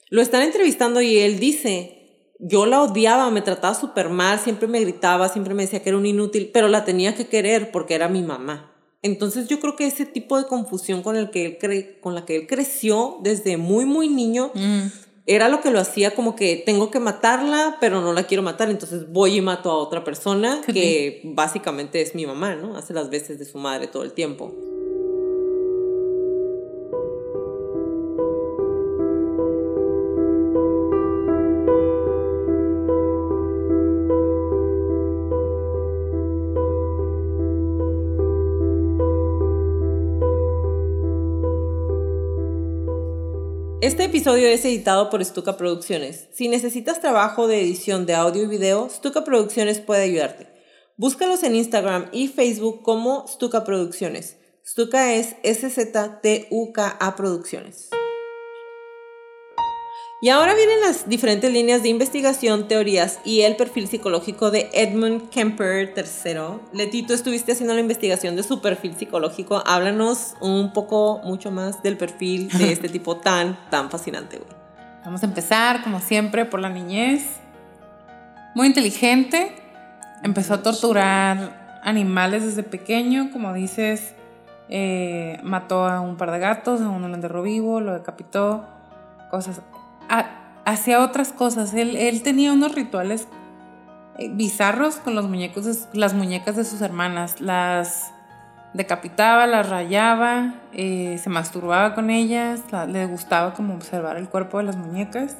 lo 0.09 0.21
están 0.21 0.41
entrevistando 0.41 1.01
y 1.01 1.17
él 1.17 1.39
dice, 1.39 1.99
yo 2.39 2.65
la 2.65 2.81
odiaba, 2.81 3.29
me 3.29 3.41
trataba 3.41 3.75
súper 3.75 4.09
mal, 4.09 4.39
siempre 4.39 4.67
me 4.67 4.79
gritaba, 4.79 5.29
siempre 5.29 5.53
me 5.53 5.63
decía 5.63 5.83
que 5.83 5.89
era 5.89 5.97
un 5.97 6.05
inútil, 6.05 6.49
pero 6.53 6.67
la 6.67 6.85
tenía 6.85 7.15
que 7.15 7.27
querer 7.27 7.71
porque 7.71 7.95
era 7.95 8.07
mi 8.07 8.21
mamá. 8.21 8.73
Entonces 9.01 9.47
yo 9.47 9.59
creo 9.59 9.75
que 9.75 9.87
ese 9.87 10.05
tipo 10.05 10.37
de 10.37 10.45
confusión 10.45 11.03
con, 11.03 11.15
el 11.15 11.29
que 11.29 11.45
él 11.45 11.57
cre 11.57 11.99
con 11.99 12.15
la 12.15 12.25
que 12.25 12.35
él 12.35 12.47
creció 12.47 13.17
desde 13.21 13.57
muy, 13.57 13.85
muy 13.85 14.09
niño, 14.09 14.51
mm. 14.53 14.87
era 15.25 15.47
lo 15.47 15.61
que 15.61 15.71
lo 15.71 15.79
hacía 15.79 16.15
como 16.15 16.35
que 16.35 16.61
tengo 16.65 16.91
que 16.91 16.99
matarla, 16.99 17.77
pero 17.79 18.01
no 18.01 18.13
la 18.13 18.23
quiero 18.23 18.43
matar, 18.43 18.69
entonces 18.69 19.11
voy 19.11 19.37
y 19.37 19.41
mato 19.41 19.69
a 19.69 19.77
otra 19.77 20.03
persona 20.03 20.61
que 20.65 21.21
básicamente 21.23 22.01
es 22.01 22.15
mi 22.15 22.25
mamá, 22.25 22.55
¿no? 22.55 22.75
Hace 22.75 22.93
las 22.93 23.09
veces 23.09 23.39
de 23.39 23.45
su 23.45 23.57
madre 23.57 23.87
todo 23.87 24.03
el 24.03 24.13
tiempo. 24.13 24.53
Este 43.81 44.03
episodio 44.03 44.49
es 44.49 44.65
editado 44.65 45.09
por 45.09 45.23
Stuka 45.23 45.55
Producciones. 45.55 46.27
Si 46.33 46.49
necesitas 46.49 46.99
trabajo 46.99 47.47
de 47.47 47.61
edición 47.61 48.05
de 48.05 48.13
audio 48.13 48.43
y 48.43 48.47
video, 48.47 48.89
Stuka 48.89 49.23
Producciones 49.23 49.79
puede 49.79 50.03
ayudarte. 50.03 50.47
Búscalos 50.97 51.43
en 51.43 51.55
Instagram 51.55 52.09
y 52.11 52.27
Facebook 52.27 52.83
como 52.83 53.25
Stuka 53.29 53.63
Producciones. 53.63 54.35
Stuka 54.67 55.13
es 55.13 55.37
S-Z-T-U-K-A 55.43 57.15
Producciones. 57.15 57.89
Y 60.21 60.27
ahora 60.27 60.53
vienen 60.53 60.81
las 60.81 61.07
diferentes 61.07 61.51
líneas 61.51 61.81
de 61.81 61.87
investigación, 61.87 62.67
teorías 62.67 63.21
y 63.23 63.41
el 63.41 63.55
perfil 63.55 63.87
psicológico 63.87 64.51
de 64.51 64.69
Edmund 64.73 65.29
Kemper 65.29 65.93
III. 65.95 66.59
Leti, 66.73 67.03
tú 67.03 67.13
estuviste 67.13 67.53
haciendo 67.53 67.73
la 67.73 67.79
investigación 67.79 68.35
de 68.35 68.43
su 68.43 68.61
perfil 68.61 68.97
psicológico. 68.97 69.63
Háblanos 69.65 70.35
un 70.41 70.73
poco, 70.73 71.21
mucho 71.23 71.51
más 71.51 71.81
del 71.83 71.95
perfil 71.95 72.49
de 72.49 72.71
este 72.73 72.89
tipo 72.89 73.15
tan, 73.15 73.57
tan 73.69 73.89
fascinante, 73.89 74.39
güey. 74.39 74.49
Vamos 75.05 75.23
a 75.23 75.25
empezar, 75.25 75.83
como 75.83 76.01
siempre, 76.01 76.43
por 76.43 76.59
la 76.59 76.67
niñez. 76.67 77.23
Muy 78.55 78.67
inteligente. 78.67 79.55
Empezó 80.21 80.55
a 80.55 80.61
torturar 80.61 81.79
animales 81.81 82.43
desde 82.43 82.63
pequeño, 82.63 83.31
como 83.31 83.53
dices. 83.53 84.15
Eh, 84.67 85.39
mató 85.43 85.85
a 85.85 86.01
un 86.01 86.17
par 86.17 86.31
de 86.31 86.39
gatos, 86.39 86.81
a 86.81 86.89
uno 86.89 87.07
lo 87.07 87.15
enterró 87.15 87.41
vivo, 87.41 87.79
lo 87.79 87.93
decapitó, 87.93 88.67
cosas 89.31 89.61
hacía 90.65 91.01
otras 91.01 91.31
cosas. 91.31 91.73
Él, 91.73 92.21
tenía 92.23 92.53
unos 92.53 92.75
rituales 92.75 93.27
eh, 94.17 94.29
bizarros 94.33 94.95
con 94.95 95.15
los 95.15 95.27
muñecos 95.27 95.87
las 95.93 96.13
muñecas 96.13 96.55
de 96.55 96.65
sus 96.65 96.81
hermanas. 96.81 97.41
Las 97.41 98.11
decapitaba, 98.73 99.47
las 99.47 99.69
rayaba, 99.69 100.55
eh, 100.73 101.19
se 101.21 101.29
masturbaba 101.29 101.95
con 101.95 102.09
ellas, 102.09 102.61
le 102.87 103.05
gustaba 103.07 103.53
como 103.53 103.73
observar 103.73 104.17
el 104.17 104.29
cuerpo 104.29 104.57
de 104.59 104.65
las 104.65 104.77
muñecas. 104.77 105.37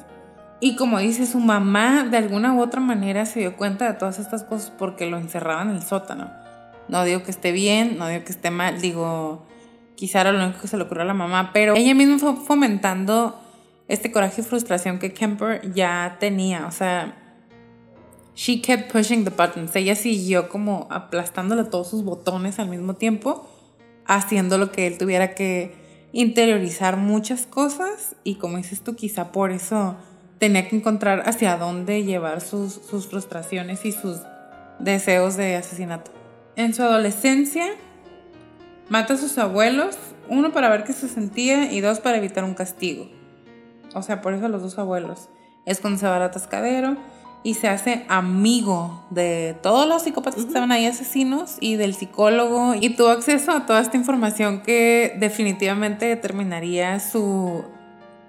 Y 0.60 0.76
como 0.76 0.98
dice, 0.98 1.26
su 1.26 1.40
mamá 1.40 2.04
de 2.04 2.18
alguna 2.18 2.52
u 2.52 2.60
otra 2.60 2.80
manera 2.80 3.24
se 3.24 3.40
dio 3.40 3.56
cuenta 3.56 3.86
de 3.86 3.94
todas 3.94 4.18
estas 4.18 4.44
cosas 4.44 4.70
porque 4.70 5.06
lo 5.06 5.16
encerraba 5.16 5.62
en 5.62 5.70
el 5.70 5.82
sótano. 5.82 6.30
No 6.88 7.04
digo 7.04 7.22
que 7.22 7.30
esté 7.30 7.52
bien, 7.52 7.96
no 7.98 8.08
digo 8.08 8.24
que 8.24 8.32
esté 8.32 8.50
mal, 8.50 8.80
digo, 8.80 9.46
quizá 9.94 10.20
era 10.20 10.32
lo 10.32 10.44
único 10.44 10.60
que 10.60 10.68
se 10.68 10.76
le 10.76 10.82
ocurrió 10.82 11.04
a 11.04 11.06
la 11.06 11.14
mamá, 11.14 11.50
pero 11.54 11.76
ella 11.76 11.94
misma 11.94 12.18
fue 12.18 12.36
fomentando 12.36 13.40
este 13.90 14.12
coraje 14.12 14.40
y 14.40 14.44
frustración 14.44 15.00
que 15.00 15.12
Kemper 15.12 15.72
ya 15.74 16.16
tenía. 16.20 16.66
O 16.66 16.70
sea, 16.70 17.16
she 18.36 18.62
kept 18.62 18.92
pushing 18.92 19.24
the 19.24 19.30
buttons. 19.30 19.74
Ella 19.74 19.96
siguió 19.96 20.48
como 20.48 20.86
aplastándole 20.90 21.64
todos 21.64 21.90
sus 21.90 22.04
botones 22.04 22.60
al 22.60 22.68
mismo 22.68 22.94
tiempo, 22.94 23.50
haciendo 24.06 24.58
lo 24.58 24.70
que 24.70 24.86
él 24.86 24.96
tuviera 24.96 25.34
que 25.34 25.74
interiorizar 26.12 26.96
muchas 26.96 27.46
cosas 27.46 28.14
y 28.22 28.36
como 28.36 28.58
dices 28.58 28.80
tú, 28.82 28.94
quizá 28.94 29.32
por 29.32 29.50
eso 29.50 29.96
tenía 30.38 30.68
que 30.68 30.76
encontrar 30.76 31.24
hacia 31.26 31.56
dónde 31.56 32.04
llevar 32.04 32.40
sus, 32.40 32.74
sus 32.74 33.08
frustraciones 33.08 33.84
y 33.84 33.90
sus 33.90 34.18
deseos 34.78 35.36
de 35.36 35.56
asesinato. 35.56 36.12
En 36.54 36.74
su 36.74 36.84
adolescencia, 36.84 37.66
mata 38.88 39.14
a 39.14 39.16
sus 39.16 39.36
abuelos, 39.36 39.96
uno 40.28 40.52
para 40.52 40.68
ver 40.68 40.84
qué 40.84 40.92
se 40.92 41.08
sentía 41.08 41.72
y 41.72 41.80
dos 41.80 41.98
para 41.98 42.18
evitar 42.18 42.44
un 42.44 42.54
castigo. 42.54 43.19
O 43.94 44.02
sea, 44.02 44.20
por 44.20 44.34
eso 44.34 44.48
los 44.48 44.62
dos 44.62 44.78
abuelos. 44.78 45.28
Es 45.66 45.80
cuando 45.80 45.98
se 45.98 46.06
va 46.06 46.16
al 46.16 46.22
atascadero 46.22 46.96
y 47.42 47.54
se 47.54 47.68
hace 47.68 48.04
amigo 48.08 49.04
de 49.10 49.56
todos 49.62 49.88
los 49.88 50.02
psicópatas 50.02 50.42
que 50.42 50.48
estaban 50.48 50.72
ahí 50.72 50.86
asesinos 50.86 51.56
y 51.60 51.76
del 51.76 51.94
psicólogo 51.94 52.74
y 52.74 52.90
tuvo 52.90 53.08
acceso 53.08 53.52
a 53.52 53.66
toda 53.66 53.80
esta 53.80 53.96
información 53.96 54.60
que 54.60 55.16
definitivamente 55.18 56.06
determinaría 56.06 57.00
su 57.00 57.64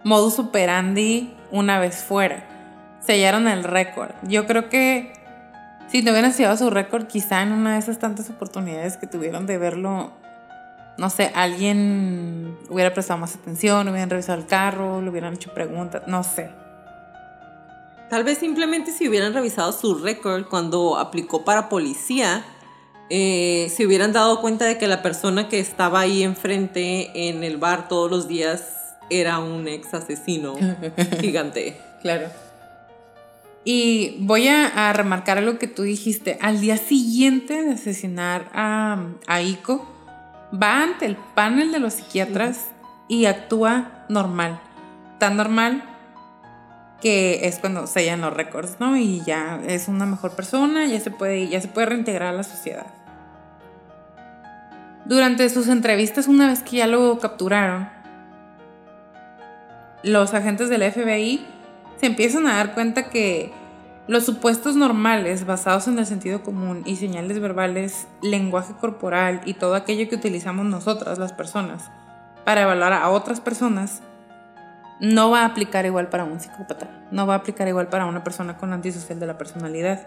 modus 0.04 0.40
operandi 0.40 1.34
una 1.52 1.80
vez 1.80 1.98
fuera. 2.04 2.48
Sellaron 3.02 3.48
el 3.48 3.64
récord. 3.64 4.12
Yo 4.24 4.46
creo 4.46 4.70
que 4.70 5.14
si 5.88 6.02
no 6.04 6.12
hubieran 6.12 6.32
sellado 6.32 6.56
su 6.56 6.70
récord, 6.70 7.08
quizá 7.08 7.42
en 7.42 7.52
una 7.52 7.74
de 7.74 7.80
esas 7.80 8.00
tantas 8.00 8.30
oportunidades 8.30 8.96
que 8.96 9.08
tuvieron 9.08 9.46
de 9.46 9.58
verlo 9.58 10.12
no 10.98 11.10
sé, 11.10 11.32
alguien 11.34 12.58
hubiera 12.70 12.94
prestado 12.94 13.20
más 13.20 13.36
atención, 13.36 13.88
hubieran 13.88 14.10
revisado 14.10 14.40
el 14.40 14.46
carro, 14.46 15.02
le 15.02 15.10
hubieran 15.10 15.34
hecho 15.34 15.54
preguntas, 15.54 16.04
no 16.08 16.24
sé. 16.24 16.50
Tal 18.10 18.24
vez 18.24 18.40
simplemente 18.40 18.92
si 18.92 19.08
hubieran 19.08 19.34
revisado 19.34 19.72
su 19.72 19.96
récord 19.96 20.46
cuando 20.46 20.98
aplicó 20.98 21.46
para 21.46 21.70
policía, 21.70 22.44
eh, 23.10 23.72
se 23.76 23.86
hubieran 23.86 24.14
dado 24.14 24.42
cuenta 24.42 24.66
de 24.66 24.78
que 24.78 24.88
la 24.88 25.02
persona 25.02 25.48
que 25.50 25.60
estaba 25.60 26.02
ahí 26.02 26.24
enfrente 26.24 27.30
en 27.30 27.44
el 27.44 27.58
bar 27.58 27.88
todos 27.88 28.12
los 28.12 28.28
días 28.28 28.96
era 29.10 29.40
un 29.40 29.68
ex 29.68 29.94
asesino 29.94 30.56
gigante. 31.22 31.78
Claro. 32.02 32.28
Y 33.64 34.18
voy 34.20 34.48
a, 34.48 34.92
remarcar 34.94 35.38
algo 35.38 35.60
que 35.60 35.68
tú 35.68 35.84
dijiste. 35.84 36.38
Al 36.42 36.60
día 36.62 36.78
siguiente 36.78 37.62
de 37.62 37.74
asesinar 37.74 38.50
a, 38.54 39.06
a 39.28 39.42
Iko, 39.42 39.88
va 40.52 40.84
ante 40.84 41.06
el 41.06 41.16
panel 41.16 41.72
de 41.72 41.80
los 41.80 41.94
psiquiatras 41.94 42.72
y 43.08 43.26
actúa 43.26 44.06
normal. 44.10 44.60
Tan 45.20 45.38
normal 45.38 45.84
que 47.02 47.48
es 47.48 47.60
cuando 47.60 47.88
sellan 47.88 48.22
los 48.22 48.34
récords, 48.34 48.78
¿no? 48.80 48.96
Y 48.96 49.22
ya 49.26 49.60
es 49.68 49.88
una 49.88 50.06
mejor 50.06 50.36
persona, 50.36 50.86
ya 50.86 51.00
se 51.00 51.12
puede, 51.12 51.48
ya 51.48 51.60
se 51.60 51.68
puede 51.68 51.88
reintegrar 51.88 52.30
a 52.30 52.38
la 52.38 52.44
sociedad. 52.44 52.88
Durante 55.06 55.50
sus 55.50 55.68
entrevistas, 55.68 56.28
una 56.28 56.48
vez 56.48 56.62
que 56.62 56.78
ya 56.78 56.88
lo 56.88 57.18
capturaron, 57.20 57.90
los 60.04 60.34
agentes 60.34 60.70
del 60.70 60.90
FBI 60.90 61.46
se 62.00 62.06
empiezan 62.06 62.48
a 62.48 62.58
dar 62.58 62.74
cuenta 62.74 63.10
que 63.10 63.52
los 64.12 64.26
supuestos 64.26 64.76
normales 64.76 65.46
basados 65.46 65.88
en 65.88 65.98
el 65.98 66.06
sentido 66.06 66.44
común 66.44 66.84
y 66.86 66.98
señales 66.98 67.40
verbales, 67.40 68.08
lenguaje 68.22 68.74
corporal 68.74 69.40
y 69.46 69.54
todo 69.54 69.74
aquello 69.74 70.10
que 70.10 70.16
utilizamos 70.16 70.66
nosotras, 70.66 71.18
las 71.18 71.32
personas, 71.32 71.90
para 72.44 72.64
evaluar 72.64 72.92
a 72.92 73.10
otras 73.10 73.40
personas, 73.40 74.02
no 75.00 75.32
va 75.32 75.44
a 75.44 75.46
aplicar 75.46 75.86
igual 75.86 76.10
para 76.10 76.26
un 76.26 76.42
psicópata, 76.42 77.08
no 77.10 77.26
va 77.26 77.36
a 77.36 77.38
aplicar 77.38 77.70
igual 77.70 77.88
para 77.88 78.06
una 78.06 78.22
persona 78.22 78.58
con 78.58 78.74
antisocial 78.74 79.18
de 79.18 79.28
la 79.28 79.38
personalidad. 79.38 80.06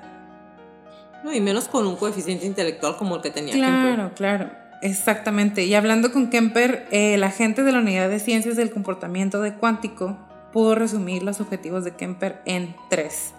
No, 1.25 1.33
y 1.33 1.41
menos 1.41 1.67
con 1.67 1.87
un 1.87 1.97
coeficiente 1.97 2.45
intelectual 2.45 2.99
como 2.99 3.17
el 3.17 3.23
que 3.23 3.31
tenía 3.31 3.55
Claro, 3.55 4.11
claro, 4.15 4.51
exactamente. 4.83 5.65
Y 5.65 5.75
hablando 5.75 6.13
con 6.13 6.29
Kemper, 6.29 6.89
el 6.91 7.25
agente 7.25 7.63
de 7.63 7.73
la 7.73 7.79
Unidad 7.79 8.11
de 8.11 8.19
Ciencias 8.19 8.57
del 8.57 8.71
Comportamiento 8.71 9.41
de 9.41 9.55
Cuántico 9.55 10.19
pudo 10.53 10.75
resumir 10.75 11.23
los 11.23 11.41
objetivos 11.41 11.85
de 11.85 11.97
Kemper 11.97 12.43
en 12.45 12.77
tres 12.91 13.33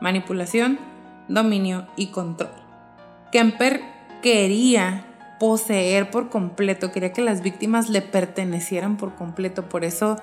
manipulación, 0.00 0.78
dominio 1.28 1.86
y 1.96 2.08
control. 2.08 2.50
Kemper 3.32 3.82
quería 4.22 5.04
poseer 5.38 6.10
por 6.10 6.28
completo, 6.28 6.92
quería 6.92 7.12
que 7.12 7.22
las 7.22 7.42
víctimas 7.42 7.88
le 7.88 8.02
pertenecieran 8.02 8.96
por 8.96 9.14
completo, 9.14 9.68
por 9.68 9.84
eso 9.84 10.16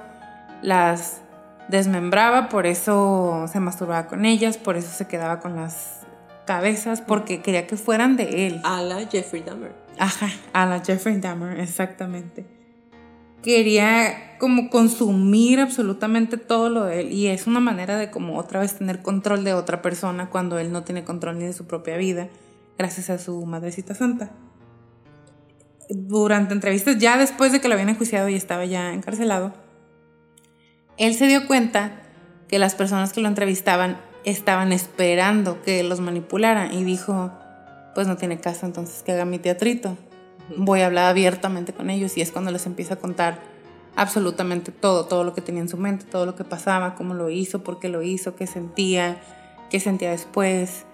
las 0.61 1.21
desmembraba, 1.69 2.49
por 2.49 2.65
eso 2.65 3.45
se 3.51 3.59
masturbaba 3.59 4.07
con 4.07 4.25
ellas, 4.25 4.57
por 4.57 4.77
eso 4.77 4.89
se 4.89 5.07
quedaba 5.07 5.39
con 5.39 5.55
las 5.55 6.01
cabezas, 6.45 7.01
porque 7.01 7.41
quería 7.41 7.67
que 7.67 7.77
fueran 7.77 8.15
de 8.15 8.47
él. 8.47 8.61
A 8.63 8.81
la 8.81 9.05
Jeffrey 9.07 9.41
Dahmer. 9.41 9.73
Ajá, 9.97 10.29
a 10.53 10.65
la 10.65 10.79
Jeffrey 10.79 11.19
Dahmer, 11.19 11.59
exactamente 11.59 12.56
quería 13.47 14.35
como 14.39 14.69
consumir 14.69 15.61
absolutamente 15.61 16.35
todo 16.35 16.69
lo 16.69 16.83
de 16.83 16.99
él 16.99 17.13
y 17.13 17.27
es 17.27 17.47
una 17.47 17.61
manera 17.61 17.97
de 17.97 18.11
como 18.11 18.37
otra 18.37 18.59
vez 18.59 18.77
tener 18.77 19.01
control 19.01 19.45
de 19.45 19.53
otra 19.53 19.81
persona 19.81 20.29
cuando 20.29 20.59
él 20.59 20.73
no 20.73 20.83
tiene 20.83 21.05
control 21.05 21.39
ni 21.39 21.45
de 21.45 21.53
su 21.53 21.65
propia 21.65 21.95
vida 21.95 22.27
gracias 22.77 23.09
a 23.09 23.17
su 23.17 23.45
madrecita 23.45 23.95
santa. 23.95 24.31
Durante 25.89 26.53
entrevistas, 26.53 26.97
ya 26.97 27.17
después 27.17 27.53
de 27.53 27.61
que 27.61 27.69
lo 27.69 27.75
habían 27.75 27.87
enjuiciado 27.87 28.27
y 28.27 28.35
estaba 28.35 28.65
ya 28.65 28.93
encarcelado, 28.93 29.53
él 30.97 31.13
se 31.13 31.27
dio 31.27 31.47
cuenta 31.47 32.01
que 32.49 32.59
las 32.59 32.75
personas 32.75 33.13
que 33.13 33.21
lo 33.21 33.29
entrevistaban 33.29 33.97
estaban 34.25 34.73
esperando 34.73 35.61
que 35.61 35.83
los 35.83 36.01
manipularan 36.01 36.73
y 36.73 36.83
dijo, 36.83 37.31
pues 37.95 38.07
no 38.07 38.17
tiene 38.17 38.41
caso, 38.41 38.65
entonces 38.65 39.03
que 39.03 39.13
haga 39.13 39.23
mi 39.23 39.39
teatrito 39.39 39.97
voy 40.55 40.81
a 40.81 40.87
hablar 40.87 41.09
abiertamente 41.09 41.73
con 41.73 41.89
ellos 41.89 42.17
y 42.17 42.21
es 42.21 42.31
cuando 42.31 42.51
les 42.51 42.65
empiezo 42.65 42.93
a 42.93 42.97
contar 42.97 43.39
absolutamente 43.95 44.71
todo, 44.71 45.05
todo 45.05 45.23
lo 45.23 45.33
que 45.33 45.41
tenía 45.41 45.61
en 45.61 45.69
su 45.69 45.77
mente, 45.77 46.05
todo 46.05 46.25
lo 46.25 46.35
que 46.35 46.43
pasaba, 46.43 46.95
cómo 46.95 47.13
lo 47.13 47.29
hizo, 47.29 47.63
por 47.63 47.79
qué 47.79 47.89
lo 47.89 48.03
hizo, 48.03 48.35
qué 48.35 48.47
sentía, 48.47 49.17
qué 49.69 49.79
sentía 49.79 50.11
después. 50.11 50.85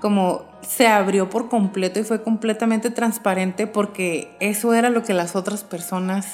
Como 0.00 0.44
se 0.62 0.88
abrió 0.88 1.30
por 1.30 1.48
completo 1.48 2.00
y 2.00 2.04
fue 2.04 2.22
completamente 2.22 2.90
transparente 2.90 3.66
porque 3.66 4.34
eso 4.40 4.74
era 4.74 4.90
lo 4.90 5.02
que 5.02 5.14
las 5.14 5.36
otras 5.36 5.62
personas 5.62 6.26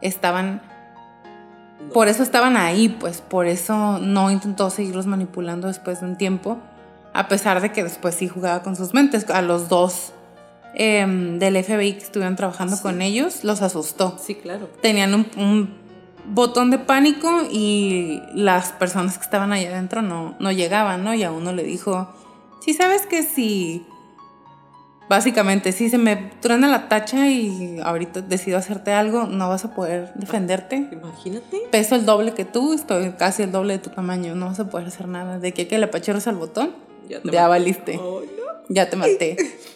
estaban 0.00 0.60
por 1.92 2.08
eso 2.08 2.22
estaban 2.22 2.56
ahí, 2.56 2.88
pues 2.88 3.20
por 3.20 3.46
eso 3.46 3.98
no 3.98 4.30
intentó 4.30 4.70
seguirlos 4.70 5.06
manipulando 5.06 5.68
después 5.68 6.00
de 6.00 6.06
un 6.06 6.16
tiempo, 6.16 6.58
a 7.12 7.28
pesar 7.28 7.60
de 7.60 7.72
que 7.72 7.84
después 7.84 8.14
sí 8.14 8.26
jugaba 8.26 8.62
con 8.62 8.74
sus 8.74 8.94
mentes. 8.94 9.28
A 9.30 9.42
los 9.42 9.68
dos 9.68 10.12
Em, 10.76 11.38
del 11.38 11.62
FBI 11.62 11.92
que 11.92 12.02
estuvieron 12.02 12.34
trabajando 12.34 12.76
con 12.80 13.00
ellos 13.00 13.44
los 13.44 13.62
asustó. 13.62 14.18
Sí, 14.20 14.34
claro. 14.34 14.68
Tenían 14.82 15.14
un, 15.14 15.84
botón 16.26 16.70
de 16.70 16.78
pánico 16.78 17.42
y 17.52 18.22
las 18.34 18.72
personas 18.72 19.18
que 19.18 19.24
estaban 19.24 19.52
allá 19.52 19.68
adentro 19.68 20.00
no, 20.00 20.34
no 20.40 20.52
llegaban, 20.52 21.04
¿no? 21.04 21.12
Y 21.14 21.22
a 21.22 21.30
uno 21.30 21.52
le 21.52 21.62
dijo, 21.62 22.08
sí, 22.60 22.74
sabes 22.74 23.06
que 23.06 23.22
si... 23.22 23.86
Básicamente, 25.06 25.72
si 25.72 25.90
se 25.90 25.98
me 25.98 26.16
truena 26.40 26.66
la 26.66 26.88
tacha 26.88 27.28
y 27.28 27.78
ahorita 27.84 28.22
decido 28.22 28.56
hacerte 28.56 28.92
algo, 28.92 29.26
no 29.26 29.50
vas 29.50 29.66
a 29.66 29.74
poder 29.74 30.14
defenderte. 30.14 30.88
Imagínate. 30.90 31.58
Peso 31.70 31.94
el 31.94 32.06
doble 32.06 32.32
que 32.32 32.46
tú, 32.46 32.72
estoy 32.72 33.10
casi 33.12 33.42
el 33.42 33.52
doble 33.52 33.74
de 33.74 33.80
tu 33.80 33.90
tamaño, 33.90 34.34
no 34.34 34.46
vas 34.46 34.60
a 34.60 34.70
poder 34.70 34.88
hacer 34.88 35.06
nada. 35.06 35.38
De 35.38 35.52
que, 35.52 35.68
que 35.68 35.78
le 35.78 35.84
apacheros 35.84 36.26
al 36.26 36.36
botón, 36.36 36.70
ya, 37.06 37.48
valiste. 37.48 38.00
Ya 38.70 38.88
te 38.88 38.96
maté. 38.96 39.36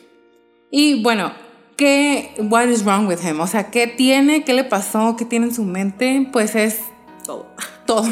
Y 0.70 1.02
bueno, 1.02 1.32
¿qué, 1.76 2.34
what 2.38 2.68
is 2.68 2.84
wrong 2.84 3.08
with 3.08 3.20
him? 3.24 3.40
O 3.40 3.46
sea, 3.46 3.70
¿qué 3.70 3.86
tiene? 3.86 4.44
¿Qué 4.44 4.52
le 4.52 4.64
pasó? 4.64 5.16
¿Qué 5.16 5.24
tiene 5.24 5.46
en 5.46 5.54
su 5.54 5.64
mente? 5.64 6.28
Pues 6.32 6.54
es 6.54 6.80
todo. 7.24 7.46
Todo. 7.86 8.04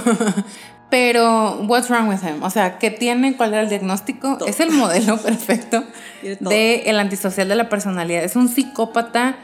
Pero, 0.89 1.59
what's 1.67 1.91
wrong 1.91 2.09
with 2.09 2.23
him? 2.23 2.43
O 2.43 2.49
sea, 2.49 2.79
¿qué 2.79 2.91
tiene? 2.91 3.37
¿Cuál 3.37 3.53
era 3.53 3.63
el 3.63 3.69
diagnóstico? 3.69 4.39
Es 4.47 4.61
el 4.61 4.71
modelo 4.71 5.19
perfecto 5.23 5.85
del 6.23 6.83
el 6.87 6.99
antisocial 6.99 7.49
de 7.49 7.57
la 7.57 7.69
personalidad. 7.69 8.25
Es 8.25 8.37
un 8.37 8.49
psicópata 8.49 9.37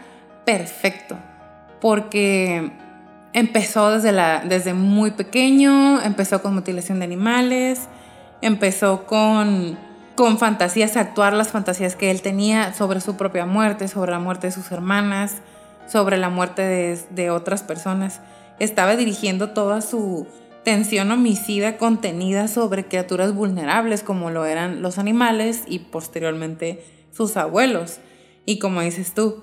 perfecto. 0.46 1.18
Porque 1.80 2.72
empezó 3.32 3.90
desde, 3.90 4.12
la, 4.12 4.44
desde 4.44 4.72
muy 4.72 5.10
pequeño, 5.10 6.00
empezó 6.00 6.42
con 6.42 6.54
mutilación 6.54 7.00
de 7.00 7.06
animales, 7.06 7.88
empezó 8.40 9.04
con 9.04 9.76
con 10.14 10.38
fantasías, 10.38 10.96
actuar 10.96 11.32
las 11.32 11.48
fantasías 11.48 11.96
que 11.96 12.10
él 12.10 12.22
tenía 12.22 12.74
sobre 12.74 13.00
su 13.00 13.16
propia 13.16 13.46
muerte, 13.46 13.88
sobre 13.88 14.12
la 14.12 14.18
muerte 14.18 14.48
de 14.48 14.52
sus 14.52 14.70
hermanas, 14.70 15.42
sobre 15.90 16.16
la 16.16 16.28
muerte 16.28 17.06
de, 17.10 17.30
otras 17.30 17.62
personas. 17.62 18.20
Estaba 18.58 18.96
dirigiendo 18.96 19.50
toda 19.50 19.80
su 19.80 20.26
tensión 20.64 21.10
homicida 21.10 21.76
contenida 21.76 22.46
sobre 22.46 22.84
criaturas 22.84 23.34
vulnerables 23.34 24.02
como 24.02 24.30
lo 24.30 24.44
eran 24.44 24.80
los 24.80 24.98
animales 24.98 25.62
y 25.66 25.80
posteriormente 25.80 26.84
sus 27.10 27.36
abuelos. 27.36 27.98
Y 28.46 28.58
como 28.58 28.80
dices 28.80 29.14
tú, 29.14 29.42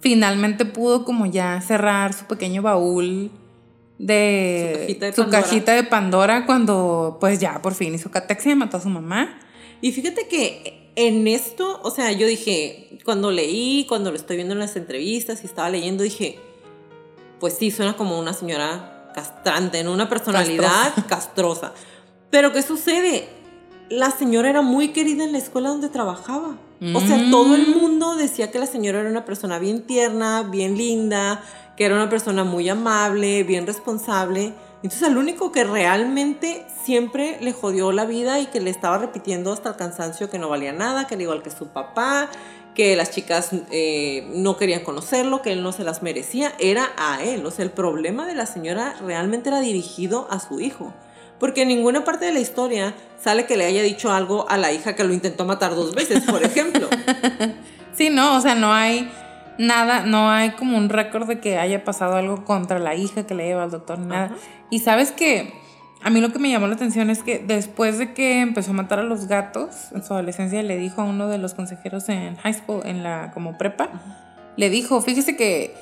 finalmente 0.00 0.64
pudo 0.64 1.04
como 1.04 1.26
ya 1.26 1.60
cerrar 1.60 2.12
su 2.12 2.26
pequeño 2.26 2.62
baúl 2.62 3.30
de 3.98 5.12
su 5.14 5.28
cajita 5.28 5.72
de, 5.72 5.84
Pandora. 5.84 6.46
cuando 6.46 7.18
pues 7.20 7.38
ya 7.38 7.60
por 7.60 7.74
fin 7.74 7.94
hizo 7.94 8.10
catexia 8.10 8.52
y 8.52 8.54
mató 8.54 8.76
a 8.76 8.80
su 8.80 8.88
mamá. 8.88 9.36
Y 9.80 9.92
fíjate 9.92 10.28
que 10.28 10.90
en 10.96 11.26
esto, 11.28 11.80
o 11.82 11.90
sea, 11.90 12.12
yo 12.12 12.26
dije, 12.26 12.98
cuando 13.04 13.30
leí, 13.30 13.86
cuando 13.88 14.10
lo 14.10 14.16
estoy 14.16 14.36
viendo 14.36 14.54
en 14.54 14.60
las 14.60 14.76
entrevistas 14.76 15.42
y 15.42 15.46
estaba 15.46 15.70
leyendo, 15.70 16.02
dije, 16.02 16.38
pues 17.38 17.54
sí, 17.54 17.70
suena 17.70 17.96
como 17.96 18.18
una 18.18 18.32
señora 18.34 19.10
castrante, 19.14 19.78
en 19.78 19.88
una 19.88 20.08
personalidad 20.08 20.92
castrosa. 21.08 21.72
Pero 22.30 22.52
¿qué 22.52 22.62
sucede? 22.62 23.28
La 23.88 24.10
señora 24.10 24.50
era 24.50 24.62
muy 24.62 24.88
querida 24.88 25.24
en 25.24 25.32
la 25.32 25.38
escuela 25.38 25.70
donde 25.70 25.88
trabajaba. 25.88 26.58
O 26.94 27.00
sea, 27.00 27.30
todo 27.30 27.56
el 27.56 27.66
mm. 27.66 27.78
mundo 27.78 28.16
decía 28.16 28.50
que 28.50 28.58
la 28.58 28.66
señora 28.66 29.00
era 29.00 29.10
una 29.10 29.26
persona 29.26 29.58
bien 29.58 29.82
tierna, 29.82 30.44
bien 30.44 30.78
linda, 30.78 31.44
que 31.76 31.84
era 31.84 31.94
una 31.94 32.08
persona 32.08 32.42
muy 32.42 32.70
amable, 32.70 33.42
bien 33.42 33.66
responsable. 33.66 34.54
Entonces 34.82 35.08
el 35.08 35.18
único 35.18 35.52
que 35.52 35.64
realmente 35.64 36.64
siempre 36.84 37.36
le 37.40 37.52
jodió 37.52 37.92
la 37.92 38.06
vida 38.06 38.40
y 38.40 38.46
que 38.46 38.60
le 38.60 38.70
estaba 38.70 38.96
repitiendo 38.96 39.52
hasta 39.52 39.70
el 39.70 39.76
cansancio 39.76 40.30
que 40.30 40.38
no 40.38 40.48
valía 40.48 40.72
nada, 40.72 41.06
que 41.06 41.14
era 41.14 41.22
igual 41.24 41.42
que 41.42 41.50
su 41.50 41.68
papá, 41.68 42.30
que 42.74 42.96
las 42.96 43.10
chicas 43.10 43.50
eh, 43.70 44.26
no 44.34 44.56
querían 44.56 44.82
conocerlo, 44.82 45.42
que 45.42 45.52
él 45.52 45.62
no 45.62 45.72
se 45.72 45.84
las 45.84 46.02
merecía, 46.02 46.54
era 46.58 46.88
a 46.96 47.22
él. 47.22 47.44
O 47.44 47.50
sea, 47.50 47.64
el 47.64 47.72
problema 47.72 48.26
de 48.26 48.34
la 48.34 48.46
señora 48.46 48.96
realmente 49.04 49.50
era 49.50 49.60
dirigido 49.60 50.26
a 50.30 50.40
su 50.40 50.60
hijo. 50.60 50.94
Porque 51.38 51.62
en 51.62 51.68
ninguna 51.68 52.04
parte 52.04 52.26
de 52.26 52.32
la 52.32 52.40
historia 52.40 52.94
sale 53.18 53.46
que 53.46 53.56
le 53.56 53.64
haya 53.64 53.82
dicho 53.82 54.12
algo 54.12 54.48
a 54.48 54.56
la 54.56 54.72
hija 54.72 54.94
que 54.94 55.04
lo 55.04 55.12
intentó 55.12 55.44
matar 55.44 55.74
dos 55.74 55.94
veces, 55.94 56.22
por 56.24 56.42
ejemplo. 56.42 56.88
sí, 57.94 58.10
no, 58.10 58.36
o 58.36 58.40
sea, 58.40 58.54
no 58.54 58.72
hay 58.72 59.10
nada, 59.60 60.04
no 60.06 60.30
hay 60.30 60.50
como 60.52 60.76
un 60.76 60.88
récord 60.88 61.28
de 61.28 61.38
que 61.38 61.58
haya 61.58 61.84
pasado 61.84 62.16
algo 62.16 62.44
contra 62.44 62.78
la 62.78 62.94
hija 62.94 63.26
que 63.26 63.34
le 63.34 63.46
lleva 63.46 63.62
al 63.62 63.70
doctor, 63.70 63.98
nada. 63.98 64.34
Y 64.70 64.80
sabes 64.80 65.12
que 65.12 65.52
a 66.02 66.10
mí 66.10 66.20
lo 66.20 66.32
que 66.32 66.38
me 66.38 66.50
llamó 66.50 66.66
la 66.66 66.74
atención 66.74 67.10
es 67.10 67.22
que 67.22 67.38
después 67.38 67.98
de 67.98 68.14
que 68.14 68.40
empezó 68.40 68.70
a 68.70 68.74
matar 68.74 68.98
a 68.98 69.02
los 69.02 69.26
gatos, 69.26 69.92
en 69.92 70.02
su 70.02 70.14
adolescencia 70.14 70.62
le 70.62 70.78
dijo 70.78 71.02
a 71.02 71.04
uno 71.04 71.28
de 71.28 71.38
los 71.38 71.54
consejeros 71.54 72.08
en 72.08 72.36
high 72.36 72.54
school, 72.54 72.82
en 72.84 73.02
la 73.02 73.32
como 73.32 73.58
prepa, 73.58 73.90
le 74.56 74.70
dijo, 74.70 75.00
fíjese 75.02 75.36
que 75.36 75.74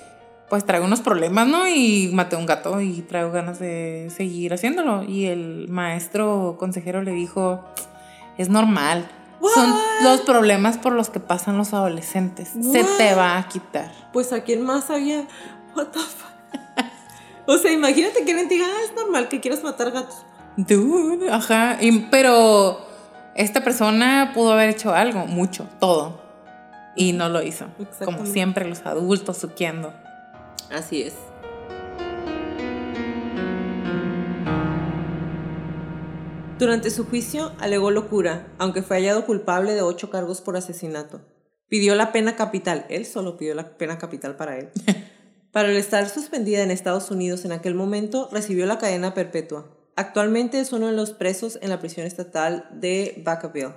pues 0.48 0.64
traigo 0.64 0.86
unos 0.86 1.00
problemas, 1.00 1.46
¿no? 1.46 1.68
Y 1.68 2.10
maté 2.12 2.36
un 2.36 2.46
gato 2.46 2.80
y 2.80 3.02
traigo 3.02 3.30
ganas 3.30 3.58
de 3.58 4.08
seguir 4.14 4.54
haciéndolo. 4.54 5.04
Y 5.04 5.26
el 5.26 5.68
maestro 5.68 6.56
consejero 6.58 7.02
le 7.02 7.12
dijo, 7.12 7.64
es 8.38 8.48
normal. 8.48 9.08
Son 9.54 9.74
los 10.02 10.20
problemas 10.22 10.78
por 10.78 10.92
los 10.92 11.10
que 11.10 11.20
pasan 11.20 11.56
los 11.58 11.72
adolescentes. 11.72 12.48
Se 12.72 12.84
te 12.84 13.14
va 13.14 13.38
a 13.38 13.48
quitar. 13.48 13.90
Pues 14.12 14.32
a 14.32 14.42
quién 14.42 14.62
más 14.62 14.90
había. 14.90 15.26
What 15.76 15.86
the 15.88 16.00
fuck? 16.00 16.84
o 17.46 17.56
sea, 17.58 17.72
imagínate 17.72 18.24
que 18.24 18.30
alguien 18.32 18.48
te 18.48 18.54
diga, 18.54 18.66
ah, 18.66 18.80
es 18.84 18.94
normal 18.94 19.28
que 19.28 19.40
quieras 19.40 19.62
matar 19.62 19.90
gatos. 19.92 20.24
Dude, 20.56 21.30
ajá. 21.30 21.78
Y- 21.80 22.06
pero 22.10 22.80
esta 23.36 23.62
persona 23.62 24.32
pudo 24.34 24.52
haber 24.52 24.70
hecho 24.70 24.92
algo, 24.92 25.26
mucho, 25.26 25.68
todo. 25.78 26.20
Y 26.96 27.12
no 27.12 27.28
lo 27.28 27.42
hizo. 27.42 27.66
Como 28.04 28.26
siempre, 28.26 28.66
los 28.68 28.84
adultos 28.84 29.38
suquiendo. 29.38 29.92
Así 30.70 31.02
es. 31.02 31.14
Durante 36.58 36.90
su 36.90 37.04
juicio 37.06 37.52
alegó 37.60 37.92
locura, 37.92 38.52
aunque 38.58 38.82
fue 38.82 38.96
hallado 38.96 39.24
culpable 39.24 39.74
de 39.74 39.82
ocho 39.82 40.10
cargos 40.10 40.40
por 40.40 40.56
asesinato. 40.56 41.20
Pidió 41.68 41.94
la 41.94 42.10
pena 42.10 42.34
capital, 42.34 42.84
él 42.88 43.06
solo 43.06 43.36
pidió 43.36 43.54
la 43.54 43.78
pena 43.78 43.96
capital 43.96 44.36
para 44.36 44.58
él. 44.58 44.70
Para 45.52 45.70
el 45.70 45.76
estar 45.76 46.08
suspendida 46.08 46.62
en 46.62 46.70
Estados 46.70 47.10
Unidos 47.10 47.44
en 47.44 47.52
aquel 47.52 47.74
momento, 47.74 48.28
recibió 48.32 48.66
la 48.66 48.78
cadena 48.78 49.14
perpetua. 49.14 49.74
Actualmente 49.96 50.58
es 50.60 50.72
uno 50.72 50.88
de 50.88 50.92
los 50.92 51.12
presos 51.12 51.58
en 51.62 51.70
la 51.70 51.78
prisión 51.78 52.06
estatal 52.06 52.68
de 52.72 53.22
Vacaville. 53.24 53.74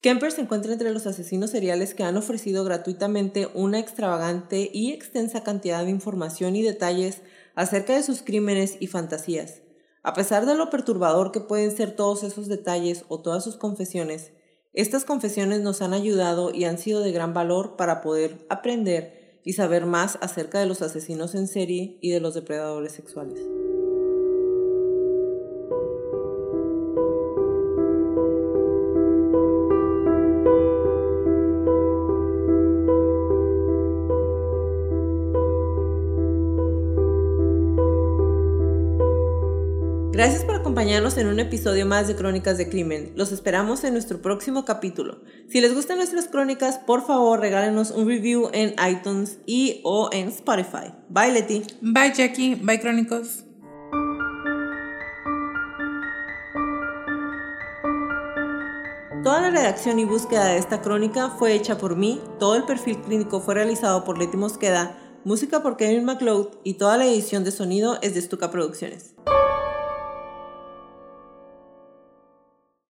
Kemper 0.00 0.30
se 0.32 0.40
encuentra 0.40 0.72
entre 0.72 0.92
los 0.92 1.06
asesinos 1.06 1.50
seriales 1.50 1.94
que 1.94 2.04
han 2.04 2.16
ofrecido 2.16 2.64
gratuitamente 2.64 3.48
una 3.54 3.80
extravagante 3.80 4.70
y 4.72 4.92
extensa 4.92 5.42
cantidad 5.42 5.84
de 5.84 5.90
información 5.90 6.56
y 6.56 6.62
detalles 6.62 7.22
acerca 7.54 7.94
de 7.94 8.02
sus 8.02 8.22
crímenes 8.22 8.76
y 8.80 8.86
fantasías. 8.86 9.63
A 10.04 10.12
pesar 10.12 10.44
de 10.44 10.54
lo 10.54 10.68
perturbador 10.68 11.32
que 11.32 11.40
pueden 11.40 11.74
ser 11.74 11.96
todos 11.96 12.24
esos 12.24 12.46
detalles 12.46 13.06
o 13.08 13.22
todas 13.22 13.42
sus 13.42 13.56
confesiones, 13.56 14.32
estas 14.74 15.06
confesiones 15.06 15.62
nos 15.62 15.80
han 15.80 15.94
ayudado 15.94 16.52
y 16.52 16.64
han 16.64 16.76
sido 16.76 17.00
de 17.00 17.10
gran 17.10 17.32
valor 17.32 17.76
para 17.76 18.02
poder 18.02 18.44
aprender 18.50 19.40
y 19.44 19.54
saber 19.54 19.86
más 19.86 20.18
acerca 20.20 20.60
de 20.60 20.66
los 20.66 20.82
asesinos 20.82 21.34
en 21.34 21.48
serie 21.48 21.98
y 22.02 22.10
de 22.10 22.20
los 22.20 22.34
depredadores 22.34 22.92
sexuales. 22.92 23.40
Gracias 40.14 40.44
por 40.44 40.54
acompañarnos 40.54 41.18
en 41.18 41.26
un 41.26 41.40
episodio 41.40 41.86
más 41.86 42.06
de 42.06 42.14
Crónicas 42.14 42.56
de 42.56 42.68
Crimen. 42.68 43.10
Los 43.16 43.32
esperamos 43.32 43.82
en 43.82 43.94
nuestro 43.94 44.22
próximo 44.22 44.64
capítulo. 44.64 45.18
Si 45.48 45.60
les 45.60 45.74
gustan 45.74 45.96
nuestras 45.96 46.28
crónicas, 46.28 46.78
por 46.78 47.04
favor 47.04 47.40
regálenos 47.40 47.90
un 47.90 48.06
review 48.06 48.48
en 48.52 48.76
iTunes 48.88 49.38
y 49.44 49.80
o 49.82 50.10
en 50.12 50.28
Spotify. 50.28 50.94
Bye 51.08 51.32
Leti. 51.32 51.64
Bye, 51.80 52.12
Jackie. 52.14 52.54
Bye, 52.54 52.78
Crónicos. 52.78 53.42
Toda 59.24 59.40
la 59.40 59.50
redacción 59.50 59.98
y 59.98 60.04
búsqueda 60.04 60.44
de 60.44 60.58
esta 60.58 60.80
crónica 60.80 61.30
fue 61.30 61.54
hecha 61.54 61.76
por 61.76 61.96
mí, 61.96 62.20
todo 62.38 62.54
el 62.54 62.62
perfil 62.62 63.00
clínico 63.00 63.40
fue 63.40 63.54
realizado 63.54 64.04
por 64.04 64.16
Leti 64.16 64.36
Mosqueda, 64.36 64.96
música 65.24 65.60
por 65.60 65.76
Kevin 65.76 66.04
McLeod 66.04 66.58
y 66.62 66.74
toda 66.74 66.98
la 66.98 67.04
edición 67.04 67.42
de 67.42 67.50
sonido 67.50 67.98
es 68.00 68.14
de 68.14 68.20
Stuka 68.20 68.52
Producciones. 68.52 69.14